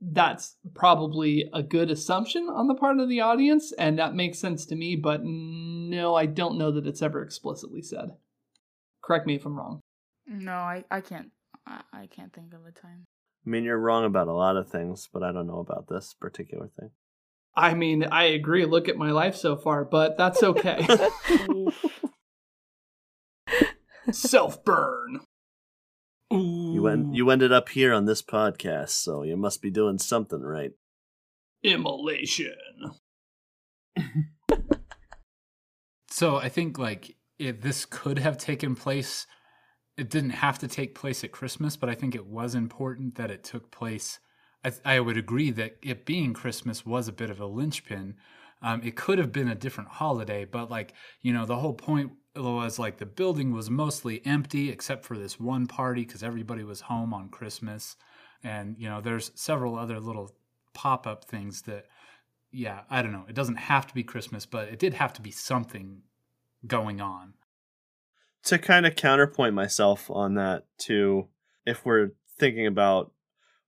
that's 0.01 0.57
probably 0.75 1.49
a 1.53 1.63
good 1.63 1.91
assumption 1.91 2.49
on 2.49 2.69
the 2.69 2.75
part 2.75 3.01
of 3.01 3.09
the 3.09 3.21
audience, 3.21 3.73
and 3.79 3.99
that 3.99 4.15
makes 4.15 4.39
sense 4.39 4.67
to 4.67 4.77
me, 4.77 4.97
but 4.97 5.23
no, 5.25 6.15
I 6.15 6.27
don't 6.27 6.59
know 6.59 6.71
that 6.73 6.87
it's 6.87 7.03
ever 7.03 7.23
explicitly 7.23 7.83
said. 7.83 8.11
Correct 9.03 9.27
me 9.27 9.37
if 9.37 9.47
I'm 9.47 9.57
wrong. 9.57 9.81
No, 10.27 10.53
I, 10.53 10.85
I 10.91 11.01
can't 11.01 11.31
I, 11.67 11.81
I 11.93 12.07
can't 12.07 12.33
think 12.33 12.53
of 12.53 12.67
a 12.67 12.73
time. 12.73 13.05
I 13.47 13.51
mean 13.51 13.65
you're 13.65 13.79
wrong 13.79 14.05
about 14.05 14.29
a 14.29 14.33
lot 14.33 14.57
of 14.57 14.69
things, 14.69 15.09
but 15.13 15.23
I 15.23 15.33
don't 15.33 15.47
know 15.47 15.61
about 15.61 15.89
this 15.89 16.15
particular 16.15 16.69
thing. 16.79 16.91
I 17.55 17.75
mean, 17.75 18.05
I 18.05 18.25
agree. 18.25 18.67
Look 18.67 18.89
at 18.89 18.99
my 18.99 19.13
life 19.13 19.35
so 19.35 19.57
far, 19.57 19.85
but 19.85 20.19
that's 20.19 20.43
okay. 20.43 20.87
Self 24.11 24.63
burn. 24.65 25.21
You 26.31 26.83
went 26.83 27.14
you 27.14 27.31
ended 27.31 27.53
up 27.53 27.68
here 27.68 27.93
on 27.93 28.07
this 28.07 28.22
podcast, 28.22 28.91
so 28.91 29.22
you 29.22 29.37
must 29.37 29.62
be 29.62 29.70
doing 29.70 29.99
something 29.99 30.43
right. 30.43 30.72
Immolation. 31.62 32.57
so 36.11 36.37
I 36.37 36.49
think 36.49 36.79
like 36.79 37.16
if 37.39 37.61
this 37.61 37.85
could 37.85 38.18
have 38.18 38.39
taken 38.39 38.74
place. 38.74 39.27
It 39.97 40.11
didn't 40.11 40.31
have 40.31 40.59
to 40.59 40.68
take 40.68 40.95
place 40.95 41.24
at 41.24 41.33
Christmas, 41.33 41.74
but 41.74 41.89
I 41.89 41.95
think 41.95 42.14
it 42.14 42.27
was 42.27 42.55
important 42.55 43.14
that 43.14 43.31
it 43.31 43.43
took 43.43 43.70
place. 43.70 44.18
I, 44.62 44.72
I 44.85 45.01
would 45.01 45.16
agree 45.16 45.51
that 45.53 45.79
it 45.83 46.05
being 46.05 46.35
Christmas 46.35 46.85
was 46.85 47.09
a 47.09 47.12
bit 47.12 47.31
of 47.31 47.41
a 47.41 47.47
linchpin. 47.47 48.16
Um, 48.61 48.83
it 48.85 48.95
could 48.95 49.18
have 49.18 49.33
been 49.33 49.49
a 49.49 49.55
different 49.55 49.89
holiday, 49.89 50.45
but 50.45 50.70
like 50.70 50.93
you 51.22 51.33
know, 51.33 51.47
the 51.47 51.57
whole 51.57 51.72
point 51.72 52.12
was 52.37 52.78
like 52.78 52.99
the 52.99 53.07
building 53.07 53.53
was 53.53 53.70
mostly 53.70 54.24
empty 54.24 54.70
except 54.70 55.05
for 55.05 55.16
this 55.16 55.41
one 55.41 55.66
party 55.66 56.05
because 56.05 56.22
everybody 56.22 56.64
was 56.64 56.82
home 56.82 57.12
on 57.14 57.28
Christmas. 57.28 57.97
And, 58.43 58.76
you 58.78 58.89
know, 58.89 59.01
there's 59.01 59.32
several 59.34 59.78
other 59.78 59.99
little 60.01 60.34
pop 60.74 61.07
up 61.07 61.24
things 61.24 61.62
that, 61.62 61.87
yeah, 62.51 62.82
I 62.91 63.03
don't 63.03 63.12
know. 63.12 63.24
It 63.28 63.34
doesn't 63.34 63.57
have 63.57 63.87
to 63.87 63.95
be 63.95 64.03
Christmas, 64.03 64.47
but 64.47 64.68
it 64.68 64.78
did 64.78 64.95
have 64.95 65.12
to 65.14 65.22
be 65.22 65.30
something 65.30 66.03
going 66.66 67.01
on. 67.01 67.34
To 68.45 68.59
kind 68.59 68.87
of 68.87 68.95
counterpoint 68.95 69.55
myself 69.55 70.11
on 70.11 70.34
that, 70.34 70.64
too, 70.78 71.28
if 71.64 71.84
we're 71.84 72.12
thinking 72.39 72.66
about 72.66 73.12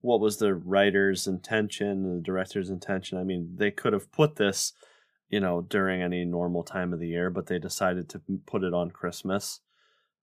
what 0.01 0.21
was 0.21 0.37
the 0.37 0.55
writer's 0.55 1.27
intention 1.27 2.15
the 2.17 2.23
director's 2.23 2.71
intention, 2.71 3.19
I 3.19 3.25
mean, 3.25 3.55
they 3.57 3.71
could 3.71 3.93
have 3.93 4.13
put 4.13 4.37
this 4.37 4.73
you 5.29 5.41
know, 5.41 5.61
during 5.63 6.03
any 6.03 6.25
normal 6.25 6.63
time 6.63 6.93
of 6.93 7.01
the 7.01 7.09
year, 7.09 7.31
but 7.31 7.47
they 7.47 7.59
decided 7.59 8.09
to 8.09 8.21
put 8.47 8.65
it 8.65 8.73
on 8.73 8.91
Christmas. 8.91 9.61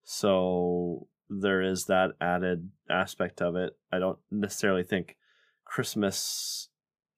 So 0.03 1.08
there 1.30 1.62
is 1.62 1.86
that 1.86 2.12
added 2.22 2.70
aspect 2.89 3.41
of 3.41 3.56
it. 3.56 3.78
I 3.91 3.99
don't 3.99 4.20
necessarily 4.32 4.84
think 4.84 5.18
Christmas 5.64 6.70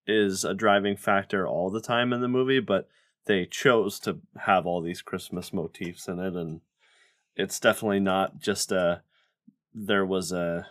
is 0.06 0.46
a 0.46 0.54
driving 0.54 0.96
factor 0.96 1.46
all 1.48 1.70
the 1.70 1.82
time 1.82 2.14
in 2.14 2.22
the 2.22 2.28
movie, 2.28 2.62
but 2.62 2.88
they 3.26 3.46
chose 3.46 4.00
to 4.00 4.20
have 4.46 4.66
all 4.66 4.82
these 4.82 5.02
Christmas 5.02 5.52
motifs 5.52 6.08
in 6.08 6.20
it 6.20 6.34
and 6.34 6.62
it's 7.36 7.60
definitely 7.60 8.00
not 8.00 8.40
just 8.40 8.72
a 8.72 9.02
there 9.74 10.06
was 10.06 10.32
a 10.32 10.68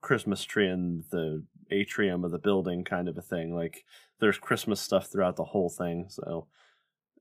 Christmas 0.00 0.44
tree 0.44 0.68
in 0.68 1.04
the 1.10 1.44
atrium 1.70 2.24
of 2.24 2.30
the 2.30 2.38
building 2.38 2.84
kind 2.84 3.08
of 3.08 3.16
a 3.16 3.22
thing. 3.22 3.54
Like 3.54 3.84
there's 4.20 4.38
Christmas 4.38 4.80
stuff 4.80 5.06
throughout 5.06 5.36
the 5.36 5.44
whole 5.44 5.70
thing. 5.70 6.06
So 6.08 6.46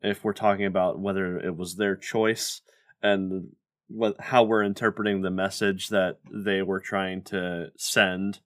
if 0.01 0.23
we're 0.23 0.33
talking 0.33 0.65
about 0.65 0.99
whether 0.99 1.37
it 1.37 1.55
was 1.55 1.75
their 1.75 1.95
choice 1.95 2.61
and 3.01 3.49
what 3.87 4.19
how 4.19 4.43
we're 4.43 4.63
interpreting 4.63 5.21
the 5.21 5.31
message 5.31 5.89
that 5.89 6.17
they 6.31 6.61
were 6.61 6.79
trying 6.79 7.23
to 7.23 7.71
send, 7.77 8.39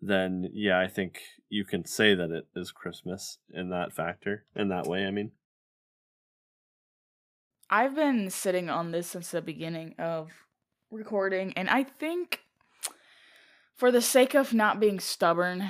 then 0.00 0.50
yeah, 0.52 0.78
I 0.78 0.86
think 0.86 1.20
you 1.48 1.64
can 1.64 1.84
say 1.84 2.14
that 2.14 2.30
it 2.30 2.46
is 2.54 2.70
Christmas 2.70 3.38
in 3.52 3.70
that 3.70 3.92
factor, 3.92 4.44
in 4.54 4.68
that 4.68 4.86
way, 4.86 5.04
I 5.06 5.10
mean. 5.10 5.32
I've 7.68 7.94
been 7.94 8.30
sitting 8.30 8.68
on 8.68 8.90
this 8.90 9.08
since 9.08 9.30
the 9.30 9.42
beginning 9.42 9.94
of 9.98 10.30
recording, 10.90 11.52
and 11.56 11.68
I 11.68 11.84
think 11.84 12.40
for 13.76 13.90
the 13.92 14.02
sake 14.02 14.34
of 14.34 14.52
not 14.52 14.80
being 14.80 15.00
stubborn, 15.00 15.68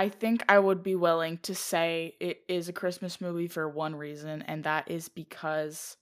I 0.00 0.08
think 0.08 0.42
I 0.48 0.58
would 0.58 0.82
be 0.82 0.94
willing 0.94 1.36
to 1.42 1.54
say 1.54 2.16
it 2.20 2.40
is 2.48 2.70
a 2.70 2.72
Christmas 2.72 3.20
movie 3.20 3.48
for 3.48 3.68
one 3.68 3.94
reason, 3.94 4.40
and 4.40 4.64
that 4.64 4.90
is 4.90 5.10
because 5.10 5.98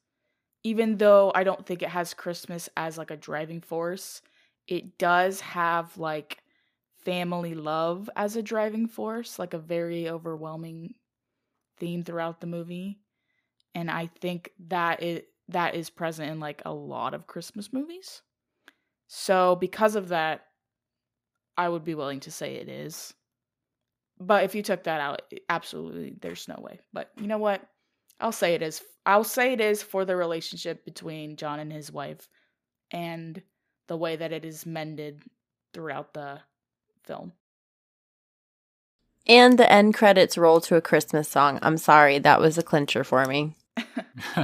even 0.62 0.98
though 0.98 1.32
I 1.34 1.42
don't 1.42 1.66
think 1.66 1.82
it 1.82 1.88
has 1.88 2.14
Christmas 2.14 2.68
as 2.76 2.96
like 2.96 3.10
a 3.10 3.16
driving 3.16 3.60
force, 3.60 4.22
it 4.68 4.98
does 4.98 5.40
have 5.40 5.98
like 5.98 6.44
family 7.04 7.56
love 7.56 8.08
as 8.14 8.36
a 8.36 8.42
driving 8.42 8.86
force, 8.86 9.36
like 9.36 9.52
a 9.52 9.58
very 9.58 10.08
overwhelming 10.08 10.94
theme 11.78 12.04
throughout 12.04 12.40
the 12.40 12.46
movie. 12.46 13.00
And 13.74 13.90
I 13.90 14.06
think 14.20 14.52
that 14.68 15.02
it 15.02 15.30
that 15.48 15.74
is 15.74 15.90
present 15.90 16.30
in 16.30 16.38
like 16.38 16.62
a 16.64 16.72
lot 16.72 17.14
of 17.14 17.26
Christmas 17.26 17.72
movies. 17.72 18.22
So 19.08 19.56
because 19.56 19.96
of 19.96 20.10
that, 20.10 20.46
I 21.56 21.68
would 21.68 21.82
be 21.82 21.96
willing 21.96 22.20
to 22.20 22.30
say 22.30 22.54
it 22.54 22.68
is. 22.68 23.14
But 24.20 24.44
if 24.44 24.54
you 24.54 24.62
took 24.62 24.84
that 24.84 25.00
out, 25.00 25.22
absolutely 25.48 26.16
there's 26.20 26.48
no 26.48 26.56
way. 26.58 26.80
But 26.92 27.10
you 27.20 27.26
know 27.26 27.38
what? 27.38 27.62
I'll 28.20 28.32
say 28.32 28.54
it 28.54 28.62
is. 28.62 28.82
I'll 29.06 29.24
say 29.24 29.52
it 29.52 29.60
is 29.60 29.82
for 29.82 30.04
the 30.04 30.16
relationship 30.16 30.84
between 30.84 31.36
John 31.36 31.60
and 31.60 31.72
his 31.72 31.92
wife 31.92 32.28
and 32.90 33.40
the 33.86 33.96
way 33.96 34.16
that 34.16 34.32
it 34.32 34.44
is 34.44 34.66
mended 34.66 35.22
throughout 35.72 36.14
the 36.14 36.40
film. 37.04 37.32
And 39.26 39.58
the 39.58 39.70
end 39.70 39.94
credits 39.94 40.38
roll 40.38 40.60
to 40.62 40.76
a 40.76 40.80
Christmas 40.80 41.28
song. 41.28 41.58
I'm 41.62 41.76
sorry, 41.76 42.18
that 42.18 42.40
was 42.40 42.58
a 42.58 42.62
clincher 42.62 43.04
for 43.04 43.24
me. 43.26 43.56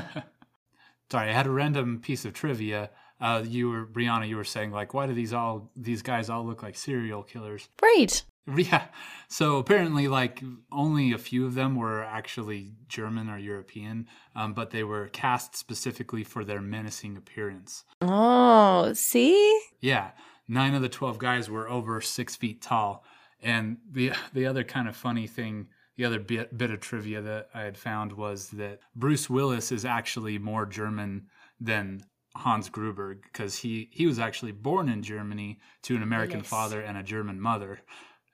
Sorry, 1.10 1.30
I 1.30 1.32
had 1.32 1.46
a 1.46 1.50
random 1.50 2.00
piece 2.00 2.24
of 2.24 2.32
trivia. 2.32 2.90
Uh, 3.20 3.44
you 3.46 3.70
were 3.70 3.86
Brianna. 3.86 4.28
You 4.28 4.36
were 4.36 4.44
saying 4.44 4.72
like, 4.72 4.94
why 4.94 5.06
do 5.06 5.14
these 5.14 5.32
all 5.32 5.70
these 5.76 6.02
guys 6.02 6.28
all 6.28 6.44
look 6.44 6.62
like 6.62 6.76
serial 6.76 7.22
killers? 7.22 7.68
Right. 7.80 8.22
Yeah. 8.56 8.86
So 9.28 9.56
apparently, 9.56 10.06
like 10.06 10.42
only 10.70 11.12
a 11.12 11.18
few 11.18 11.46
of 11.46 11.54
them 11.54 11.76
were 11.76 12.02
actually 12.04 12.74
German 12.88 13.28
or 13.30 13.38
European, 13.38 14.06
um, 14.36 14.52
but 14.52 14.70
they 14.70 14.84
were 14.84 15.08
cast 15.08 15.56
specifically 15.56 16.24
for 16.24 16.44
their 16.44 16.60
menacing 16.60 17.16
appearance. 17.16 17.84
Oh, 18.02 18.92
see? 18.92 19.60
Yeah. 19.80 20.10
Nine 20.46 20.74
of 20.74 20.82
the 20.82 20.90
twelve 20.90 21.18
guys 21.18 21.48
were 21.48 21.68
over 21.70 22.00
six 22.02 22.36
feet 22.36 22.60
tall, 22.60 23.02
and 23.42 23.78
the 23.90 24.12
the 24.34 24.44
other 24.46 24.62
kind 24.62 24.88
of 24.88 24.94
funny 24.94 25.26
thing, 25.26 25.68
the 25.96 26.04
other 26.04 26.20
bit 26.20 26.56
bit 26.58 26.70
of 26.70 26.80
trivia 26.80 27.22
that 27.22 27.48
I 27.54 27.62
had 27.62 27.78
found 27.78 28.12
was 28.12 28.50
that 28.50 28.80
Bruce 28.94 29.30
Willis 29.30 29.72
is 29.72 29.86
actually 29.86 30.38
more 30.38 30.66
German 30.66 31.28
than 31.58 32.04
Hans 32.36 32.68
Gruber 32.68 33.14
because 33.14 33.56
he 33.56 33.88
he 33.90 34.06
was 34.06 34.18
actually 34.18 34.52
born 34.52 34.90
in 34.90 35.02
Germany 35.02 35.60
to 35.84 35.96
an 35.96 36.02
American 36.02 36.40
Yes. 36.40 36.48
father 36.48 36.82
and 36.82 36.98
a 36.98 37.02
German 37.02 37.40
mother, 37.40 37.80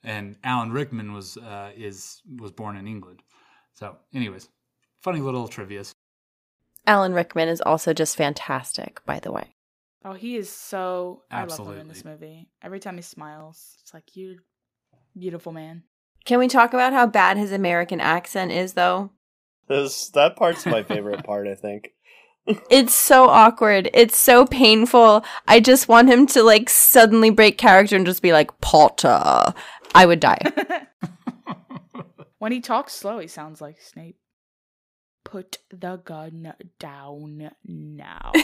and 0.03 0.37
Alan 0.45 0.73
Rickman 0.73 1.13
was 1.13 1.37
uh, 1.37 1.71
is 1.77 2.23
was 2.39 2.53
born 2.53 2.77
in 2.77 2.87
England. 2.87 3.23
So, 3.75 3.97
anyways, 4.15 4.49
funny 5.03 5.21
little 5.21 5.49
trivia's. 5.49 5.93
Alan 6.87 7.13
Rickman 7.13 7.49
is 7.49 7.61
also 7.61 7.93
just 7.93 8.17
fantastic, 8.17 9.05
by 9.05 9.21
the 9.21 9.33
way. 9.33 9.55
Oh, 10.05 10.15
he 10.15 10.37
is 10.37 10.49
so 10.49 11.23
I 11.31 11.45
love 11.45 11.67
him 11.67 11.79
in 11.79 11.89
this 11.89 12.05
movie. 12.05 12.49
Every 12.63 12.81
time 12.81 12.97
he 12.97 13.03
smiles, 13.03 13.77
it's 13.83 13.93
like 13.93 14.17
you 14.17 14.39
beautiful 15.19 15.53
man. 15.53 15.83
Can 16.25 16.39
we 16.39 16.49
talk 16.49 16.73
about 16.73 16.93
how 16.93 17.07
bad 17.07 17.37
his 17.37 17.53
American 17.53 18.01
accent 18.01 18.53
is, 18.53 18.75
though? 18.75 19.11
This, 19.69 20.09
that 20.11 20.37
part's 20.37 20.67
my 20.67 20.83
favorite 20.83 21.25
part, 21.25 21.47
I 21.47 21.55
think. 21.55 21.93
It's 22.71 22.95
so 22.95 23.29
awkward. 23.29 23.91
It's 23.93 24.17
so 24.17 24.47
painful. 24.47 25.25
I 25.47 25.61
just 25.61 25.89
want 25.89 26.09
him 26.09 26.27
to 26.29 26.43
like 26.43 26.69
suddenly 26.69 27.31
break 27.31 27.59
character 27.59 27.95
and 27.95 28.07
just 28.07 28.23
be 28.23 28.33
like, 28.33 28.59
Potter. 28.61 29.55
I 29.95 30.07
would 30.07 30.21
die. 30.21 30.39
when 32.39 32.53
he 32.53 32.61
talks 32.61 32.93
slow, 32.93 33.19
he 33.19 33.27
sounds 33.27 33.61
like 33.61 33.81
Snape. 33.81 34.19
Put 35.25 35.59
the 35.71 35.97
gun 35.97 36.55
down 36.79 37.51
now. 37.65 38.33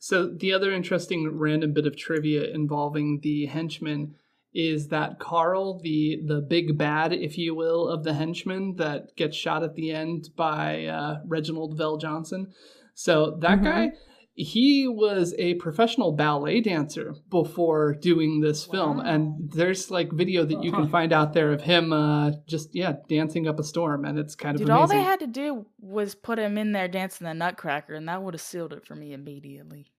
So 0.00 0.28
the 0.32 0.52
other 0.54 0.72
interesting 0.72 1.28
random 1.36 1.72
bit 1.74 1.86
of 1.86 1.96
trivia 1.96 2.44
involving 2.44 3.20
the 3.22 3.46
henchman 3.46 4.14
is 4.54 4.88
that 4.88 5.18
Carl, 5.18 5.80
the 5.80 6.22
the 6.24 6.40
big 6.40 6.78
bad, 6.78 7.12
if 7.12 7.36
you 7.36 7.54
will, 7.54 7.88
of 7.88 8.04
the 8.04 8.14
henchmen 8.14 8.76
that 8.76 9.14
gets 9.16 9.36
shot 9.36 9.62
at 9.62 9.74
the 9.74 9.90
end 9.90 10.30
by 10.34 10.86
uh, 10.86 11.20
Reginald 11.26 11.78
VelJohnson. 11.78 12.52
So 12.94 13.36
that 13.40 13.58
Mhm. 13.58 13.64
guy, 13.64 13.92
he 14.40 14.86
was 14.86 15.34
a 15.36 15.54
professional 15.54 16.12
ballet 16.12 16.60
dancer 16.60 17.14
before 17.28 17.94
doing 17.94 18.40
this 18.40 18.64
film, 18.64 18.98
Wow. 18.98 19.04
and 19.04 19.50
there's 19.52 19.90
like 19.90 20.12
video 20.12 20.44
that 20.44 20.62
you 20.62 20.70
can 20.70 20.84
Huh. 20.84 20.88
find 20.90 21.12
out 21.12 21.32
there 21.32 21.52
of 21.52 21.62
him 21.62 21.92
uh, 21.92 22.30
just 22.46 22.74
yeah 22.74 22.96
dancing 23.08 23.48
up 23.48 23.58
a 23.58 23.64
storm, 23.64 24.04
and 24.04 24.18
it's 24.18 24.34
kind 24.36 24.54
of 24.54 24.60
Dude, 24.60 24.68
amazing. 24.68 24.80
all 24.80 24.86
they 24.86 25.02
had 25.02 25.20
to 25.20 25.26
do 25.26 25.66
was 25.80 26.14
put 26.14 26.38
him 26.38 26.56
in 26.56 26.70
there 26.72 26.86
dancing 26.88 27.26
the 27.26 27.34
Nutcracker, 27.34 27.94
and 27.94 28.08
that 28.08 28.22
would 28.22 28.34
have 28.34 28.40
sealed 28.40 28.72
it 28.72 28.86
for 28.86 28.94
me 28.94 29.12
immediately. 29.12 29.90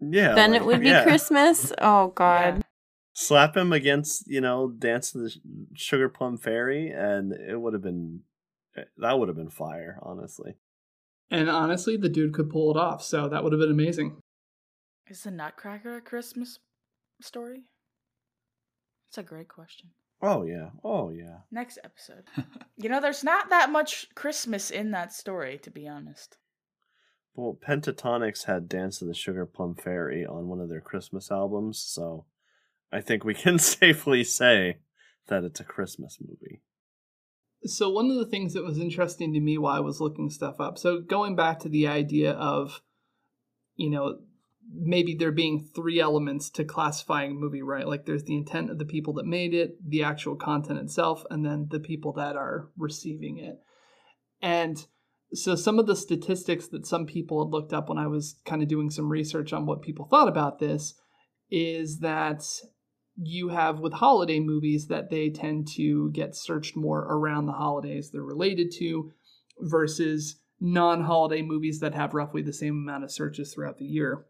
Yeah. 0.00 0.34
then 0.34 0.50
like, 0.52 0.60
it 0.60 0.66
would 0.66 0.80
be 0.80 0.88
yeah. 0.88 1.04
Christmas. 1.04 1.72
Oh, 1.80 2.08
God. 2.14 2.56
Yeah. 2.56 2.62
Slap 3.14 3.56
him 3.56 3.72
against, 3.72 4.28
you 4.28 4.42
know, 4.42 4.68
Dance 4.68 5.12
to 5.12 5.18
the 5.18 5.34
Sugar 5.74 6.08
Plum 6.10 6.36
Fairy, 6.36 6.90
and 6.90 7.32
it 7.32 7.58
would 7.58 7.72
have 7.72 7.82
been 7.82 8.20
that 8.98 9.18
would 9.18 9.28
have 9.28 9.36
been 9.38 9.48
fire, 9.48 9.98
honestly. 10.02 10.56
And 11.30 11.50
honestly, 11.50 11.96
the 11.96 12.08
dude 12.08 12.34
could 12.34 12.50
pull 12.50 12.70
it 12.70 12.76
off, 12.76 13.02
so 13.02 13.28
that 13.28 13.42
would 13.42 13.52
have 13.52 13.60
been 13.60 13.70
amazing. 13.70 14.16
Is 15.08 15.22
the 15.22 15.30
Nutcracker 15.30 15.96
a 15.96 16.00
Christmas 16.00 16.58
story? 17.20 17.64
It's 19.08 19.18
a 19.18 19.22
great 19.22 19.48
question. 19.48 19.90
Oh 20.22 20.44
yeah, 20.44 20.70
oh 20.82 21.10
yeah. 21.10 21.38
Next 21.50 21.78
episode. 21.84 22.24
you 22.76 22.88
know, 22.88 23.00
there's 23.00 23.24
not 23.24 23.50
that 23.50 23.70
much 23.70 24.08
Christmas 24.14 24.70
in 24.70 24.92
that 24.92 25.12
story, 25.12 25.58
to 25.62 25.70
be 25.70 25.86
honest. 25.86 26.38
Well, 27.34 27.58
Pentatonix 27.60 28.44
had 28.44 28.68
Dance 28.68 29.02
of 29.02 29.08
the 29.08 29.14
Sugar 29.14 29.44
Plum 29.44 29.74
Fairy 29.74 30.24
on 30.24 30.48
one 30.48 30.60
of 30.60 30.70
their 30.70 30.80
Christmas 30.80 31.30
albums, 31.30 31.78
so 31.78 32.24
I 32.90 33.00
think 33.00 33.24
we 33.24 33.34
can 33.34 33.58
safely 33.60 34.24
say 34.24 34.78
that 35.28 35.44
it's 35.44 35.60
a 35.60 35.64
Christmas 35.64 36.18
movie. 36.20 36.62
So 37.64 37.90
one 37.90 38.10
of 38.10 38.16
the 38.16 38.26
things 38.26 38.54
that 38.54 38.64
was 38.64 38.78
interesting 38.78 39.32
to 39.32 39.40
me 39.40 39.58
while 39.58 39.76
I 39.76 39.80
was 39.80 40.00
looking 40.00 40.30
stuff 40.30 40.60
up, 40.60 40.78
so 40.78 41.00
going 41.00 41.34
back 41.34 41.60
to 41.60 41.68
the 41.68 41.88
idea 41.88 42.32
of, 42.32 42.80
you 43.74 43.90
know, 43.90 44.18
maybe 44.72 45.14
there 45.14 45.32
being 45.32 45.68
three 45.74 46.00
elements 46.00 46.50
to 46.50 46.64
classifying 46.64 47.32
a 47.32 47.34
movie, 47.34 47.62
right? 47.62 47.86
Like 47.86 48.04
there's 48.04 48.24
the 48.24 48.36
intent 48.36 48.70
of 48.70 48.78
the 48.78 48.84
people 48.84 49.14
that 49.14 49.26
made 49.26 49.54
it, 49.54 49.76
the 49.84 50.02
actual 50.02 50.36
content 50.36 50.78
itself, 50.78 51.24
and 51.30 51.44
then 51.44 51.68
the 51.70 51.80
people 51.80 52.12
that 52.14 52.36
are 52.36 52.68
receiving 52.76 53.38
it. 53.38 53.60
And 54.42 54.84
so 55.32 55.54
some 55.54 55.78
of 55.78 55.86
the 55.86 55.96
statistics 55.96 56.68
that 56.68 56.86
some 56.86 57.06
people 57.06 57.44
had 57.44 57.52
looked 57.52 57.72
up 57.72 57.88
when 57.88 57.98
I 57.98 58.06
was 58.06 58.36
kind 58.44 58.62
of 58.62 58.68
doing 58.68 58.90
some 58.90 59.08
research 59.08 59.52
on 59.52 59.66
what 59.66 59.82
people 59.82 60.06
thought 60.06 60.28
about 60.28 60.58
this 60.58 60.94
is 61.50 62.00
that 62.00 62.44
you 63.16 63.48
have 63.48 63.80
with 63.80 63.94
holiday 63.94 64.40
movies 64.40 64.88
that 64.88 65.10
they 65.10 65.30
tend 65.30 65.66
to 65.66 66.10
get 66.10 66.36
searched 66.36 66.76
more 66.76 67.00
around 67.00 67.46
the 67.46 67.52
holidays 67.52 68.10
they're 68.10 68.22
related 68.22 68.70
to 68.70 69.12
versus 69.60 70.36
non-holiday 70.60 71.42
movies 71.42 71.80
that 71.80 71.94
have 71.94 72.14
roughly 72.14 72.42
the 72.42 72.52
same 72.52 72.74
amount 72.74 73.04
of 73.04 73.10
searches 73.10 73.52
throughout 73.52 73.78
the 73.78 73.84
year. 73.84 74.26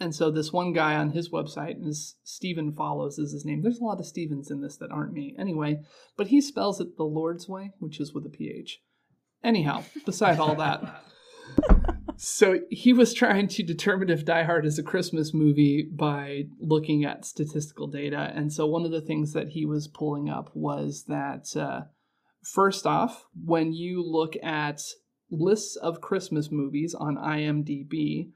And 0.00 0.14
so 0.14 0.30
this 0.30 0.52
one 0.52 0.72
guy 0.72 0.96
on 0.96 1.10
his 1.10 1.30
website 1.30 1.76
is 1.86 2.16
Stephen 2.24 2.72
Follows 2.72 3.18
is 3.18 3.32
his 3.32 3.44
name. 3.44 3.62
There's 3.62 3.78
a 3.78 3.84
lot 3.84 4.00
of 4.00 4.06
Stevens 4.06 4.50
in 4.50 4.60
this 4.60 4.76
that 4.78 4.90
aren't 4.90 5.12
me. 5.12 5.36
Anyway, 5.38 5.82
but 6.16 6.28
he 6.28 6.40
spells 6.40 6.80
it 6.80 6.96
the 6.96 7.04
Lord's 7.04 7.48
way, 7.48 7.70
which 7.78 8.00
is 8.00 8.12
with 8.12 8.26
a 8.26 8.28
PH. 8.28 8.80
Anyhow, 9.44 9.84
beside 10.04 10.40
all 10.40 10.56
that. 10.56 11.04
So 12.18 12.60
he 12.70 12.92
was 12.92 13.12
trying 13.12 13.48
to 13.48 13.62
determine 13.62 14.08
if 14.08 14.24
Die 14.24 14.42
Hard 14.44 14.64
is 14.64 14.78
a 14.78 14.82
Christmas 14.82 15.34
movie 15.34 15.86
by 15.90 16.44
looking 16.58 17.04
at 17.04 17.26
statistical 17.26 17.88
data. 17.88 18.32
And 18.34 18.52
so 18.52 18.66
one 18.66 18.84
of 18.84 18.90
the 18.90 19.02
things 19.02 19.34
that 19.34 19.48
he 19.48 19.66
was 19.66 19.86
pulling 19.86 20.30
up 20.30 20.50
was 20.54 21.04
that, 21.08 21.54
uh, 21.54 21.82
first 22.42 22.86
off, 22.86 23.26
when 23.44 23.74
you 23.74 24.02
look 24.02 24.34
at 24.42 24.80
lists 25.30 25.76
of 25.76 26.00
Christmas 26.00 26.50
movies 26.50 26.94
on 26.94 27.16
IMDb, 27.16 28.30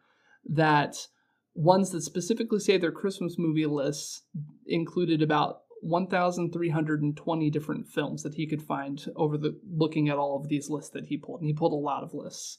that 0.45 1.09
ones 1.55 1.91
that 1.91 2.03
specifically 2.03 2.61
say 2.61 2.77
they're 2.77 2.93
Christmas 2.93 3.37
movie 3.39 3.67
lists 3.67 4.23
included 4.67 5.23
about 5.23 5.63
1,320 5.83 7.51
different 7.51 7.89
films 7.89 8.23
that 8.23 8.35
he 8.35 8.47
could 8.47 8.63
find 8.63 9.07
over 9.17 9.39
the 9.39 9.59
looking 9.71 10.11
at 10.11 10.19
all 10.19 10.37
of 10.37 10.49
these 10.49 10.69
lists 10.69 10.91
that 10.91 11.07
he 11.07 11.17
pulled. 11.17 11.41
And 11.41 11.49
he 11.49 11.55
pulled 11.55 11.73
a 11.73 11.77
lot 11.77 12.03
of 12.03 12.13
lists 12.13 12.59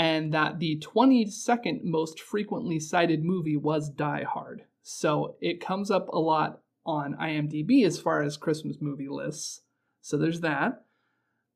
and 0.00 0.32
that 0.32 0.58
the 0.58 0.78
22nd 0.78 1.84
most 1.84 2.20
frequently 2.20 2.80
cited 2.80 3.22
movie 3.22 3.58
was 3.58 3.90
Die 3.90 4.24
Hard. 4.24 4.64
So 4.82 5.36
it 5.42 5.60
comes 5.60 5.90
up 5.90 6.08
a 6.08 6.18
lot 6.18 6.62
on 6.86 7.18
IMDb 7.20 7.84
as 7.84 8.00
far 8.00 8.22
as 8.22 8.38
Christmas 8.38 8.78
movie 8.80 9.10
lists. 9.10 9.60
So 10.00 10.16
there's 10.16 10.40
that. 10.40 10.86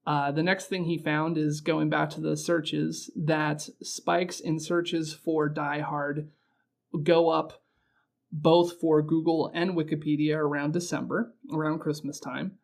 Uh, 0.07 0.31
the 0.31 0.43
next 0.43 0.67
thing 0.67 0.85
he 0.85 0.99
found 0.99 1.39
is 1.39 1.63
going 1.63 1.89
back 1.89 2.11
to 2.11 2.21
the 2.21 2.37
searches 2.37 3.11
that 3.17 3.67
spikes 3.81 4.41
in 4.41 4.61
searches 4.61 5.15
for 5.15 5.49
Die 5.49 5.81
Hard 5.81 6.29
go 7.03 7.31
up 7.31 7.63
both 8.31 8.79
for 8.79 9.01
Google 9.01 9.51
and 9.55 9.71
Wikipedia 9.71 10.37
around 10.37 10.75
December, 10.75 11.33
around 11.51 11.79
Christmas 11.79 12.21
time. 12.21 12.59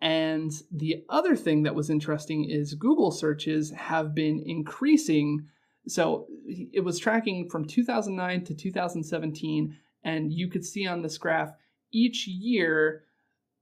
And 0.00 0.52
the 0.70 1.04
other 1.08 1.36
thing 1.36 1.62
that 1.62 1.74
was 1.74 1.90
interesting 1.90 2.44
is 2.48 2.74
Google 2.74 3.10
searches 3.10 3.70
have 3.72 4.14
been 4.14 4.42
increasing. 4.44 5.46
So 5.88 6.26
it 6.46 6.84
was 6.84 6.98
tracking 6.98 7.48
from 7.48 7.64
2009 7.64 8.44
to 8.44 8.54
2017, 8.54 9.76
and 10.04 10.32
you 10.32 10.48
could 10.48 10.64
see 10.64 10.86
on 10.86 11.02
this 11.02 11.18
graph 11.18 11.52
each 11.92 12.26
year 12.26 13.04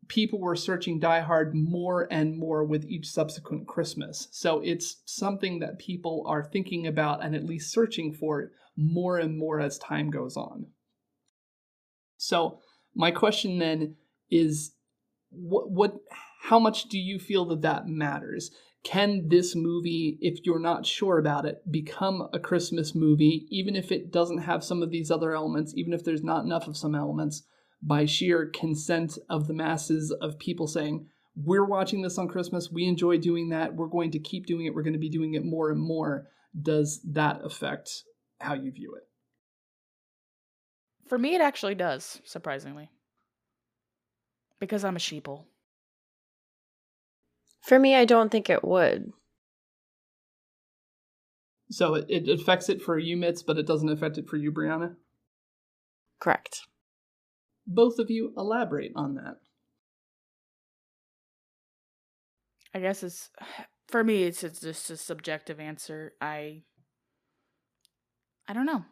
people 0.08 0.40
were 0.40 0.56
searching 0.56 0.98
Die 0.98 1.20
Hard 1.20 1.54
more 1.54 2.06
and 2.10 2.36
more 2.36 2.64
with 2.64 2.84
each 2.84 3.08
subsequent 3.08 3.66
Christmas. 3.66 4.28
So 4.30 4.60
it's 4.60 5.02
something 5.06 5.60
that 5.60 5.78
people 5.78 6.24
are 6.26 6.44
thinking 6.44 6.86
about 6.86 7.24
and 7.24 7.34
at 7.34 7.44
least 7.44 7.72
searching 7.72 8.12
for 8.12 8.50
more 8.76 9.18
and 9.18 9.38
more 9.38 9.60
as 9.60 9.78
time 9.78 10.10
goes 10.10 10.36
on. 10.36 10.66
So 12.16 12.60
my 12.94 13.10
question 13.10 13.58
then 13.58 13.96
is 14.30 14.72
what 15.36 15.70
what 15.70 15.94
how 16.42 16.58
much 16.58 16.84
do 16.84 16.98
you 16.98 17.18
feel 17.18 17.46
that 17.46 17.62
that 17.62 17.86
matters? 17.86 18.50
Can 18.82 19.28
this 19.28 19.56
movie, 19.56 20.18
if 20.20 20.40
you're 20.44 20.58
not 20.58 20.84
sure 20.84 21.18
about 21.18 21.46
it, 21.46 21.62
become 21.70 22.28
a 22.34 22.38
Christmas 22.38 22.94
movie, 22.94 23.46
even 23.50 23.74
if 23.74 23.90
it 23.90 24.12
doesn't 24.12 24.42
have 24.42 24.62
some 24.62 24.82
of 24.82 24.90
these 24.90 25.10
other 25.10 25.34
elements, 25.34 25.72
even 25.74 25.94
if 25.94 26.04
there's 26.04 26.22
not 26.22 26.44
enough 26.44 26.68
of 26.68 26.76
some 26.76 26.94
elements, 26.94 27.44
by 27.80 28.04
sheer 28.04 28.46
consent 28.46 29.18
of 29.30 29.46
the 29.46 29.54
masses 29.54 30.10
of 30.20 30.38
people 30.38 30.66
saying, 30.66 31.06
We're 31.34 31.64
watching 31.64 32.02
this 32.02 32.18
on 32.18 32.28
Christmas, 32.28 32.70
we 32.70 32.84
enjoy 32.84 33.18
doing 33.18 33.48
that, 33.50 33.74
we're 33.74 33.86
going 33.86 34.10
to 34.12 34.18
keep 34.18 34.46
doing 34.46 34.66
it, 34.66 34.74
we're 34.74 34.82
going 34.82 34.92
to 34.92 34.98
be 34.98 35.10
doing 35.10 35.34
it 35.34 35.44
more 35.44 35.70
and 35.70 35.80
more? 35.80 36.28
Does 36.60 37.00
that 37.10 37.40
affect 37.42 38.04
how 38.38 38.54
you 38.54 38.70
view 38.70 38.94
it? 38.96 39.04
For 41.08 41.18
me, 41.18 41.34
it 41.34 41.40
actually 41.40 41.74
does, 41.74 42.20
surprisingly. 42.24 42.90
Because 44.64 44.82
I'm 44.82 44.96
a 44.96 44.98
sheeple. 44.98 45.44
For 47.60 47.78
me, 47.78 47.94
I 47.94 48.06
don't 48.06 48.30
think 48.32 48.48
it 48.48 48.64
would. 48.64 49.12
So 51.70 51.96
it, 51.96 52.06
it 52.08 52.28
affects 52.40 52.70
it 52.70 52.80
for 52.80 52.98
you, 52.98 53.18
Mitz, 53.18 53.44
but 53.46 53.58
it 53.58 53.66
doesn't 53.66 53.90
affect 53.90 54.16
it 54.16 54.26
for 54.26 54.38
you, 54.38 54.50
Brianna? 54.50 54.94
Correct. 56.18 56.62
Both 57.66 57.98
of 57.98 58.10
you 58.10 58.32
elaborate 58.38 58.92
on 58.96 59.16
that. 59.16 59.36
I 62.72 62.80
guess 62.80 63.02
it's 63.02 63.28
for 63.88 64.02
me. 64.02 64.22
It's, 64.22 64.42
it's 64.42 64.60
just 64.60 64.88
a 64.88 64.96
subjective 64.96 65.60
answer. 65.60 66.14
I 66.22 66.62
I 68.48 68.54
don't 68.54 68.66
know. 68.66 68.86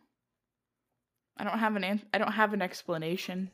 I 1.38 1.44
don't 1.44 1.58
have 1.58 1.76
an 1.76 1.84
an- 1.84 2.02
I 2.12 2.18
don't 2.18 2.32
have 2.32 2.52
an 2.52 2.60
explanation. 2.60 3.52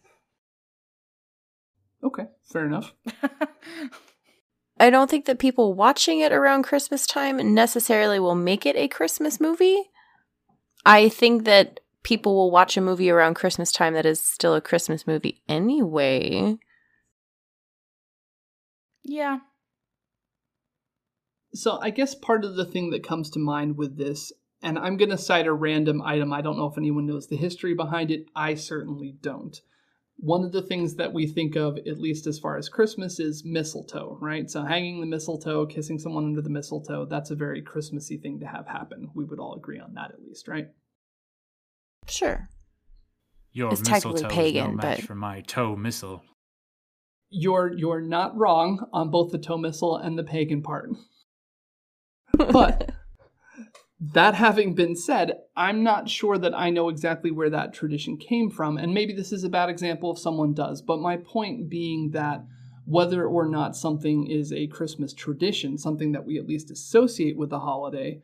Okay, 2.02 2.26
fair 2.44 2.66
enough. 2.66 2.94
I 4.80 4.90
don't 4.90 5.10
think 5.10 5.24
that 5.26 5.38
people 5.40 5.74
watching 5.74 6.20
it 6.20 6.32
around 6.32 6.62
Christmas 6.62 7.06
time 7.06 7.54
necessarily 7.54 8.20
will 8.20 8.36
make 8.36 8.64
it 8.64 8.76
a 8.76 8.86
Christmas 8.86 9.40
movie. 9.40 9.90
I 10.86 11.08
think 11.08 11.44
that 11.44 11.80
people 12.04 12.34
will 12.34 12.50
watch 12.50 12.76
a 12.76 12.80
movie 12.80 13.10
around 13.10 13.34
Christmas 13.34 13.72
time 13.72 13.94
that 13.94 14.06
is 14.06 14.20
still 14.20 14.54
a 14.54 14.60
Christmas 14.60 15.06
movie 15.06 15.42
anyway. 15.48 16.56
yeah. 19.02 19.38
So 21.54 21.78
I 21.80 21.90
guess 21.90 22.14
part 22.14 22.44
of 22.44 22.56
the 22.56 22.64
thing 22.64 22.90
that 22.90 23.02
comes 23.02 23.30
to 23.30 23.38
mind 23.38 23.76
with 23.76 23.96
this, 23.96 24.32
and 24.62 24.78
I'm 24.78 24.96
going 24.96 25.10
to 25.10 25.18
cite 25.18 25.46
a 25.46 25.52
random 25.52 26.02
item. 26.02 26.32
I 26.32 26.40
don't 26.40 26.56
know 26.56 26.66
if 26.66 26.78
anyone 26.78 27.06
knows 27.06 27.26
the 27.26 27.36
history 27.36 27.74
behind 27.74 28.10
it. 28.10 28.26
I 28.36 28.54
certainly 28.54 29.16
don't. 29.20 29.60
One 30.20 30.44
of 30.44 30.50
the 30.50 30.62
things 30.62 30.96
that 30.96 31.12
we 31.12 31.28
think 31.28 31.54
of, 31.54 31.78
at 31.78 32.00
least 32.00 32.26
as 32.26 32.40
far 32.40 32.56
as 32.56 32.68
Christmas, 32.68 33.20
is 33.20 33.44
mistletoe, 33.44 34.18
right? 34.20 34.50
So 34.50 34.64
hanging 34.64 35.00
the 35.00 35.06
mistletoe, 35.06 35.66
kissing 35.66 35.98
someone 35.98 36.24
under 36.24 36.42
the 36.42 36.50
mistletoe, 36.50 37.06
that's 37.06 37.30
a 37.30 37.36
very 37.36 37.62
Christmassy 37.62 38.16
thing 38.18 38.40
to 38.40 38.46
have 38.46 38.66
happen. 38.66 39.10
We 39.14 39.24
would 39.24 39.38
all 39.38 39.54
agree 39.54 39.78
on 39.78 39.94
that 39.94 40.10
at 40.10 40.20
least, 40.20 40.48
right? 40.48 40.68
Sure. 42.08 42.48
Your 43.52 43.70
It's 43.72 43.80
technically 43.80 44.14
mistletoe 44.22 44.34
pagan, 44.34 44.64
is 44.64 44.76
no 44.76 44.82
match 44.82 44.98
but- 44.98 45.06
for 45.06 45.14
my 45.14 45.40
toe 45.42 45.76
missile. 45.76 46.24
You're 47.30 47.72
you're 47.76 48.00
not 48.00 48.34
wrong 48.36 48.86
on 48.92 49.10
both 49.10 49.32
the 49.32 49.38
toe 49.38 49.58
missile 49.58 49.96
and 49.98 50.18
the 50.18 50.24
pagan 50.24 50.62
part. 50.62 50.88
But 52.32 52.90
that 54.00 54.34
having 54.34 54.74
been 54.74 54.94
said, 54.94 55.38
I'm 55.56 55.82
not 55.82 56.08
sure 56.08 56.38
that 56.38 56.56
I 56.56 56.70
know 56.70 56.88
exactly 56.88 57.30
where 57.30 57.50
that 57.50 57.74
tradition 57.74 58.16
came 58.16 58.50
from, 58.50 58.76
and 58.76 58.94
maybe 58.94 59.12
this 59.12 59.32
is 59.32 59.44
a 59.44 59.48
bad 59.48 59.68
example 59.68 60.12
if 60.12 60.18
someone 60.18 60.54
does, 60.54 60.80
but 60.82 61.00
my 61.00 61.16
point 61.16 61.68
being 61.68 62.10
that 62.12 62.44
whether 62.84 63.26
or 63.26 63.46
not 63.46 63.76
something 63.76 64.26
is 64.26 64.52
a 64.52 64.66
Christmas 64.68 65.12
tradition, 65.12 65.76
something 65.76 66.12
that 66.12 66.24
we 66.24 66.38
at 66.38 66.46
least 66.46 66.70
associate 66.70 67.36
with 67.36 67.50
the 67.50 67.58
holiday, 67.60 68.22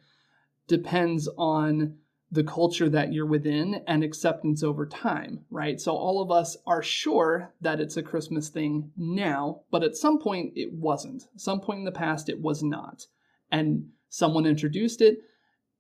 depends 0.69 1.29
on 1.37 1.97
the 2.31 2.45
culture 2.45 2.89
that 2.89 3.13
you're 3.13 3.27
within 3.27 3.83
and 3.87 4.03
acceptance 4.03 4.63
over 4.63 4.87
time, 4.87 5.45
right? 5.51 5.81
So 5.81 5.93
all 5.93 6.23
of 6.23 6.31
us 6.31 6.57
are 6.67 6.83
sure 6.83 7.53
that 7.61 7.79
it's 7.79 7.97
a 7.97 8.03
Christmas 8.03 8.49
thing 8.49 8.91
now, 8.97 9.61
but 9.71 9.85
at 9.85 9.97
some 9.97 10.19
point 10.19 10.53
it 10.57 10.73
wasn't. 10.73 11.25
Some 11.37 11.61
point 11.61 11.81
in 11.81 11.85
the 11.85 11.93
past 11.93 12.29
it 12.29 12.41
was 12.41 12.63
not. 12.63 13.07
And 13.53 13.89
someone 14.09 14.47
introduced 14.47 15.01
it, 15.01 15.19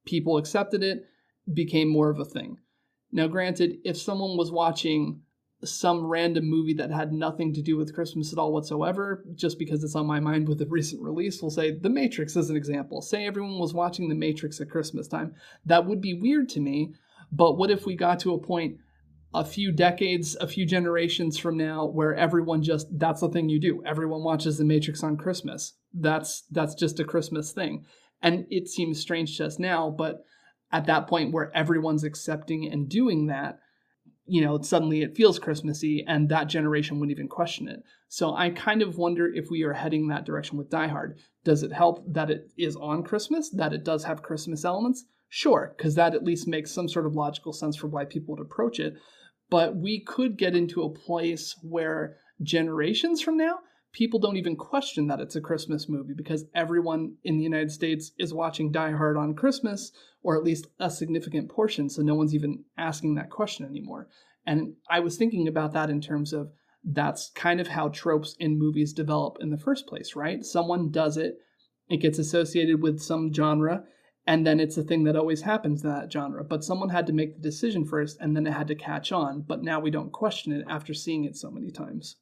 people 0.04 0.38
accepted 0.38 0.82
it, 0.82 1.04
became 1.52 1.88
more 1.88 2.10
of 2.10 2.18
a 2.18 2.24
thing. 2.24 2.58
Now, 3.12 3.26
granted, 3.28 3.78
if 3.84 3.96
someone 3.96 4.36
was 4.36 4.50
watching 4.50 5.20
some 5.62 6.04
random 6.04 6.44
movie 6.44 6.74
that 6.74 6.90
had 6.90 7.12
nothing 7.12 7.54
to 7.54 7.62
do 7.62 7.76
with 7.76 7.94
Christmas 7.94 8.32
at 8.32 8.38
all 8.38 8.52
whatsoever, 8.52 9.24
just 9.34 9.58
because 9.58 9.82
it's 9.82 9.94
on 9.94 10.06
my 10.06 10.20
mind 10.20 10.48
with 10.48 10.60
a 10.60 10.66
recent 10.68 11.02
release, 11.02 11.40
we'll 11.40 11.50
say 11.50 11.78
The 11.78 11.90
Matrix 11.90 12.36
as 12.36 12.50
an 12.50 12.56
example. 12.56 13.00
Say 13.00 13.26
everyone 13.26 13.58
was 13.58 13.74
watching 13.74 14.08
The 14.08 14.14
Matrix 14.14 14.60
at 14.60 14.70
Christmas 14.70 15.08
time. 15.08 15.34
That 15.64 15.86
would 15.86 16.00
be 16.00 16.14
weird 16.14 16.48
to 16.50 16.60
me, 16.60 16.94
but 17.32 17.56
what 17.56 17.70
if 17.70 17.86
we 17.86 17.96
got 17.96 18.20
to 18.20 18.34
a 18.34 18.38
point 18.38 18.78
a 19.34 19.44
few 19.44 19.72
decades, 19.72 20.36
a 20.36 20.46
few 20.46 20.64
generations 20.64 21.36
from 21.36 21.56
now 21.56 21.84
where 21.86 22.14
everyone 22.14 22.62
just 22.62 22.86
that's 22.98 23.20
the 23.20 23.28
thing 23.28 23.48
you 23.48 23.60
do. 23.60 23.82
Everyone 23.84 24.22
watches 24.22 24.58
The 24.58 24.64
Matrix 24.64 25.02
on 25.02 25.16
Christmas. 25.16 25.74
That's 25.92 26.42
that's 26.52 26.74
just 26.74 27.00
a 27.00 27.04
Christmas 27.04 27.50
thing. 27.52 27.84
And 28.22 28.46
it 28.50 28.68
seems 28.68 29.00
strange 29.00 29.36
to 29.36 29.46
us 29.46 29.58
now, 29.58 29.90
but 29.90 30.24
at 30.72 30.86
that 30.86 31.06
point 31.06 31.32
where 31.32 31.54
everyone's 31.54 32.04
accepting 32.04 32.70
and 32.70 32.88
doing 32.88 33.26
that, 33.26 33.58
you 34.26 34.40
know, 34.40 34.60
suddenly 34.62 35.02
it 35.02 35.16
feels 35.16 35.38
Christmassy 35.38 36.04
and 36.06 36.28
that 36.30 36.48
generation 36.48 36.98
wouldn't 36.98 37.16
even 37.16 37.28
question 37.28 37.68
it. 37.68 37.82
So 38.08 38.34
I 38.34 38.50
kind 38.50 38.80
of 38.80 38.96
wonder 38.96 39.26
if 39.32 39.50
we 39.50 39.62
are 39.64 39.74
heading 39.74 40.08
that 40.08 40.24
direction 40.24 40.56
with 40.56 40.70
Die 40.70 40.88
Hard. 40.88 41.18
Does 41.44 41.62
it 41.62 41.72
help 41.72 42.02
that 42.12 42.30
it 42.30 42.50
is 42.56 42.76
on 42.76 43.02
Christmas, 43.02 43.50
that 43.50 43.72
it 43.72 43.84
does 43.84 44.04
have 44.04 44.22
Christmas 44.22 44.64
elements? 44.64 45.04
Sure, 45.28 45.74
because 45.76 45.96
that 45.96 46.14
at 46.14 46.24
least 46.24 46.48
makes 46.48 46.70
some 46.70 46.88
sort 46.88 47.06
of 47.06 47.14
logical 47.14 47.52
sense 47.52 47.76
for 47.76 47.88
why 47.88 48.04
people 48.04 48.34
would 48.34 48.44
approach 48.44 48.78
it. 48.80 48.94
But 49.50 49.76
we 49.76 50.00
could 50.00 50.38
get 50.38 50.56
into 50.56 50.82
a 50.82 50.94
place 50.94 51.56
where 51.62 52.16
generations 52.42 53.20
from 53.20 53.36
now, 53.36 53.58
people 53.94 54.18
don't 54.18 54.36
even 54.36 54.56
question 54.56 55.06
that 55.06 55.20
it's 55.20 55.36
a 55.36 55.40
Christmas 55.40 55.88
movie 55.88 56.14
because 56.14 56.44
everyone 56.54 57.14
in 57.22 57.38
the 57.38 57.44
United 57.44 57.70
States 57.70 58.10
is 58.18 58.34
watching 58.34 58.72
Die 58.72 58.90
Hard 58.90 59.16
on 59.16 59.34
Christmas, 59.34 59.92
or 60.22 60.36
at 60.36 60.42
least 60.42 60.66
a 60.80 60.90
significant 60.90 61.48
portion. 61.48 61.88
So 61.88 62.02
no 62.02 62.16
one's 62.16 62.34
even 62.34 62.64
asking 62.76 63.14
that 63.14 63.30
question 63.30 63.64
anymore. 63.64 64.08
And 64.46 64.74
I 64.90 65.00
was 65.00 65.16
thinking 65.16 65.48
about 65.48 65.72
that 65.72 65.90
in 65.90 66.00
terms 66.00 66.32
of 66.32 66.50
that's 66.84 67.30
kind 67.34 67.60
of 67.60 67.68
how 67.68 67.88
tropes 67.88 68.36
in 68.40 68.58
movies 68.58 68.92
develop 68.92 69.38
in 69.40 69.50
the 69.50 69.58
first 69.58 69.86
place, 69.86 70.16
right? 70.16 70.44
Someone 70.44 70.90
does 70.90 71.16
it, 71.16 71.36
it 71.88 71.98
gets 71.98 72.18
associated 72.18 72.82
with 72.82 73.00
some 73.00 73.32
genre, 73.32 73.84
and 74.26 74.44
then 74.44 74.58
it's 74.58 74.76
a 74.76 74.82
thing 74.82 75.04
that 75.04 75.16
always 75.16 75.42
happens 75.42 75.84
in 75.84 75.90
that 75.90 76.12
genre. 76.12 76.42
But 76.42 76.64
someone 76.64 76.88
had 76.88 77.06
to 77.06 77.12
make 77.12 77.36
the 77.36 77.42
decision 77.42 77.84
first, 77.84 78.18
and 78.20 78.36
then 78.36 78.46
it 78.46 78.52
had 78.52 78.68
to 78.68 78.74
catch 78.74 79.12
on. 79.12 79.42
But 79.42 79.62
now 79.62 79.78
we 79.78 79.90
don't 79.90 80.12
question 80.12 80.52
it 80.52 80.64
after 80.68 80.92
seeing 80.92 81.24
it 81.24 81.36
so 81.36 81.50
many 81.50 81.70
times. 81.70 82.16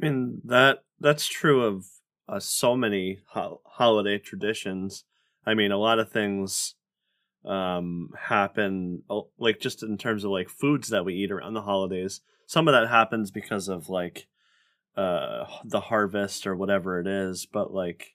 I 0.00 0.06
mean 0.06 0.40
that 0.44 0.84
that's 1.00 1.26
true 1.26 1.64
of 1.64 1.86
uh, 2.28 2.40
so 2.40 2.76
many 2.76 3.20
ho- 3.28 3.60
holiday 3.64 4.18
traditions. 4.18 5.04
I 5.44 5.54
mean, 5.54 5.72
a 5.72 5.78
lot 5.78 5.98
of 5.98 6.10
things 6.10 6.74
um 7.44 8.10
happen 8.16 9.02
like 9.36 9.58
just 9.58 9.82
in 9.82 9.98
terms 9.98 10.22
of 10.22 10.30
like 10.30 10.48
foods 10.48 10.90
that 10.90 11.04
we 11.04 11.14
eat 11.14 11.32
around 11.32 11.54
the 11.54 11.62
holidays. 11.62 12.20
Some 12.46 12.68
of 12.68 12.72
that 12.74 12.88
happens 12.88 13.30
because 13.30 13.68
of 13.68 13.88
like 13.88 14.28
uh 14.96 15.46
the 15.64 15.80
harvest 15.80 16.46
or 16.46 16.56
whatever 16.56 17.00
it 17.00 17.06
is, 17.06 17.46
but 17.46 17.72
like 17.74 18.14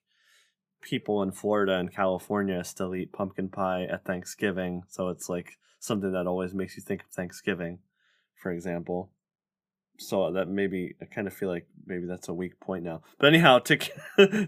people 0.82 1.22
in 1.24 1.32
Florida 1.32 1.78
and 1.78 1.94
California 1.94 2.64
still 2.64 2.96
eat 2.96 3.12
pumpkin 3.12 3.50
pie 3.50 3.84
at 3.84 4.06
Thanksgiving, 4.06 4.84
so 4.88 5.10
it's 5.10 5.28
like 5.30 5.58
something 5.80 6.12
that 6.14 6.28
always 6.28 6.54
makes 6.54 6.78
you 6.78 6.84
think 6.84 7.04
of 7.04 7.10
Thanksgiving, 7.10 7.80
for 8.36 8.52
example 8.52 9.12
so 9.98 10.32
that 10.32 10.48
maybe 10.48 10.96
I 11.02 11.06
kind 11.06 11.28
of 11.28 11.34
feel 11.34 11.50
like 11.50 11.68
maybe 11.86 12.06
that's 12.06 12.28
a 12.28 12.34
weak 12.34 12.60
point 12.60 12.84
now. 12.84 13.02
But 13.20 13.28
anyhow, 13.28 13.60
to 13.60 13.78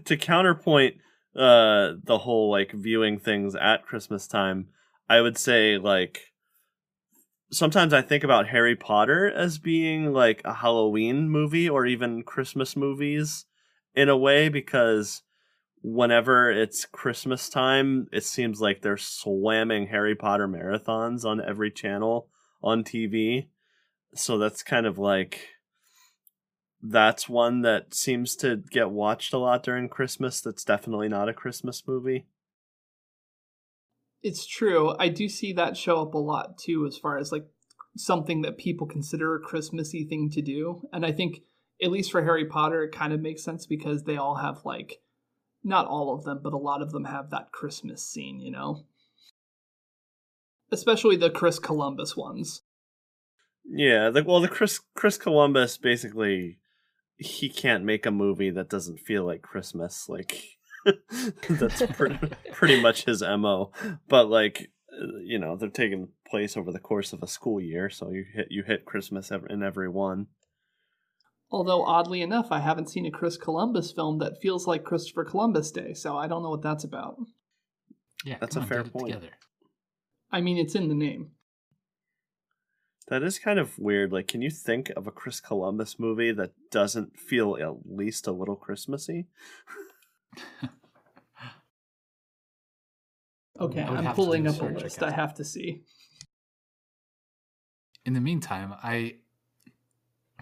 to 0.04 0.16
counterpoint 0.16 0.96
uh 1.36 1.92
the 2.02 2.18
whole 2.18 2.50
like 2.50 2.72
viewing 2.72 3.18
things 3.18 3.54
at 3.54 3.86
Christmas 3.86 4.26
time, 4.26 4.68
I 5.08 5.20
would 5.20 5.38
say 5.38 5.78
like 5.78 6.32
sometimes 7.52 7.92
I 7.92 8.02
think 8.02 8.24
about 8.24 8.48
Harry 8.48 8.76
Potter 8.76 9.30
as 9.30 9.58
being 9.58 10.12
like 10.12 10.42
a 10.44 10.54
Halloween 10.54 11.28
movie 11.28 11.68
or 11.68 11.86
even 11.86 12.22
Christmas 12.22 12.76
movies 12.76 13.46
in 13.94 14.08
a 14.08 14.16
way 14.16 14.48
because 14.48 15.22
whenever 15.82 16.50
it's 16.50 16.84
Christmas 16.84 17.48
time, 17.48 18.06
it 18.12 18.24
seems 18.24 18.60
like 18.60 18.82
they're 18.82 18.96
slamming 18.96 19.88
Harry 19.88 20.14
Potter 20.14 20.46
marathons 20.46 21.24
on 21.24 21.40
every 21.40 21.70
channel 21.70 22.28
on 22.62 22.84
TV. 22.84 23.48
So 24.14 24.38
that's 24.38 24.62
kind 24.62 24.86
of 24.86 24.98
like 24.98 25.48
that's 26.82 27.28
one 27.28 27.62
that 27.62 27.94
seems 27.94 28.34
to 28.36 28.56
get 28.56 28.90
watched 28.90 29.32
a 29.32 29.38
lot 29.38 29.62
during 29.62 29.88
Christmas. 29.88 30.40
That's 30.40 30.64
definitely 30.64 31.08
not 31.08 31.28
a 31.28 31.34
Christmas 31.34 31.82
movie. 31.86 32.26
It's 34.22 34.46
true. 34.46 34.94
I 34.98 35.08
do 35.08 35.28
see 35.28 35.52
that 35.54 35.76
show 35.76 36.02
up 36.02 36.14
a 36.14 36.18
lot 36.18 36.58
too, 36.58 36.86
as 36.86 36.98
far 36.98 37.18
as 37.18 37.32
like 37.32 37.46
something 37.96 38.42
that 38.42 38.58
people 38.58 38.86
consider 38.86 39.34
a 39.34 39.40
Christmassy 39.40 40.04
thing 40.04 40.30
to 40.30 40.42
do. 40.42 40.82
And 40.92 41.04
I 41.04 41.12
think, 41.12 41.40
at 41.82 41.90
least 41.90 42.12
for 42.12 42.22
Harry 42.22 42.44
Potter, 42.44 42.84
it 42.84 42.92
kind 42.92 43.12
of 43.12 43.20
makes 43.20 43.42
sense 43.42 43.66
because 43.66 44.04
they 44.04 44.16
all 44.16 44.36
have 44.36 44.64
like, 44.64 45.00
not 45.62 45.86
all 45.86 46.14
of 46.14 46.24
them, 46.24 46.40
but 46.42 46.52
a 46.52 46.58
lot 46.58 46.82
of 46.82 46.92
them 46.92 47.04
have 47.04 47.30
that 47.30 47.52
Christmas 47.52 48.04
scene, 48.06 48.40
you 48.40 48.50
know? 48.50 48.84
Especially 50.72 51.16
the 51.16 51.30
Chris 51.30 51.58
Columbus 51.58 52.16
ones. 52.16 52.62
Yeah, 53.64 54.10
the, 54.10 54.24
well, 54.24 54.40
the 54.40 54.48
Chris 54.48 54.80
Chris 54.94 55.16
Columbus 55.16 55.76
basically 55.76 56.58
he 57.16 57.48
can't 57.50 57.84
make 57.84 58.06
a 58.06 58.10
movie 58.10 58.50
that 58.50 58.70
doesn't 58.70 59.00
feel 59.00 59.24
like 59.24 59.42
Christmas. 59.42 60.08
Like 60.08 60.42
that's 61.48 61.82
pretty, 61.92 62.18
pretty 62.52 62.80
much 62.80 63.04
his 63.04 63.22
mo. 63.22 63.72
But 64.08 64.28
like 64.28 64.70
you 65.24 65.38
know, 65.38 65.56
they're 65.56 65.68
taking 65.68 66.08
place 66.26 66.56
over 66.56 66.72
the 66.72 66.78
course 66.78 67.12
of 67.12 67.22
a 67.22 67.28
school 67.28 67.60
year, 67.60 67.90
so 67.90 68.10
you 68.10 68.24
hit 68.34 68.48
you 68.50 68.62
hit 68.62 68.84
Christmas 68.84 69.30
in 69.30 69.62
every 69.62 69.88
one. 69.88 70.26
Although 71.50 71.84
oddly 71.84 72.22
enough, 72.22 72.48
I 72.50 72.60
haven't 72.60 72.90
seen 72.90 73.06
a 73.06 73.10
Chris 73.10 73.36
Columbus 73.36 73.92
film 73.92 74.18
that 74.18 74.40
feels 74.40 74.66
like 74.66 74.84
Christopher 74.84 75.24
Columbus 75.24 75.70
Day, 75.70 75.94
so 75.94 76.16
I 76.16 76.28
don't 76.28 76.42
know 76.42 76.50
what 76.50 76.62
that's 76.62 76.84
about. 76.84 77.16
Yeah, 78.24 78.36
that's 78.40 78.56
a 78.56 78.60
on, 78.60 78.66
fair 78.66 78.84
point. 78.84 79.14
Together. 79.14 79.32
I 80.30 80.40
mean, 80.40 80.58
it's 80.58 80.74
in 80.74 80.88
the 80.88 80.94
name. 80.94 81.32
That 83.10 83.22
is 83.24 83.38
kind 83.40 83.58
of 83.58 83.76
weird. 83.76 84.12
Like, 84.12 84.28
can 84.28 84.40
you 84.40 84.50
think 84.50 84.90
of 84.90 85.08
a 85.08 85.10
Chris 85.10 85.40
Columbus 85.40 85.98
movie 85.98 86.30
that 86.30 86.52
doesn't 86.70 87.18
feel 87.18 87.56
at 87.60 87.74
least 87.84 88.28
a 88.28 88.32
little 88.32 88.54
Christmassy? 88.54 89.26
okay, 93.60 93.82
I'm 93.82 94.14
pulling 94.14 94.46
up 94.46 94.60
a 94.60 94.64
list. 94.64 95.02
I 95.02 95.10
have 95.10 95.34
to 95.34 95.44
see. 95.44 95.82
In 98.06 98.12
the 98.12 98.20
meantime, 98.20 98.74
I 98.80 99.16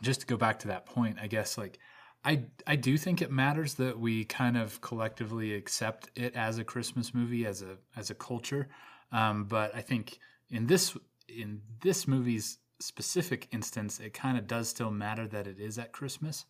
just 0.02 0.20
to 0.20 0.26
go 0.26 0.36
back 0.36 0.58
to 0.58 0.68
that 0.68 0.84
point, 0.84 1.16
I 1.20 1.26
guess 1.26 1.56
like 1.56 1.78
I 2.22 2.44
I 2.66 2.76
do 2.76 2.98
think 2.98 3.22
it 3.22 3.30
matters 3.30 3.74
that 3.74 3.98
we 3.98 4.26
kind 4.26 4.58
of 4.58 4.82
collectively 4.82 5.54
accept 5.54 6.10
it 6.14 6.36
as 6.36 6.58
a 6.58 6.64
Christmas 6.64 7.14
movie 7.14 7.46
as 7.46 7.62
a 7.62 7.78
as 7.96 8.10
a 8.10 8.14
culture. 8.14 8.68
Um, 9.10 9.44
but 9.44 9.74
I 9.74 9.80
think 9.80 10.18
in 10.50 10.66
this 10.66 10.94
in 11.28 11.60
this 11.80 12.08
movie's 12.08 12.58
specific 12.80 13.48
instance, 13.52 14.00
it 14.00 14.14
kind 14.14 14.38
of 14.38 14.46
does 14.46 14.68
still 14.68 14.90
matter 14.90 15.26
that 15.28 15.46
it 15.46 15.58
is 15.58 15.78
at 15.78 15.92
Christmas. 15.92 16.44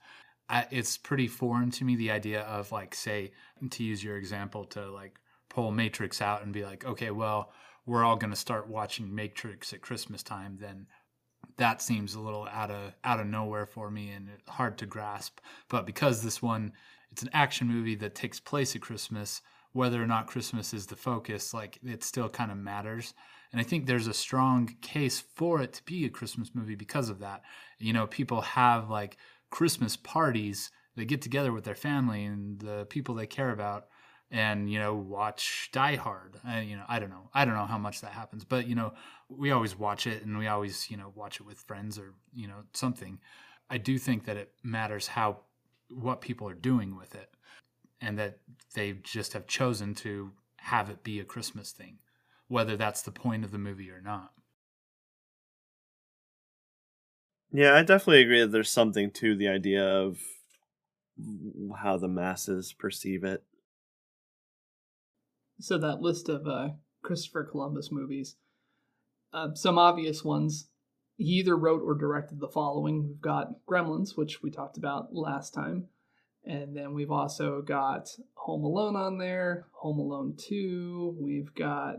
I, 0.49 0.67
it's 0.71 0.97
pretty 0.97 1.29
foreign 1.29 1.71
to 1.73 1.85
me 1.85 1.97
the 1.97 2.11
idea 2.11 2.43
of 2.43 2.73
like, 2.73 2.95
say, 2.95 3.33
to 3.71 3.85
use 3.85 4.03
your 4.03 4.17
example, 4.17 4.65
to 4.67 4.91
like 4.91 5.19
pull 5.49 5.71
Matrix 5.71 6.23
out 6.23 6.43
and 6.43 6.53
be 6.53 6.65
like, 6.65 6.85
okay, 6.85 7.11
well, 7.11 7.53
we're 7.87 8.05
all 8.05 8.17
going 8.17 8.31
to 8.31 8.37
start 8.37 8.69
watching 8.69 9.15
Matrix 9.15 9.73
at 9.73 9.81
Christmas 9.81 10.23
time. 10.23 10.59
Then 10.61 10.87
that 11.57 11.83
seems 11.83 12.15
a 12.15 12.21
little 12.21 12.47
out 12.51 12.71
of 12.71 12.95
out 13.05 13.21
of 13.21 13.27
nowhere 13.27 13.67
for 13.67 13.91
me 13.91 14.11
and 14.11 14.29
hard 14.49 14.79
to 14.79 14.87
grasp. 14.87 15.41
But 15.69 15.87
because 15.87 16.23
this 16.23 16.43
one, 16.43 16.73
it's 17.11 17.23
an 17.23 17.31
action 17.33 17.67
movie 17.67 17.97
that 17.97 18.15
takes 18.15 18.41
place 18.41 18.77
at 18.77 18.83
Christmas, 18.83 19.41
whether 19.73 20.03
or 20.03 20.07
not 20.07 20.27
Christmas 20.27 20.75
is 20.75 20.87
the 20.87 20.97
focus, 20.97 21.55
like 21.55 21.79
it 21.85 22.05
still 22.05 22.29
kind 22.29 22.51
of 22.51 22.59
matters. 22.59 23.15
And 23.53 23.61
I 23.61 23.65
think 23.65 23.87
there's 23.87 24.07
a 24.07 24.15
strong 24.15 24.77
case 24.83 25.21
for 25.21 25.61
it 25.63 25.73
to 25.75 25.85
be 25.85 26.05
a 26.05 26.11
Christmas 26.11 26.51
movie 26.55 26.75
because 26.75 27.09
of 27.09 27.21
that. 27.21 27.43
You 27.79 27.93
know, 27.93 28.07
people 28.07 28.43
have 28.43 28.91
like 28.91 29.17
Christmas 29.51 29.97
parties, 29.97 30.71
they 30.97 31.05
get 31.05 31.23
together 31.23 31.53
with 31.53 31.65
their 31.65 31.75
family 31.75 32.25
and 32.25 32.61
the 32.61 32.87
people 32.91 33.15
they 33.15 33.27
care 33.27 33.51
about 33.51 33.87
and 34.31 34.71
you 34.71 34.79
know 34.79 34.95
watch 34.95 35.71
Die 35.73 35.97
Hard. 35.97 36.37
I, 36.45 36.61
you 36.61 36.77
know, 36.77 36.85
I 36.89 36.99
don't 36.99 37.11
know. 37.11 37.31
I 37.33 37.45
don't 37.45 37.55
know 37.55 37.67
how 37.67 37.79
much 37.79 38.01
that 38.03 38.13
happens, 38.13 38.45
but 38.45 38.67
you 38.67 38.75
know, 38.75 38.93
we 39.29 39.51
always 39.51 39.79
watch 39.79 40.07
it 40.07 40.25
and 40.25 40.39
we 40.39 40.49
always, 40.49 40.91
you 40.91 40.97
know, 40.97 41.13
watch 41.15 41.41
it 41.41 41.47
with 41.47 41.59
friends 41.59 41.99
or, 41.99 42.15
you 42.33 42.47
know, 42.47 42.65
something. 42.73 43.19
I 43.71 43.79
do 43.79 43.99
think 43.99 44.25
that 44.25 44.37
it 44.37 44.53
matters 44.63 45.07
how 45.07 45.41
what 45.91 46.21
people 46.21 46.49
are 46.49 46.55
doing 46.55 46.97
with 46.97 47.15
it 47.15 47.31
and 48.01 48.19
that 48.19 48.39
they 48.75 48.93
just 49.03 49.33
have 49.33 49.47
chosen 49.47 49.95
to 49.95 50.33
have 50.59 50.91
it 50.91 51.03
be 51.03 51.21
a 51.21 51.25
Christmas 51.25 51.73
thing, 51.73 51.99
whether 52.49 52.77
that's 52.77 53.03
the 53.03 53.11
point 53.11 53.45
of 53.45 53.53
the 53.53 53.59
movie 53.59 53.91
or 53.91 54.01
not. 54.01 54.33
Yeah, 57.53 57.75
I 57.75 57.83
definitely 57.83 58.23
agree 58.23 58.41
that 58.41 58.53
there's 58.53 58.71
something 58.71 59.11
to 59.13 59.35
the 59.35 59.49
idea 59.49 59.83
of 59.83 60.19
how 61.83 61.97
the 61.97 62.09
masses 62.09 62.73
perceive 62.73 63.25
it. 63.25 63.43
So 65.61 65.79
that 65.79 66.01
list 66.01 66.29
of 66.29 66.47
uh, 66.47 66.71
Christopher 67.03 67.45
Columbus 67.45 67.91
movies, 67.91 68.37
uh, 69.33 69.55
some 69.55 69.79
obvious 69.79 70.25
ones. 70.25 70.69
He 71.17 71.25
either 71.25 71.57
wrote 71.57 71.83
or 71.83 71.95
directed 71.95 72.39
the 72.39 72.49
following. 72.49 73.09
We've 73.09 73.21
got 73.21 73.65
Gremlins, 73.69 74.17
which 74.17 74.41
we 74.41 74.51
talked 74.51 74.79
about 74.79 75.13
last 75.13 75.53
time. 75.53 75.89
And 76.45 76.77
then 76.77 76.95
we've 76.95 77.11
also 77.11 77.61
got 77.61 78.09
Home 78.35 78.63
Alone 78.63 78.95
on 78.95 79.19
there, 79.19 79.67
Home 79.73 79.99
Alone 79.99 80.37
2. 80.39 81.17
We've 81.21 81.53
got 81.55 81.97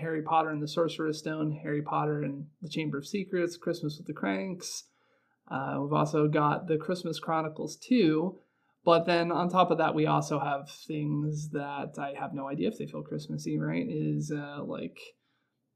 Harry 0.00 0.22
Potter 0.22 0.50
and 0.50 0.62
the 0.62 0.68
Sorcerer's 0.68 1.18
Stone, 1.18 1.52
Harry 1.62 1.82
Potter 1.82 2.22
and 2.22 2.46
the 2.62 2.68
Chamber 2.68 2.98
of 2.98 3.06
Secrets, 3.06 3.56
Christmas 3.56 3.96
with 3.96 4.06
the 4.06 4.12
Cranks. 4.12 4.84
Uh, 5.50 5.78
we've 5.80 5.92
also 5.92 6.26
got 6.26 6.66
the 6.66 6.76
Christmas 6.76 7.18
Chronicles 7.18 7.76
2. 7.76 8.38
But 8.84 9.06
then 9.06 9.32
on 9.32 9.48
top 9.48 9.70
of 9.70 9.78
that, 9.78 9.94
we 9.94 10.06
also 10.06 10.38
have 10.38 10.70
things 10.70 11.50
that 11.50 11.94
I 11.98 12.14
have 12.18 12.34
no 12.34 12.48
idea 12.48 12.68
if 12.68 12.78
they 12.78 12.86
feel 12.86 13.02
Christmassy, 13.02 13.58
right? 13.58 13.86
Is 13.88 14.30
uh, 14.30 14.62
like 14.62 14.98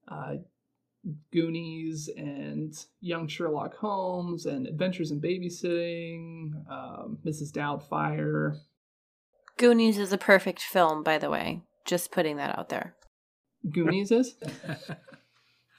uh, 0.07 0.35
Goonies 1.33 2.11
and 2.15 2.75
Young 3.01 3.27
Sherlock 3.29 3.77
Holmes 3.77 4.45
and 4.45 4.67
Adventures 4.67 5.11
in 5.11 5.23
Babysitting, 5.23 6.51
um, 6.71 7.19
Mrs. 7.25 7.51
Doubtfire. 7.51 8.59
Goonies 9.57 9.99
is 9.99 10.13
a 10.13 10.19
perfect 10.19 10.61
film, 10.61 11.03
by 11.03 11.17
the 11.17 11.31
way. 11.31 11.63
Just 11.87 12.13
putting 12.13 12.37
that 12.37 12.59
out 12.59 12.69
there. 12.69 12.95
Goonies 13.71 14.11
is? 14.11 14.35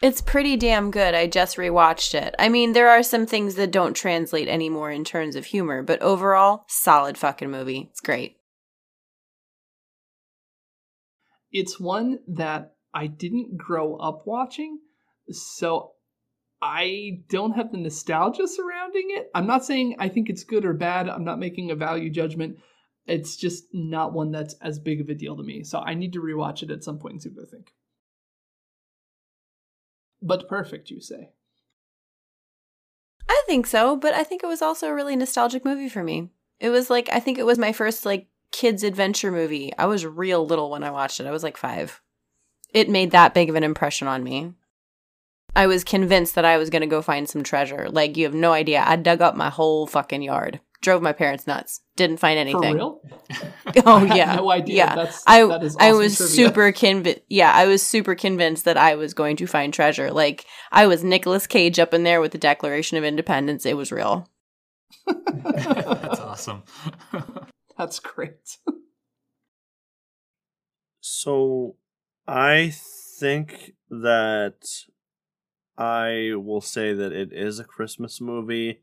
it's 0.02 0.22
pretty 0.22 0.58
damn 0.58 0.92
good. 0.92 1.14
I 1.14 1.28
just 1.28 1.58
rewatched 1.58 2.14
it. 2.14 2.36
I 2.40 2.50
mean, 2.50 2.74
there 2.74 2.90
are 2.90 3.04
some 3.04 3.26
things 3.26 3.56
that 3.56 3.72
don't 3.72 3.94
translate 3.94 4.48
anymore 4.48 4.92
in 4.92 5.04
terms 5.04 5.36
of 5.36 5.46
humor, 5.46 5.84
but 5.84 6.02
overall, 6.02 6.66
solid 6.68 7.18
fucking 7.18 7.52
movie. 7.52 7.88
It's 7.92 8.02
great. 8.02 8.38
It's 11.52 11.80
one 11.80 12.20
that 12.28 12.74
I 12.94 13.08
didn't 13.08 13.58
grow 13.58 13.96
up 13.96 14.24
watching 14.26 14.80
so 15.32 15.92
I 16.62 17.22
don't 17.30 17.54
have 17.54 17.72
the 17.72 17.78
nostalgia 17.78 18.48
surrounding 18.48 19.08
it. 19.12 19.30
I'm 19.34 19.48
not 19.48 19.64
saying 19.64 19.96
I 20.00 20.10
think 20.10 20.30
it's 20.30 20.44
good 20.44 20.66
or 20.66 20.74
bad. 20.74 21.08
I'm 21.08 21.24
not 21.24 21.40
making 21.40 21.72
a 21.72 21.76
value 21.76 22.10
judgment. 22.10 22.58
It's 23.10 23.36
just 23.36 23.66
not 23.74 24.14
one 24.14 24.32
that's 24.32 24.55
as 24.62 24.80
big 24.80 25.01
of 25.01 25.10
a 25.10 25.16
deal 25.16 25.36
to 25.36 25.43
me. 25.43 25.64
So 25.64 25.80
I 25.80 25.93
need 25.95 26.14
to 26.14 26.22
rewatch 26.22 26.64
it 26.64 26.72
at 26.72 26.84
some 26.84 26.99
point 26.99 27.14
and 27.14 27.22
see 27.22 27.30
what 27.30 27.47
I 27.47 27.49
think. 27.49 27.74
But 30.22 30.47
perfect, 30.47 30.89
you 30.89 31.01
say? 31.01 31.30
I 33.28 33.43
think 33.45 33.68
so, 33.68 33.95
but 33.95 34.14
I 34.14 34.24
think 34.24 34.43
it 34.43 34.47
was 34.47 34.62
also 34.62 34.88
a 34.88 34.93
really 34.93 35.16
nostalgic 35.16 35.66
movie 35.66 35.89
for 35.89 36.03
me. 36.03 36.30
It 36.60 36.70
was 36.70 36.89
like 36.89 37.10
I 37.12 37.20
think 37.20 37.38
it 37.38 37.45
was 37.45 37.57
my 37.57 37.72
first 37.72 38.05
like 38.05 38.28
kids 38.51 38.84
adventure 38.84 39.32
movie. 39.32 39.74
I 39.78 39.86
was 39.86 40.05
real 40.05 40.45
little 40.45 40.70
when 40.70 40.84
I 40.84 40.91
watched 40.91 41.20
it. 41.20 41.28
I 41.28 41.32
was 41.32 41.43
like 41.43 41.57
5. 41.57 42.01
It 42.74 42.89
made 42.89 43.12
that 43.12 43.34
big 43.34 43.49
of 43.49 43.55
an 43.55 43.64
impression 43.64 44.07
on 44.07 44.24
me. 44.24 44.53
I 45.55 45.68
was 45.68 45.84
convinced 45.84 46.36
that 46.36 46.45
I 46.45 46.57
was 46.57 46.70
going 46.70 46.82
to 46.82 46.88
go 46.88 47.01
find 47.01 47.28
some 47.28 47.43
treasure. 47.43 47.89
Like, 47.89 48.16
you 48.16 48.26
have 48.26 48.36
no 48.36 48.53
idea. 48.53 48.84
I 48.86 48.95
dug 48.95 49.22
up 49.22 49.36
my 49.36 49.49
whole 49.49 49.88
fucking 49.88 50.22
yard. 50.22 50.60
Drove 50.82 51.02
my 51.02 51.12
parents 51.12 51.46
nuts. 51.46 51.82
Didn't 51.98 52.18
find 52.18 52.40
anything. 52.40 52.62
For 52.62 52.76
real? 52.76 53.02
oh 53.86 54.04
yeah. 54.06 54.36
no 54.38 54.50
idea. 54.50 54.76
Yeah. 54.76 54.96
That's, 54.96 55.24
I 55.28 55.44
awesome 55.44 55.78
I 55.80 55.92
was 55.92 56.16
trivia. 56.16 56.36
super 56.36 56.72
convinced. 56.72 57.22
Yeah, 57.28 57.52
I 57.54 57.66
was 57.66 57.84
super 57.84 58.16
convinced 58.16 58.64
that 58.66 58.78
I 58.78 58.96
was 58.96 59.14
going 59.14 59.36
to 59.38 59.48
find 59.48 59.74
treasure. 59.74 60.10
Like 60.12 60.46
I 60.72 60.88
was 60.88 61.04
Nicolas 61.04 61.48
Cage 61.48 61.80
up 61.80 61.94
in 61.94 62.04
there 62.04 62.22
with 62.22 62.32
the 62.32 62.38
Declaration 62.38 62.98
of 62.98 63.04
Independence. 63.04 63.66
It 63.66 63.76
was 63.76 63.92
real. 63.92 64.30
That's 65.06 66.20
awesome. 66.20 66.64
That's 67.78 68.00
great. 68.00 68.58
so 71.02 71.76
I 72.26 72.74
think 73.20 73.74
that 73.90 74.86
I 75.78 76.32
will 76.36 76.62
say 76.62 76.94
that 76.94 77.12
it 77.12 77.34
is 77.34 77.60
a 77.60 77.64
Christmas 77.64 78.22
movie 78.22 78.82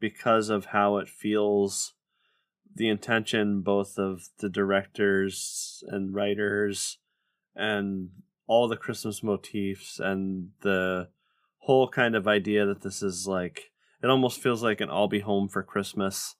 because 0.00 0.48
of 0.48 0.66
how 0.66 0.98
it 0.98 1.08
feels 1.08 1.94
the 2.74 2.88
intention 2.88 3.62
both 3.62 3.98
of 3.98 4.28
the 4.38 4.50
directors 4.50 5.82
and 5.88 6.14
writers 6.14 6.98
and 7.54 8.10
all 8.46 8.68
the 8.68 8.76
Christmas 8.76 9.22
motifs 9.22 9.98
and 9.98 10.50
the 10.60 11.08
whole 11.60 11.88
kind 11.88 12.14
of 12.14 12.28
idea 12.28 12.66
that 12.66 12.82
this 12.82 13.02
is 13.02 13.26
like 13.26 13.72
it 14.02 14.10
almost 14.10 14.42
feels 14.42 14.62
like 14.62 14.80
an 14.80 14.90
I'll 14.90 15.08
be 15.08 15.20
home 15.20 15.48
for 15.48 15.62
Christmas 15.62 16.36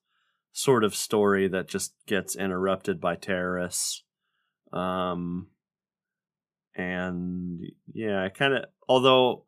sort 0.52 0.84
of 0.84 0.94
story 0.94 1.48
that 1.48 1.68
just 1.68 1.94
gets 2.06 2.36
interrupted 2.36 3.00
by 3.00 3.16
terrorists. 3.16 4.04
Um 4.72 5.48
and 6.74 7.62
yeah, 7.92 8.22
I 8.22 8.28
kind 8.28 8.52
of 8.54 8.64
although 8.86 9.45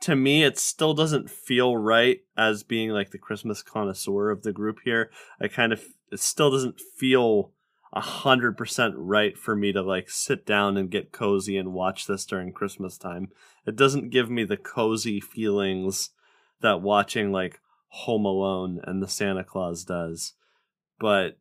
to 0.00 0.16
me 0.16 0.44
it 0.44 0.58
still 0.58 0.94
doesn't 0.94 1.30
feel 1.30 1.76
right 1.76 2.20
as 2.36 2.62
being 2.62 2.90
like 2.90 3.10
the 3.10 3.18
christmas 3.18 3.62
connoisseur 3.62 4.30
of 4.30 4.42
the 4.42 4.52
group 4.52 4.78
here. 4.84 5.10
I 5.40 5.48
kind 5.48 5.72
of 5.72 5.82
it 6.12 6.20
still 6.20 6.50
doesn't 6.50 6.80
feel 6.80 7.52
a 7.92 8.00
hundred 8.00 8.56
percent 8.56 8.94
right 8.96 9.36
for 9.38 9.56
me 9.56 9.72
to 9.72 9.82
like 9.82 10.10
sit 10.10 10.44
down 10.44 10.76
and 10.76 10.90
get 10.90 11.12
cozy 11.12 11.56
and 11.56 11.72
watch 11.72 12.06
this 12.06 12.26
during 12.26 12.52
christmas 12.52 12.98
time. 12.98 13.28
It 13.66 13.76
doesn't 13.76 14.10
give 14.10 14.30
me 14.30 14.44
the 14.44 14.56
cozy 14.56 15.20
feelings 15.20 16.10
that 16.60 16.82
watching 16.82 17.32
like 17.32 17.60
home 17.88 18.24
alone 18.24 18.80
and 18.84 19.02
the 19.02 19.08
santa 19.08 19.44
claus 19.44 19.84
does 19.84 20.34
but 20.98 21.38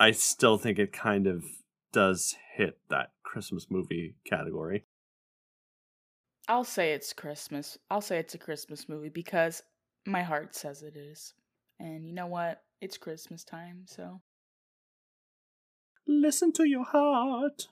i 0.00 0.10
still 0.10 0.58
think 0.58 0.78
it 0.78 0.92
kind 0.92 1.26
of 1.26 1.44
does 1.92 2.34
hit 2.56 2.78
that 2.88 3.12
christmas 3.22 3.66
movie 3.70 4.16
category 4.24 4.84
I'll 6.48 6.64
say 6.64 6.92
it's 6.92 7.12
Christmas. 7.12 7.78
I'll 7.90 8.00
say 8.00 8.18
it's 8.18 8.34
a 8.34 8.38
Christmas 8.38 8.88
movie 8.88 9.08
because 9.08 9.62
my 10.06 10.22
heart 10.22 10.54
says 10.54 10.82
it 10.82 10.96
is. 10.96 11.34
And 11.78 12.06
you 12.06 12.14
know 12.14 12.26
what? 12.26 12.62
It's 12.80 12.98
Christmas 12.98 13.44
time, 13.44 13.84
so. 13.86 14.20
Listen 16.06 16.52
to 16.52 16.68
your 16.68 16.84
heart. 16.84 17.68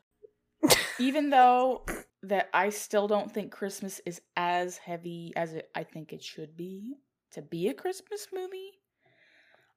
Even 0.99 1.31
though 1.31 1.85
that 2.23 2.49
I 2.53 2.68
still 2.68 3.09
don't 3.09 3.33
think 3.33 3.51
Christmas 3.51 4.01
is 4.05 4.21
as 4.37 4.77
heavy 4.77 5.33
as 5.37 5.55
it, 5.55 5.71
I 5.75 5.85
think 5.85 6.12
it 6.12 6.23
should 6.23 6.57
be 6.57 6.95
to 7.33 7.43
be 7.43 7.68
a 7.68 7.75
Christmas 7.75 8.29
movie, 8.33 8.81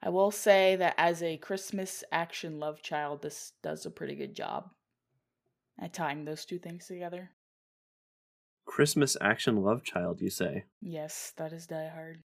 I 0.02 0.10
will 0.10 0.32
say 0.32 0.76
that 0.76 0.96
as 0.98 1.24
a 1.24 1.38
Christmas 1.38 2.04
action 2.12 2.60
love 2.60 2.82
child, 2.82 3.22
this 3.22 3.54
does 3.62 3.86
a 3.86 3.92
pretty 3.92 4.16
good 4.16 4.36
job 4.36 4.70
at 5.80 5.94
tying 5.94 6.26
those 6.26 6.46
two 6.46 6.60
things 6.60 6.88
together. 6.88 7.32
Christmas 8.66 9.16
action 9.22 9.58
love 9.58 9.84
child, 9.84 10.22
you 10.22 10.30
say? 10.30 10.66
Yes, 10.82 11.34
that 11.38 11.54
is 11.54 11.68
Die 11.68 11.90
Hard. 11.90 12.24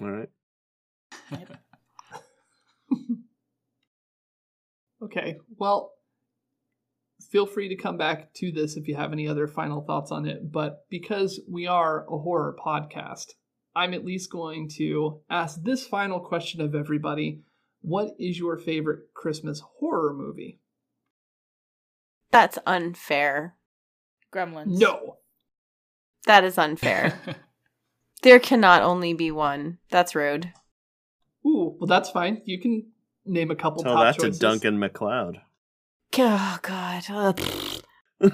All 0.00 0.10
right. 0.10 0.30
Yep. 1.30 1.56
Okay, 5.02 5.38
well, 5.58 5.92
feel 7.30 7.44
free 7.44 7.68
to 7.68 7.76
come 7.76 7.96
back 7.96 8.32
to 8.34 8.52
this 8.52 8.76
if 8.76 8.86
you 8.86 8.94
have 8.94 9.12
any 9.12 9.26
other 9.26 9.48
final 9.48 9.80
thoughts 9.80 10.12
on 10.12 10.26
it. 10.26 10.52
But 10.52 10.86
because 10.90 11.40
we 11.50 11.66
are 11.66 12.04
a 12.04 12.18
horror 12.18 12.56
podcast, 12.64 13.32
I'm 13.74 13.94
at 13.94 14.04
least 14.04 14.30
going 14.30 14.68
to 14.76 15.20
ask 15.28 15.60
this 15.62 15.86
final 15.86 16.20
question 16.20 16.60
of 16.60 16.74
everybody 16.74 17.40
What 17.80 18.10
is 18.20 18.38
your 18.38 18.58
favorite 18.58 19.12
Christmas 19.12 19.60
horror 19.80 20.14
movie? 20.14 20.60
That's 22.30 22.58
unfair. 22.64 23.56
Gremlins. 24.32 24.78
No. 24.78 25.16
That 26.26 26.44
is 26.44 26.58
unfair. 26.58 27.18
there 28.22 28.38
cannot 28.38 28.82
only 28.82 29.14
be 29.14 29.30
one. 29.30 29.78
That's 29.90 30.14
rude. 30.14 30.52
Ooh, 31.46 31.76
well, 31.78 31.88
that's 31.88 32.10
fine. 32.10 32.42
You 32.44 32.60
can 32.60 32.86
name 33.26 33.50
a 33.50 33.56
couple 33.56 33.82
Tell 33.82 33.94
top 33.94 34.04
that 34.04 34.16
choices. 34.20 34.38
to 34.38 34.46
Duncan 34.46 34.78
MacLeod. 34.78 35.40
Oh 36.18 36.58
God. 36.62 37.04
Ugh. 37.10 37.40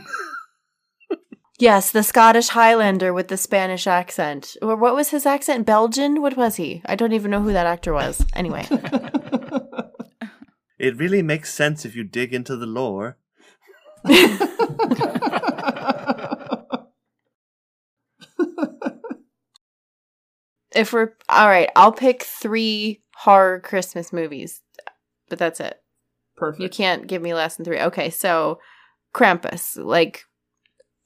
yes, 1.59 1.93
the 1.93 2.03
Scottish 2.03 2.49
Highlander 2.49 3.13
with 3.15 3.29
the 3.29 3.37
Spanish 3.37 3.87
accent. 3.87 4.57
Or 4.61 4.77
what 4.77 4.95
was 4.95 5.11
his 5.11 5.25
accent? 5.25 5.65
Belgian? 5.65 6.21
What 6.21 6.37
was 6.37 6.57
he? 6.57 6.83
I 6.87 6.97
don't 6.97 7.13
even 7.13 7.31
know 7.31 7.41
who 7.41 7.53
that 7.53 7.67
actor 7.67 7.93
was. 7.93 8.25
Anyway. 8.35 8.67
It 10.79 10.97
really 10.97 11.23
makes 11.23 11.53
sense 11.53 11.85
if 11.85 11.97
you 11.97 12.05
dig 12.05 12.33
into 12.33 12.57
the 12.57 12.67
lore. 12.67 13.19
if 20.75 20.93
we're 20.93 21.15
all 21.29 21.49
right, 21.49 21.71
I'll 21.77 21.93
pick 21.93 22.23
three 22.23 23.03
horror 23.17 23.61
Christmas 23.61 24.13
movies. 24.13 24.63
But 25.29 25.39
that's 25.39 25.61
it. 25.61 25.81
Perfect. 26.37 26.63
You 26.63 26.69
can't 26.69 27.07
give 27.07 27.21
me 27.21 27.35
less 27.35 27.57
than 27.57 27.65
three. 27.65 27.81
Okay, 27.81 28.11
so 28.11 28.61
Krampus. 29.15 29.77
Like, 29.77 30.25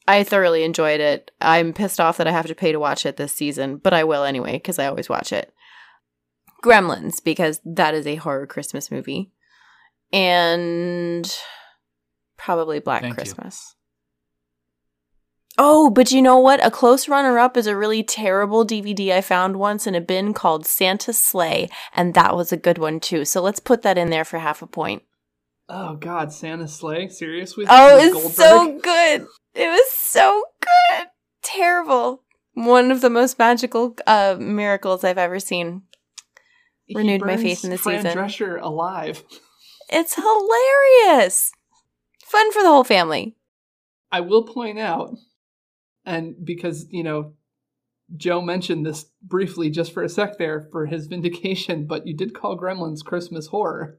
I 0.06 0.24
thoroughly 0.24 0.64
enjoyed 0.64 1.00
it. 1.00 1.30
I'm 1.40 1.72
pissed 1.72 2.00
off 2.00 2.18
that 2.18 2.26
I 2.26 2.32
have 2.32 2.46
to 2.46 2.54
pay 2.54 2.72
to 2.72 2.80
watch 2.80 3.06
it 3.06 3.16
this 3.16 3.34
season, 3.34 3.76
but 3.76 3.94
I 3.94 4.04
will 4.04 4.24
anyway 4.24 4.52
because 4.52 4.78
I 4.78 4.86
always 4.86 5.08
watch 5.08 5.32
it. 5.32 5.52
Gremlins 6.62 7.22
because 7.22 7.60
that 7.64 7.94
is 7.94 8.06
a 8.06 8.16
horror 8.16 8.46
Christmas 8.46 8.90
movie, 8.90 9.32
and 10.12 11.36
probably 12.36 12.78
Black 12.78 13.02
Thank. 13.02 13.14
Christmas. 13.16 13.74
Oh, 15.58 15.90
but 15.90 16.10
you 16.10 16.22
know 16.22 16.38
what? 16.38 16.64
A 16.64 16.70
close 16.70 17.08
runner 17.08 17.38
up 17.38 17.56
is 17.56 17.66
a 17.66 17.76
really 17.76 18.02
terrible 18.02 18.64
DVD 18.66 19.10
I 19.12 19.20
found 19.20 19.56
once 19.56 19.86
in 19.86 19.94
a 19.94 20.00
bin 20.00 20.32
called 20.32 20.64
Santa's 20.66 21.20
Slay, 21.20 21.68
and 21.94 22.14
that 22.14 22.34
was 22.34 22.52
a 22.52 22.56
good 22.56 22.78
one 22.78 23.00
too. 23.00 23.24
So 23.24 23.42
let's 23.42 23.60
put 23.60 23.82
that 23.82 23.98
in 23.98 24.08
there 24.10 24.24
for 24.24 24.38
half 24.38 24.62
a 24.62 24.66
point. 24.66 25.02
oh, 25.68 25.96
God, 25.96 26.32
Santa 26.32 26.68
Slay? 26.68 27.08
Serious 27.08 27.56
with 27.56 27.68
Oh, 27.70 27.98
it's 27.98 28.34
so 28.34 28.78
good. 28.82 29.26
It 29.54 29.68
was 29.68 29.92
so 29.92 30.44
good. 30.60 31.06
Terrible. 31.42 32.22
One 32.54 32.90
of 32.90 33.00
the 33.00 33.10
most 33.10 33.38
magical 33.38 33.94
uh, 34.06 34.36
miracles 34.38 35.04
I've 35.04 35.18
ever 35.18 35.38
seen. 35.38 35.82
He 36.84 36.94
renewed 36.96 37.22
my 37.22 37.36
faith 37.36 37.64
in 37.64 37.70
the 37.70 37.78
Fran 37.78 38.02
season. 38.02 38.18
Drescher 38.18 38.60
alive. 38.60 39.22
It's 39.90 40.14
hilarious. 40.14 41.52
Fun 42.24 42.52
for 42.52 42.62
the 42.62 42.68
whole 42.68 42.84
family. 42.84 43.36
I 44.10 44.20
will 44.20 44.44
point 44.44 44.78
out, 44.78 45.14
and 46.04 46.34
because, 46.44 46.86
you 46.90 47.02
know, 47.02 47.34
Joe 48.16 48.40
mentioned 48.40 48.84
this 48.84 49.06
briefly 49.22 49.70
just 49.70 49.92
for 49.92 50.02
a 50.02 50.08
sec 50.08 50.38
there 50.38 50.68
for 50.72 50.86
his 50.86 51.06
vindication, 51.08 51.86
but 51.86 52.06
you 52.06 52.14
did 52.14 52.34
call 52.34 52.58
Gremlins 52.58 53.04
Christmas 53.04 53.48
horror. 53.48 53.98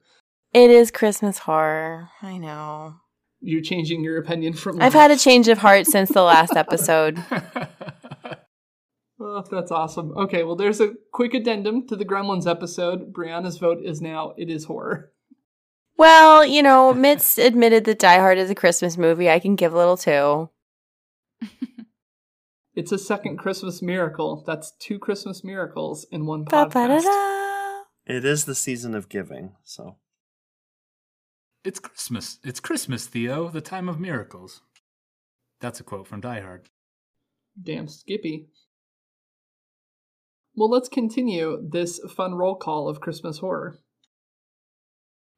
It 0.53 0.69
is 0.69 0.91
Christmas 0.91 1.39
horror. 1.39 2.09
I 2.21 2.37
know. 2.37 2.95
You're 3.41 3.61
changing 3.61 4.03
your 4.03 4.17
opinion 4.17 4.53
from. 4.53 4.81
I've 4.81 4.93
had 4.93 5.11
a 5.11 5.17
change 5.17 5.47
of 5.47 5.57
heart 5.57 5.87
since 5.87 6.09
the 6.09 6.21
last 6.21 6.53
episode. 6.55 7.21
Oh, 9.19 9.43
that's 9.49 9.71
awesome. 9.71 10.11
Okay, 10.17 10.43
well, 10.43 10.55
there's 10.55 10.79
a 10.79 10.93
quick 11.11 11.33
addendum 11.33 11.87
to 11.87 11.95
the 11.95 12.05
Gremlins 12.05 12.49
episode. 12.49 13.13
Brianna's 13.13 13.57
vote 13.57 13.79
is 13.83 14.01
now 14.01 14.33
it 14.37 14.49
is 14.49 14.65
horror. 14.65 15.11
Well, 15.97 16.45
you 16.45 16.61
know, 16.61 16.93
Mitz 16.93 17.43
admitted 17.43 17.85
that 17.85 17.99
Die 17.99 18.17
Hard 18.17 18.37
is 18.37 18.49
a 18.49 18.55
Christmas 18.55 18.97
movie. 18.97 19.29
I 19.29 19.39
can 19.39 19.55
give 19.55 19.73
a 19.73 19.77
little 19.77 19.97
too. 19.97 20.49
It's 22.75 22.91
a 22.91 22.97
second 22.97 23.37
Christmas 23.37 23.81
miracle. 23.81 24.43
That's 24.47 24.71
two 24.79 24.97
Christmas 24.97 25.43
miracles 25.43 26.07
in 26.11 26.25
one 26.25 26.45
podcast. 26.45 26.73
Ba-ba-da-da. 26.73 27.83
It 28.05 28.25
is 28.25 28.45
the 28.45 28.55
season 28.55 28.95
of 28.95 29.09
giving, 29.09 29.55
so 29.63 29.97
it's 31.63 31.79
Christmas. 31.79 32.39
It's 32.43 32.59
Christmas, 32.59 33.05
Theo, 33.05 33.47
the 33.49 33.61
time 33.61 33.87
of 33.87 33.99
miracles. 33.99 34.61
That's 35.61 35.79
a 35.79 35.83
quote 35.83 36.07
from 36.07 36.19
Die 36.21 36.41
Hard. 36.41 36.69
Damn 37.61 37.87
Skippy. 37.87 38.47
Well, 40.55 40.69
let's 40.69 40.89
continue 40.89 41.65
this 41.71 41.99
fun 42.15 42.33
roll 42.35 42.55
call 42.55 42.89
of 42.89 42.99
Christmas 42.99 43.37
horror. 43.37 43.79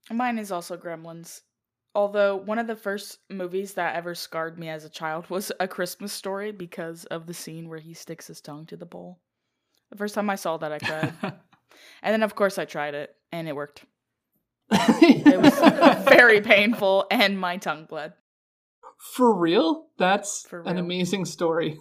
Mine 0.10 0.40
is 0.40 0.52
also 0.52 0.78
Gremlins. 0.78 1.42
Although 1.96 2.36
one 2.36 2.60
of 2.60 2.68
the 2.68 2.76
first 2.76 3.20
movies 3.30 3.74
that 3.76 3.96
ever 3.96 4.14
scarred 4.14 4.60
me 4.60 4.68
as 4.68 4.84
a 4.84 4.89
child 4.89 5.30
was 5.30 5.52
A 5.60 5.68
Christmas 5.68 6.12
Story 6.12 6.52
because 6.52 7.06
of 7.06 7.26
the 7.26 7.34
scene 7.34 7.70
where 7.70 7.80
he 7.80 7.93
sticks 7.93 8.28
his 8.28 8.41
tongue 8.41 8.66
to 8.68 8.78
the 8.78 8.86
bowl. 8.86 9.22
The 9.89 9.98
first 9.98 10.14
time 10.14 10.30
I 10.30 10.36
saw 10.36 10.58
that, 10.58 10.74
I 10.74 10.80
cried. 10.80 11.14
and 11.22 12.14
then, 12.14 12.24
of 12.24 12.36
course, 12.36 12.58
I 12.58 12.66
tried 12.66 12.96
it, 12.96 13.16
and 13.32 13.48
it 13.48 13.56
worked. 13.56 13.86
It 14.72 15.41
was 15.41 16.06
very 16.06 16.41
painful, 16.41 17.06
and 17.12 17.39
my 17.39 17.58
tongue 17.58 17.86
bled. 17.86 18.14
For 19.16 19.34
real? 19.34 19.88
That's 19.98 20.46
For 20.48 20.62
an 20.62 20.78
amazing 20.78 21.26
story. 21.26 21.80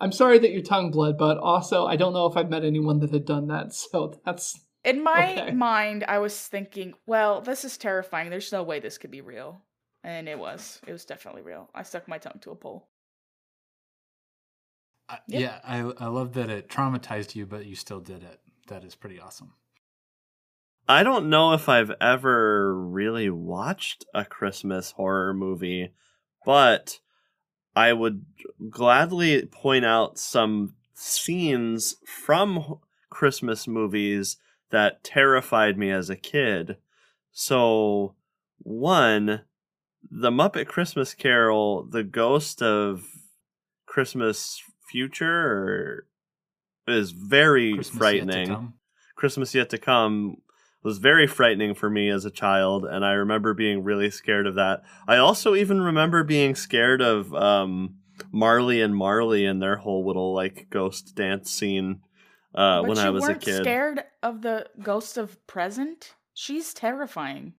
I'm 0.00 0.12
sorry 0.12 0.38
that 0.38 0.52
your 0.52 0.62
tongue 0.62 0.90
bled, 0.90 1.16
but 1.18 1.38
also 1.38 1.86
I 1.86 1.96
don't 1.96 2.12
know 2.12 2.26
if 2.26 2.36
I've 2.36 2.50
met 2.50 2.64
anyone 2.64 3.00
that 3.00 3.10
had 3.10 3.24
done 3.24 3.48
that, 3.48 3.72
so 3.72 4.20
that's 4.24 4.58
In 4.84 5.02
my 5.04 5.44
Okay. 5.44 5.50
mind, 5.50 6.04
I 6.08 6.18
was 6.18 6.48
thinking, 6.48 6.94
well, 7.06 7.40
this 7.40 7.64
is 7.64 7.78
terrifying. 7.78 8.30
There's 8.30 8.50
no 8.52 8.62
way 8.64 8.80
this 8.80 8.98
could 8.98 9.10
be 9.12 9.20
real. 9.20 9.62
And 10.02 10.28
it 10.28 10.38
was. 10.38 10.80
It 10.86 10.92
was 10.92 11.04
definitely 11.04 11.42
real. 11.42 11.70
I 11.74 11.82
stuck 11.84 12.08
my 12.08 12.18
tongue 12.18 12.40
to 12.40 12.50
a 12.50 12.56
pole. 12.56 12.88
I, 15.08 15.18
Yep. 15.28 15.44
Yeah, 15.44 15.60
I 15.64 15.80
I 15.80 16.06
love 16.06 16.32
that 16.34 16.48
it 16.50 16.68
traumatized 16.68 17.34
you, 17.34 17.46
but 17.46 17.66
you 17.66 17.74
still 17.76 18.00
did 18.00 18.22
it. 18.22 18.40
That 18.68 18.84
is 18.84 18.94
pretty 18.94 19.20
awesome. 19.20 19.54
I 20.88 21.02
don't 21.02 21.28
know 21.28 21.52
if 21.52 21.68
I've 21.68 21.92
ever 22.00 22.74
really 22.74 23.28
watched 23.30 24.06
a 24.14 24.24
Christmas 24.24 24.92
horror 24.92 25.34
movie, 25.34 25.90
but 26.44 27.00
I 27.76 27.92
would 27.92 28.26
gladly 28.70 29.46
point 29.46 29.84
out 29.84 30.18
some 30.18 30.76
scenes 30.94 31.96
from 32.06 32.80
Christmas 33.10 33.68
movies 33.68 34.38
that 34.70 35.02
terrified 35.04 35.78
me 35.78 35.90
as 35.90 36.10
a 36.10 36.16
kid. 36.16 36.76
So, 37.32 38.14
one, 38.58 39.42
The 40.10 40.30
Muppet 40.30 40.66
Christmas 40.66 41.14
Carol, 41.14 41.86
The 41.88 42.04
Ghost 42.04 42.62
of 42.62 43.04
Christmas 43.86 44.62
Future, 44.90 46.06
is 46.86 47.10
very 47.10 47.74
Christmas 47.74 47.98
frightening. 47.98 48.48
come. 48.48 48.74
Christmas 49.14 49.54
Yet 49.54 49.70
to 49.70 49.78
Come 49.78 50.38
was 50.82 50.98
very 50.98 51.26
frightening 51.26 51.74
for 51.74 51.90
me 51.90 52.08
as 52.08 52.24
a 52.24 52.30
child, 52.30 52.84
and 52.84 53.04
I 53.04 53.12
remember 53.12 53.52
being 53.52 53.82
really 53.82 54.10
scared 54.10 54.46
of 54.46 54.54
that. 54.54 54.82
I 55.06 55.16
also 55.16 55.54
even 55.54 55.80
remember 55.80 56.22
being 56.22 56.54
scared 56.54 57.02
of 57.02 57.34
um, 57.34 57.96
Marley 58.30 58.80
and 58.80 58.94
Marley 58.94 59.44
and 59.44 59.60
their 59.60 59.76
whole 59.76 60.06
little 60.06 60.32
like 60.34 60.68
ghost 60.70 61.14
dance 61.14 61.50
scene 61.50 62.00
uh, 62.54 62.80
but 62.82 62.88
when 62.88 62.98
I 62.98 63.10
was 63.10 63.24
a 63.24 63.28
weren't 63.28 63.40
kid. 63.42 63.56
scared 63.62 64.04
of 64.22 64.42
the 64.42 64.66
ghost 64.82 65.16
of 65.18 65.44
present? 65.46 66.14
She's 66.34 66.72
terrifying. 66.72 67.54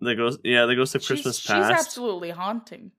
The 0.00 0.14
ghost, 0.14 0.40
yeah, 0.44 0.66
the 0.66 0.74
ghost 0.76 0.94
of 0.94 1.02
She's- 1.02 1.08
Christmas 1.22 1.44
past. 1.46 1.70
she's, 1.70 1.78
absolutely 1.86 2.30
haunting. 2.30 2.92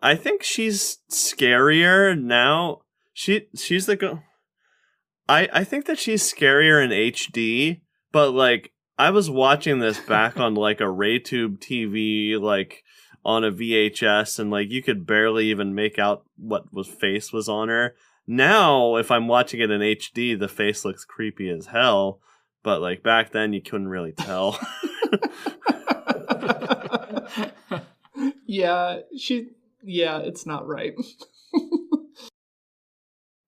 I 0.00 0.16
think 0.16 0.42
she's 0.42 0.98
scarier 1.10 2.20
now. 2.20 2.80
She 3.12 3.46
she's 3.56 3.86
the 3.86 3.96
go. 3.96 4.20
I 5.28 5.48
I 5.52 5.64
think 5.64 5.86
that 5.86 5.98
she's 5.98 6.22
scarier 6.32 6.82
in 6.84 6.90
HD, 6.90 7.82
but 8.10 8.30
like 8.32 8.72
I 8.98 9.10
was 9.10 9.30
watching 9.30 9.78
this 9.78 10.00
back 10.00 10.38
on 10.38 10.54
like 10.54 10.80
a 10.80 10.84
RayTube 10.84 11.58
TV, 11.58 12.40
like 12.40 12.82
on 13.24 13.44
a 13.44 13.52
VHS, 13.52 14.38
and 14.40 14.50
like 14.50 14.70
you 14.70 14.82
could 14.82 15.06
barely 15.06 15.46
even 15.50 15.74
make 15.74 15.98
out 15.98 16.24
what 16.36 16.72
was 16.72 16.88
face 16.88 17.32
was 17.32 17.48
on 17.48 17.68
her. 17.68 17.94
Now, 18.32 18.96
if 18.96 19.10
I'm 19.10 19.28
watching 19.28 19.60
it 19.60 19.70
in 19.70 19.82
HD, 19.82 20.38
the 20.38 20.48
face 20.48 20.86
looks 20.86 21.04
creepy 21.04 21.50
as 21.50 21.66
hell. 21.66 22.18
But 22.62 22.80
like 22.80 23.02
back 23.02 23.30
then, 23.30 23.52
you 23.52 23.60
couldn't 23.60 23.88
really 23.88 24.12
tell. 24.12 24.58
yeah, 28.46 29.00
she. 29.18 29.48
Yeah, 29.82 30.20
it's 30.20 30.46
not 30.46 30.66
right. 30.66 30.94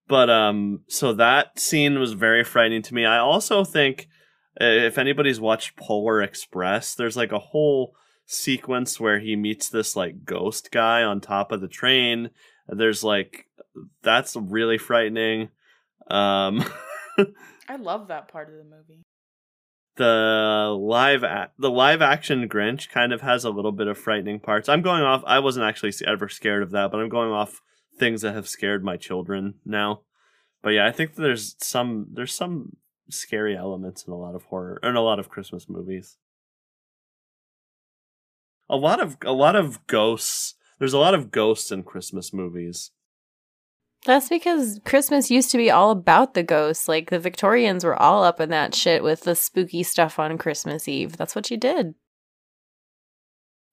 but 0.07 0.29
um 0.29 0.81
so 0.87 1.15
that 1.15 1.59
scene 1.59 1.99
was 1.99 2.13
very 2.13 2.45
frightening 2.45 2.83
to 2.83 2.93
me 2.93 3.07
i 3.07 3.17
also 3.17 3.65
think 3.65 4.07
uh, 4.61 4.67
if 4.67 4.99
anybody's 4.99 5.41
watched 5.41 5.77
polar 5.77 6.21
express 6.21 6.95
there's 6.95 7.17
like 7.17 7.33
a 7.33 7.39
whole 7.39 7.97
sequence 8.27 9.01
where 9.01 9.19
he 9.19 9.35
meets 9.35 9.71
this 9.71 9.97
like 9.97 10.27
ghost 10.27 10.71
guy 10.71 11.03
on 11.03 11.23
top 11.23 11.51
of 11.51 11.63
the 11.63 11.69
train 11.69 12.29
there's 12.69 13.03
like 13.03 13.47
that's 14.03 14.37
really 14.37 14.79
frightening 14.79 15.49
um 16.11 16.65
I 17.69 17.77
love 17.77 18.09
that 18.09 18.29
part 18.29 18.49
of 18.49 18.55
the 18.57 18.65
movie. 18.65 19.03
the 19.97 20.77
live 20.79 21.23
a- 21.23 21.51
the 21.59 21.71
live 21.71 22.03
action 22.03 22.49
Grinch 22.49 22.91
kind 22.91 23.13
of 23.13 23.21
has 23.23 23.45
a 23.45 23.51
little 23.51 23.73
bit 23.73 23.87
of 23.87 23.97
frightening 23.97 24.41
parts. 24.41 24.69
I'm 24.69 24.83
going 24.83 25.03
off. 25.03 25.23
I 25.27 25.39
wasn't 25.39 25.67
actually 25.67 25.93
ever 26.07 26.29
scared 26.29 26.63
of 26.63 26.71
that, 26.73 26.91
but 26.91 27.01
I'm 27.01 27.09
going 27.09 27.31
off 27.31 27.61
things 27.99 28.23
that 28.23 28.35
have 28.35 28.49
scared 28.49 28.85
my 28.85 28.97
children 28.97 29.55
now. 29.65 30.01
But 30.63 30.71
yeah, 30.71 30.87
I 30.87 30.93
think 30.93 31.15
there's 31.15 31.55
some 31.59 32.09
there's 32.13 32.35
some 32.35 32.77
scary 33.09 33.57
elements 33.57 34.05
in 34.07 34.13
a 34.13 34.17
lot 34.19 34.35
of 34.35 34.45
horror 34.45 34.81
in 34.83 34.97
a 34.97 35.01
lot 35.03 35.19
of 35.19 35.29
Christmas 35.29 35.69
movies. 35.69 36.17
A 38.69 38.77
lot 38.77 39.01
of 39.01 39.17
a 39.25 39.33
lot 39.33 39.57
of 39.57 39.87
ghosts. 39.87 40.55
There's 40.79 40.93
a 40.95 40.99
lot 40.99 41.15
of 41.15 41.31
ghosts 41.31 41.71
in 41.71 41.83
Christmas 41.83 42.33
movies. 42.33 42.91
That's 44.05 44.29
because 44.29 44.81
Christmas 44.85 45.31
used 45.31 45.51
to 45.53 45.59
be 45.59 45.71
all 45.71 45.91
about 45.91 46.35
the 46.35 46.43
ghosts. 46.43 46.89
Like 46.89 47.11
the 47.11 47.19
Victorians 47.19 47.85
were 47.85 48.01
all 48.01 48.23
up 48.23 48.41
in 48.41 48.51
that 48.51 48.75
shit 48.75 49.03
with 49.03 49.23
the 49.23 49.35
spooky 49.35 49.83
stuff 49.83 50.19
on 50.19 50.37
Christmas 50.37 50.87
Eve. 50.87 51.17
That's 51.17 51.35
what 51.35 51.51
you 51.51 51.57
did. 51.57 51.95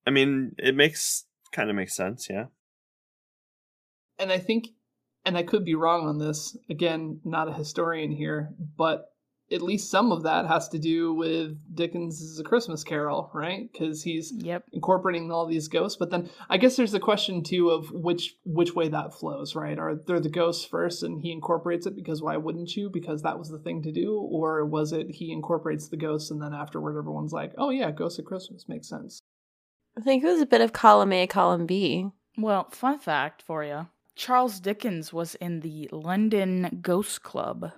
I 0.07 0.09
mean, 0.11 0.55
it 0.57 0.75
makes 0.75 1.25
kind 1.51 1.69
of 1.69 1.75
makes 1.75 1.95
sense, 1.95 2.27
yeah. 2.29 2.45
and 4.17 4.31
I 4.31 4.37
think, 4.39 4.69
and 5.25 5.37
I 5.37 5.43
could 5.43 5.65
be 5.65 5.75
wrong 5.75 6.07
on 6.07 6.17
this. 6.17 6.57
Again, 6.69 7.19
not 7.25 7.49
a 7.49 7.53
historian 7.53 8.11
here, 8.11 8.53
but 8.77 9.07
at 9.51 9.61
least 9.61 9.89
some 9.91 10.11
of 10.11 10.23
that 10.23 10.47
has 10.47 10.69
to 10.69 10.79
do 10.79 11.13
with 11.13 11.57
Dickens' 11.75 12.39
A 12.39 12.43
Christmas 12.43 12.83
Carol, 12.83 13.29
right? 13.33 13.71
Because 13.71 14.01
he's 14.03 14.31
Yep. 14.31 14.65
incorporating 14.71 15.31
all 15.31 15.45
these 15.45 15.67
ghosts. 15.67 15.97
But 15.97 16.09
then 16.09 16.29
I 16.49 16.57
guess 16.57 16.75
there's 16.75 16.91
the 16.91 16.99
question 16.99 17.43
too 17.43 17.69
of 17.69 17.91
which 17.91 18.35
which 18.45 18.75
way 18.75 18.87
that 18.89 19.13
flows, 19.13 19.55
right? 19.55 19.77
Are 19.77 19.95
there 19.95 20.19
the 20.19 20.29
ghosts 20.29 20.65
first 20.65 21.03
and 21.03 21.21
he 21.21 21.31
incorporates 21.31 21.85
it 21.85 21.95
because 21.95 22.21
why 22.21 22.37
wouldn't 22.37 22.75
you? 22.75 22.89
Because 22.89 23.21
that 23.23 23.37
was 23.39 23.49
the 23.49 23.59
thing 23.59 23.81
to 23.83 23.91
do, 23.91 24.17
or 24.17 24.65
was 24.65 24.91
it 24.93 25.09
he 25.09 25.31
incorporates 25.31 25.89
the 25.89 25.97
ghosts 25.97 26.31
and 26.31 26.41
then 26.41 26.53
afterward 26.53 26.97
everyone's 26.97 27.33
like, 27.33 27.53
oh 27.57 27.69
yeah, 27.69 27.91
Ghosts 27.91 28.19
at 28.19 28.25
Christmas 28.25 28.67
makes 28.69 28.87
sense. 28.87 29.19
I 29.97 30.01
think 30.01 30.23
it 30.23 30.27
was 30.27 30.41
a 30.41 30.45
bit 30.45 30.61
of 30.61 30.71
column 30.73 31.11
A, 31.11 31.27
column 31.27 31.65
B. 31.65 32.07
Well, 32.37 32.69
fun 32.71 32.99
fact 32.99 33.41
for 33.41 33.63
you 33.63 33.87
Charles 34.15 34.59
Dickens 34.59 35.11
was 35.11 35.35
in 35.35 35.61
the 35.61 35.89
London 35.91 36.79
Ghost 36.81 37.23
Club. 37.23 37.71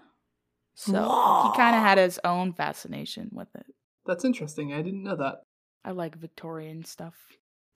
So 0.75 0.93
Whoa. 0.93 1.51
he 1.51 1.57
kind 1.57 1.75
of 1.75 1.81
had 1.81 1.97
his 1.97 2.19
own 2.23 2.53
fascination 2.53 3.29
with 3.31 3.49
it. 3.55 3.65
That's 4.05 4.25
interesting. 4.25 4.73
I 4.73 4.81
didn't 4.81 5.03
know 5.03 5.15
that. 5.15 5.43
I 5.85 5.91
like 5.91 6.15
Victorian 6.17 6.83
stuff. 6.85 7.15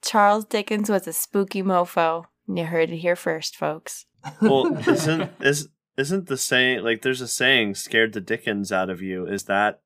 Charles 0.02 0.44
Dickens 0.44 0.88
was 0.90 1.06
a 1.06 1.12
spooky 1.12 1.62
mofo. 1.62 2.24
You 2.46 2.64
heard 2.64 2.90
it 2.90 2.98
here 2.98 3.16
first, 3.16 3.56
folks. 3.56 4.06
Well, 4.40 4.76
isn't 4.88 5.30
is 5.40 5.68
isn't 5.96 6.26
the 6.26 6.36
saying 6.36 6.82
like 6.82 7.02
there's 7.02 7.20
a 7.20 7.28
saying 7.28 7.74
scared 7.74 8.12
the 8.12 8.20
dickens 8.20 8.72
out 8.72 8.90
of 8.90 9.02
you? 9.02 9.26
Is 9.26 9.44
that 9.44 9.80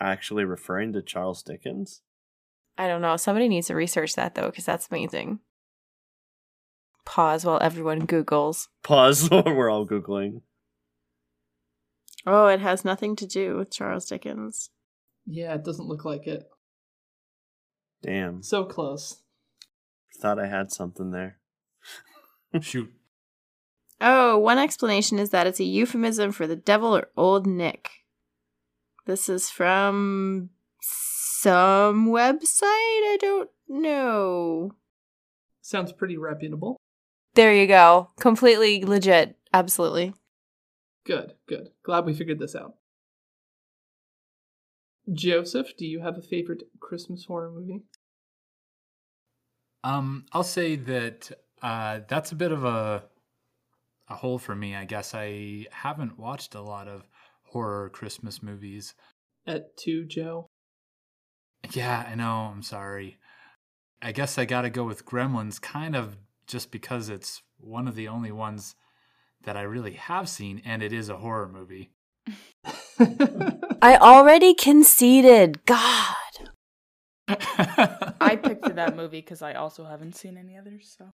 actually 0.00 0.44
referring 0.44 0.92
to 0.92 1.02
Charles 1.02 1.42
Dickens? 1.42 2.02
I 2.78 2.88
don't 2.88 3.02
know. 3.02 3.16
Somebody 3.16 3.48
needs 3.48 3.68
to 3.68 3.74
research 3.74 4.14
that 4.14 4.34
though, 4.34 4.46
because 4.46 4.64
that's 4.64 4.88
amazing. 4.90 5.40
Pause 7.04 7.44
while 7.44 7.58
everyone 7.62 8.06
Googles. 8.06 8.68
Pause. 8.82 9.30
While 9.30 9.44
we're 9.44 9.70
all 9.70 9.86
googling. 9.86 10.42
Oh, 12.26 12.46
it 12.48 12.60
has 12.60 12.84
nothing 12.84 13.14
to 13.16 13.26
do 13.26 13.56
with 13.56 13.70
Charles 13.72 14.06
Dickens. 14.06 14.70
yeah, 15.26 15.54
it 15.54 15.64
doesn't 15.64 15.86
look 15.88 16.04
like 16.04 16.26
it. 16.26 16.44
Damn. 18.02 18.42
So 18.42 18.64
close. 18.64 19.22
Thought 20.20 20.38
I 20.38 20.46
had 20.46 20.72
something 20.72 21.10
there. 21.10 21.38
Shoot. 22.60 22.92
Oh, 24.00 24.38
one 24.38 24.58
explanation 24.58 25.18
is 25.18 25.30
that 25.30 25.46
it's 25.46 25.60
a 25.60 25.64
euphemism 25.64 26.32
for 26.32 26.46
the 26.46 26.56
devil 26.56 26.96
or 26.96 27.08
old 27.16 27.46
Nick. 27.46 27.90
This 29.06 29.28
is 29.28 29.50
from 29.50 30.50
some 30.80 32.08
website? 32.08 32.62
I 32.62 33.18
don't 33.20 33.50
know. 33.68 34.72
Sounds 35.62 35.92
pretty 35.92 36.16
reputable. 36.16 36.76
There 37.34 37.54
you 37.54 37.66
go. 37.66 38.10
Completely 38.18 38.84
legit. 38.84 39.36
Absolutely. 39.52 40.14
Good, 41.06 41.34
good. 41.48 41.70
Glad 41.84 42.04
we 42.04 42.14
figured 42.14 42.40
this 42.40 42.56
out. 42.56 42.74
Joseph, 45.12 45.76
do 45.76 45.86
you 45.86 46.00
have 46.00 46.18
a 46.18 46.22
favorite 46.22 46.64
Christmas 46.80 47.26
horror 47.26 47.52
movie? 47.52 47.84
Um, 49.84 50.26
I'll 50.32 50.42
say 50.42 50.74
that 50.74 51.30
uh, 51.62 52.00
that's 52.08 52.32
a 52.32 52.36
bit 52.36 52.50
of 52.50 52.64
a 52.64 53.04
a 54.08 54.14
hole 54.14 54.38
for 54.38 54.54
me. 54.54 54.74
I 54.74 54.84
guess 54.84 55.14
I 55.14 55.66
haven't 55.70 56.18
watched 56.18 56.54
a 56.54 56.60
lot 56.60 56.88
of 56.88 57.08
horror 57.44 57.88
Christmas 57.90 58.42
movies. 58.42 58.94
At 59.46 59.76
two, 59.76 60.04
Joe. 60.06 60.46
Yeah, 61.72 62.04
I 62.08 62.14
know. 62.14 62.50
I'm 62.52 62.62
sorry. 62.62 63.18
I 64.02 64.12
guess 64.12 64.38
I 64.38 64.44
got 64.44 64.62
to 64.62 64.70
go 64.70 64.84
with 64.84 65.06
Gremlins, 65.06 65.60
kind 65.60 65.96
of 65.96 66.16
just 66.46 66.70
because 66.70 67.08
it's 67.08 67.42
one 67.58 67.88
of 67.88 67.94
the 67.94 68.08
only 68.08 68.30
ones 68.30 68.76
that 69.46 69.56
I 69.56 69.62
really 69.62 69.94
have 69.94 70.28
seen, 70.28 70.60
and 70.64 70.82
it 70.82 70.92
is 70.92 71.08
a 71.08 71.16
horror 71.16 71.48
movie. 71.48 71.90
I 72.98 73.96
already 74.00 74.54
conceded. 74.54 75.64
God. 75.64 76.14
I 77.28 78.38
picked 78.40 78.74
that 78.74 78.96
movie 78.96 79.20
because 79.20 79.42
I 79.42 79.54
also 79.54 79.84
haven't 79.84 80.14
seen 80.16 80.36
any 80.36 80.56
others. 80.56 80.94
So 80.96 81.10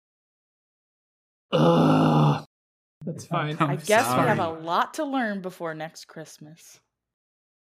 Ugh. 1.52 2.46
That's 3.06 3.26
fine. 3.26 3.58
I'm 3.60 3.72
I 3.72 3.76
guess 3.76 4.06
we 4.14 4.22
have 4.22 4.40
a 4.40 4.50
lot 4.50 4.96
to 4.96 5.06
learn 5.06 5.42
before 5.42 5.74
next 5.74 6.08
Christmas. 6.08 6.80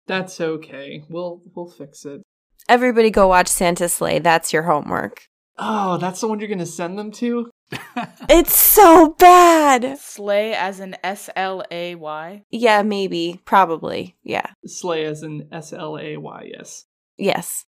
That's 0.07 0.39
okay. 0.39 1.03
We'll 1.09 1.41
we'll 1.55 1.70
fix 1.70 2.05
it. 2.05 2.22
Everybody 2.70 3.11
go 3.11 3.28
watch 3.28 3.47
Santa's 3.47 3.93
Slay. 3.93 4.20
That's 4.20 4.53
your 4.53 4.63
homework. 4.63 5.26
Oh, 5.57 5.97
that's 5.97 6.22
the 6.22 6.28
one 6.28 6.39
you're 6.39 6.49
gonna 6.49 6.66
send 6.66 6.97
them 6.97 7.11
to? 7.13 7.49
It's 8.28 8.55
so 8.55 9.16
bad. 9.20 9.99
Slay 9.99 10.53
as 10.53 10.80
an 10.80 10.95
S 11.03 11.30
L 11.36 11.63
A 11.70 11.95
Y. 11.95 12.43
Yeah, 12.49 12.82
maybe. 12.82 13.39
Probably. 13.45 14.16
Yeah. 14.24 14.47
Slay 14.66 15.05
as 15.05 15.22
an 15.24 15.47
S 15.51 15.74
L 15.74 15.97
A 15.97 16.18
Y, 16.18 16.49
yes. 16.57 16.86
Yes. 17.18 17.66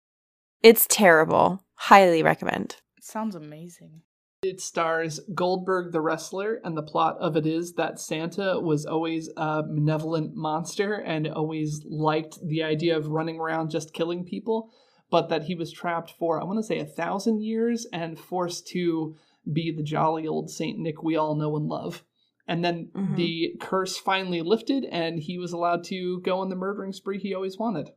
It's 0.63 0.87
terrible. 0.89 1.63
Highly 1.75 2.23
recommend. 2.23 2.77
It 2.97 3.05
sounds 3.05 3.35
amazing. 3.35 4.03
It 4.43 4.61
stars 4.61 5.21
Goldberg 5.35 5.93
the 5.93 6.01
wrestler, 6.01 6.61
and 6.63 6.77
the 6.77 6.83
plot 6.83 7.17
of 7.19 7.37
it 7.37 7.47
is 7.47 7.75
that 7.75 8.01
Santa 8.01 8.61
was 8.61 8.87
always 8.87 9.29
a 9.37 9.63
malevolent 9.67 10.35
monster 10.35 10.95
and 10.95 11.27
always 11.29 11.85
liked 11.89 12.39
the 12.47 12.63
idea 12.63 12.97
of 12.97 13.09
running 13.09 13.39
around 13.41 13.71
just 13.71 13.95
killing 13.95 14.25
people, 14.25 14.71
but 15.11 15.29
that 15.29 15.45
he 15.45 15.55
was 15.55 15.73
trapped 15.73 16.15
for, 16.19 16.41
I 16.41 16.45
want 16.45 16.59
to 16.59 16.63
say, 16.63 16.79
a 16.79 16.85
thousand 16.85 17.43
years 17.43 17.87
and 17.93 18.19
forced 18.19 18.67
to 18.69 19.17
be 19.51 19.71
the 19.71 19.83
jolly 19.83 20.27
old 20.27 20.51
Saint 20.51 20.79
Nick 20.79 21.03
we 21.03 21.17
all 21.17 21.35
know 21.35 21.57
and 21.57 21.67
love. 21.67 22.05
And 22.49 22.65
then 22.65 22.91
Mhm. 22.95 23.17
the 23.17 23.57
curse 23.61 23.97
finally 23.99 24.41
lifted, 24.43 24.85
and 24.85 25.19
he 25.19 25.39
was 25.39 25.53
allowed 25.53 25.83
to 25.85 26.21
go 26.21 26.39
on 26.39 26.49
the 26.49 26.57
murdering 26.57 26.93
spree 26.93 27.19
he 27.19 27.35
always 27.35 27.59
wanted. 27.59 27.91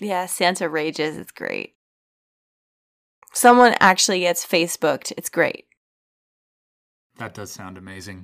Yeah, 0.00 0.26
Santa 0.26 0.68
rages. 0.68 1.16
It's 1.16 1.32
great. 1.32 1.76
Someone 3.32 3.74
actually 3.80 4.20
gets 4.20 4.46
Facebooked. 4.46 5.12
It's 5.16 5.28
great. 5.28 5.66
That 7.18 7.34
does 7.34 7.50
sound 7.52 7.78
amazing. 7.78 8.22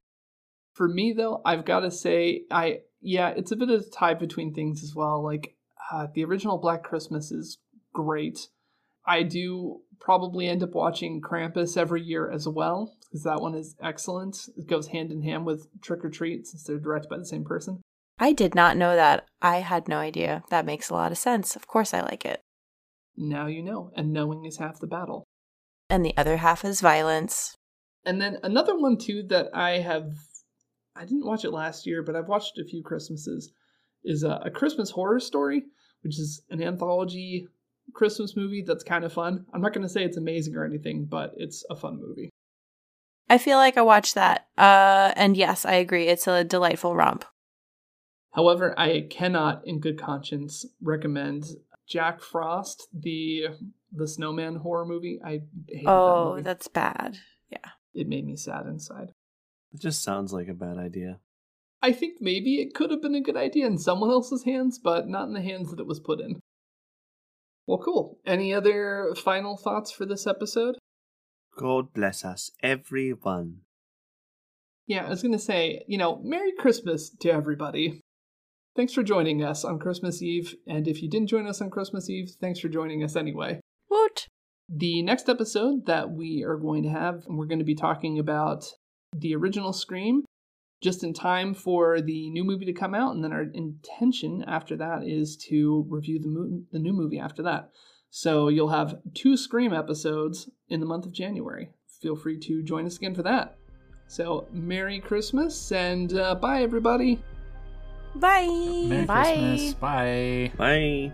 For 0.72 0.88
me, 0.88 1.12
though, 1.12 1.40
I've 1.44 1.64
got 1.64 1.80
to 1.80 1.90
say, 1.90 2.44
I 2.50 2.82
yeah, 3.00 3.30
it's 3.30 3.50
a 3.50 3.56
bit 3.56 3.70
of 3.70 3.80
a 3.80 3.90
tie 3.90 4.14
between 4.14 4.52
things 4.52 4.82
as 4.82 4.94
well. 4.94 5.22
Like 5.22 5.56
uh, 5.90 6.08
the 6.14 6.24
original 6.24 6.58
Black 6.58 6.82
Christmas 6.82 7.30
is 7.32 7.58
great. 7.92 8.48
I 9.06 9.22
do 9.22 9.80
probably 10.00 10.48
end 10.48 10.62
up 10.62 10.74
watching 10.74 11.20
Krampus 11.20 11.76
every 11.76 12.02
year 12.02 12.30
as 12.30 12.48
well 12.48 12.96
because 13.00 13.22
that 13.24 13.40
one 13.40 13.54
is 13.54 13.76
excellent. 13.82 14.48
It 14.56 14.66
goes 14.66 14.88
hand 14.88 15.12
in 15.12 15.22
hand 15.22 15.46
with 15.46 15.68
Trick 15.82 16.00
'r 16.04 16.10
Treat 16.10 16.46
since 16.46 16.64
they're 16.64 16.78
directed 16.78 17.08
by 17.08 17.18
the 17.18 17.26
same 17.26 17.44
person. 17.44 17.82
I 18.18 18.32
did 18.32 18.54
not 18.54 18.76
know 18.76 18.96
that. 18.96 19.26
I 19.40 19.58
had 19.58 19.88
no 19.88 19.98
idea. 19.98 20.42
That 20.50 20.66
makes 20.66 20.90
a 20.90 20.94
lot 20.94 21.12
of 21.12 21.18
sense. 21.18 21.56
Of 21.56 21.66
course, 21.66 21.94
I 21.94 22.00
like 22.00 22.24
it. 22.24 22.40
Now 23.16 23.46
you 23.46 23.62
know, 23.62 23.92
and 23.96 24.12
knowing 24.12 24.44
is 24.44 24.58
half 24.58 24.78
the 24.78 24.86
battle. 24.86 25.24
And 25.88 26.04
the 26.04 26.16
other 26.16 26.38
half 26.38 26.64
is 26.64 26.80
violence. 26.80 27.54
And 28.04 28.20
then 28.20 28.38
another 28.42 28.78
one 28.78 28.96
too 28.96 29.24
that 29.28 29.48
I 29.54 29.78
have 29.78 30.12
I 30.96 31.04
didn't 31.04 31.26
watch 31.26 31.44
it 31.44 31.52
last 31.52 31.86
year, 31.86 32.02
but 32.02 32.16
I've 32.16 32.28
watched 32.28 32.58
a 32.58 32.64
few 32.64 32.82
Christmases 32.82 33.52
is 34.04 34.22
a, 34.22 34.40
a 34.44 34.50
Christmas 34.50 34.90
horror 34.90 35.20
story, 35.20 35.64
which 36.02 36.18
is 36.18 36.42
an 36.50 36.62
anthology 36.62 37.46
Christmas 37.94 38.36
movie 38.36 38.62
that's 38.66 38.84
kind 38.84 39.04
of 39.04 39.12
fun. 39.12 39.46
I'm 39.52 39.60
not 39.60 39.72
going 39.72 39.86
to 39.86 39.88
say 39.92 40.04
it's 40.04 40.16
amazing 40.16 40.56
or 40.56 40.64
anything, 40.64 41.04
but 41.06 41.32
it's 41.36 41.64
a 41.70 41.76
fun 41.76 42.00
movie. 42.00 42.30
I 43.28 43.38
feel 43.38 43.58
like 43.58 43.76
I 43.76 43.82
watched 43.82 44.14
that. 44.16 44.46
Uh, 44.58 45.12
and 45.16 45.36
yes, 45.36 45.64
I 45.64 45.74
agree. 45.74 46.08
It's 46.08 46.26
a 46.26 46.42
delightful 46.44 46.94
romp. 46.96 47.24
However, 48.32 48.78
I 48.78 49.06
cannot 49.10 49.62
in 49.66 49.80
good 49.80 49.98
conscience 50.00 50.64
recommend 50.80 51.44
Jack 51.88 52.20
Frost, 52.20 52.86
the 52.92 53.46
the 53.92 54.06
snowman 54.06 54.56
horror 54.56 54.86
movie. 54.86 55.20
I 55.24 55.40
hated 55.68 55.86
that 55.86 55.90
Oh, 55.90 56.30
movie. 56.30 56.42
that's 56.42 56.68
bad. 56.68 57.18
Yeah, 57.50 57.70
it 57.92 58.06
made 58.08 58.24
me 58.24 58.36
sad 58.36 58.66
inside. 58.66 59.10
It 59.72 59.80
just 59.80 60.02
sounds 60.02 60.32
like 60.32 60.46
a 60.48 60.54
bad 60.54 60.78
idea. 60.78 61.18
I 61.82 61.92
think 61.92 62.18
maybe 62.20 62.60
it 62.60 62.74
could 62.74 62.90
have 62.90 63.02
been 63.02 63.14
a 63.16 63.20
good 63.20 63.36
idea 63.36 63.66
in 63.66 63.78
someone 63.78 64.10
else's 64.10 64.44
hands, 64.44 64.78
but 64.78 65.08
not 65.08 65.26
in 65.26 65.34
the 65.34 65.40
hands 65.40 65.70
that 65.70 65.80
it 65.80 65.86
was 65.86 65.98
put 65.98 66.20
in. 66.20 66.38
Well, 67.70 67.78
cool. 67.78 68.18
Any 68.26 68.52
other 68.52 69.14
final 69.14 69.56
thoughts 69.56 69.92
for 69.92 70.04
this 70.04 70.26
episode? 70.26 70.76
God 71.56 71.92
bless 71.92 72.24
us, 72.24 72.50
everyone. 72.64 73.58
Yeah, 74.88 75.06
I 75.06 75.10
was 75.10 75.22
going 75.22 75.30
to 75.30 75.38
say, 75.38 75.84
you 75.86 75.96
know, 75.96 76.20
Merry 76.24 76.50
Christmas 76.58 77.10
to 77.20 77.30
everybody. 77.30 78.00
Thanks 78.74 78.92
for 78.92 79.04
joining 79.04 79.44
us 79.44 79.64
on 79.64 79.78
Christmas 79.78 80.20
Eve, 80.20 80.56
and 80.66 80.88
if 80.88 81.00
you 81.00 81.08
didn't 81.08 81.28
join 81.28 81.46
us 81.46 81.60
on 81.60 81.70
Christmas 81.70 82.10
Eve, 82.10 82.32
thanks 82.40 82.58
for 82.58 82.68
joining 82.68 83.04
us 83.04 83.14
anyway. 83.14 83.60
What? 83.86 84.26
The 84.68 85.02
next 85.02 85.28
episode 85.28 85.86
that 85.86 86.10
we 86.10 86.42
are 86.42 86.56
going 86.56 86.82
to 86.82 86.90
have, 86.90 87.22
we're 87.28 87.46
going 87.46 87.60
to 87.60 87.64
be 87.64 87.76
talking 87.76 88.18
about 88.18 88.64
the 89.12 89.36
original 89.36 89.72
Scream 89.72 90.24
just 90.80 91.04
in 91.04 91.12
time 91.12 91.54
for 91.54 92.00
the 92.00 92.30
new 92.30 92.44
movie 92.44 92.64
to 92.64 92.72
come 92.72 92.94
out, 92.94 93.14
and 93.14 93.22
then 93.22 93.32
our 93.32 93.42
intention 93.42 94.42
after 94.46 94.76
that 94.76 95.04
is 95.04 95.36
to 95.48 95.86
review 95.88 96.18
the, 96.18 96.28
mo- 96.28 96.62
the 96.72 96.78
new 96.78 96.92
movie 96.92 97.18
after 97.18 97.42
that. 97.42 97.70
So 98.10 98.48
you'll 98.48 98.68
have 98.70 98.98
two 99.14 99.36
Scream 99.36 99.72
episodes 99.72 100.48
in 100.68 100.80
the 100.80 100.86
month 100.86 101.06
of 101.06 101.12
January. 101.12 101.70
Feel 102.00 102.16
free 102.16 102.38
to 102.40 102.62
join 102.62 102.86
us 102.86 102.96
again 102.96 103.14
for 103.14 103.22
that. 103.22 103.56
So, 104.08 104.48
Merry 104.52 104.98
Christmas 104.98 105.70
and 105.70 106.12
uh, 106.14 106.34
bye, 106.34 106.62
everybody. 106.62 107.22
Bye. 108.16 108.48
Merry 108.88 109.06
Bye. 109.06 109.22
Christmas. 109.22 109.74
Bye. 109.74 110.52
Bye. 110.56 111.12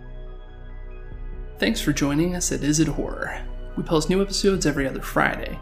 Thanks 1.58 1.80
for 1.80 1.92
joining 1.92 2.34
us 2.34 2.52
at 2.52 2.62
Is 2.62 2.80
It 2.80 2.88
Horror. 2.88 3.44
We 3.76 3.82
post 3.82 4.08
new 4.08 4.22
episodes 4.22 4.64
every 4.64 4.88
other 4.88 5.02
Friday. 5.02 5.58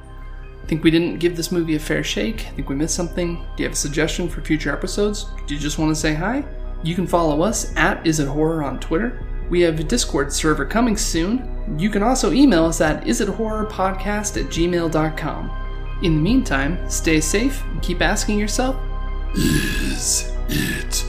Think 0.66 0.82
we 0.82 0.90
didn't 0.90 1.18
give 1.18 1.36
this 1.36 1.52
movie 1.52 1.76
a 1.76 1.78
fair 1.78 2.02
shake? 2.02 2.40
Think 2.56 2.68
we 2.68 2.74
missed 2.74 2.94
something? 2.94 3.36
Do 3.56 3.62
you 3.62 3.64
have 3.64 3.74
a 3.74 3.76
suggestion 3.76 4.28
for 4.28 4.40
future 4.40 4.72
episodes? 4.72 5.26
Do 5.46 5.54
you 5.54 5.60
just 5.60 5.78
want 5.78 5.94
to 5.94 6.00
say 6.00 6.14
hi? 6.14 6.44
You 6.82 6.94
can 6.94 7.06
follow 7.06 7.42
us 7.42 7.74
at 7.76 8.06
Is 8.06 8.20
It 8.20 8.28
Horror 8.28 8.62
on 8.62 8.80
Twitter. 8.80 9.22
We 9.50 9.60
have 9.60 9.78
a 9.78 9.84
Discord 9.84 10.32
server 10.32 10.64
coming 10.64 10.96
soon. 10.96 11.78
You 11.78 11.90
can 11.90 12.02
also 12.02 12.32
email 12.32 12.64
us 12.64 12.80
at 12.80 13.04
isithorrorpodcast 13.04 14.42
at 14.42 14.50
gmail.com. 14.50 15.50
In 16.02 16.16
the 16.16 16.22
meantime, 16.22 16.90
stay 16.90 17.20
safe 17.20 17.62
and 17.64 17.82
keep 17.82 18.02
asking 18.02 18.38
yourself, 18.38 18.76
Is 19.34 20.32
it 20.48 21.04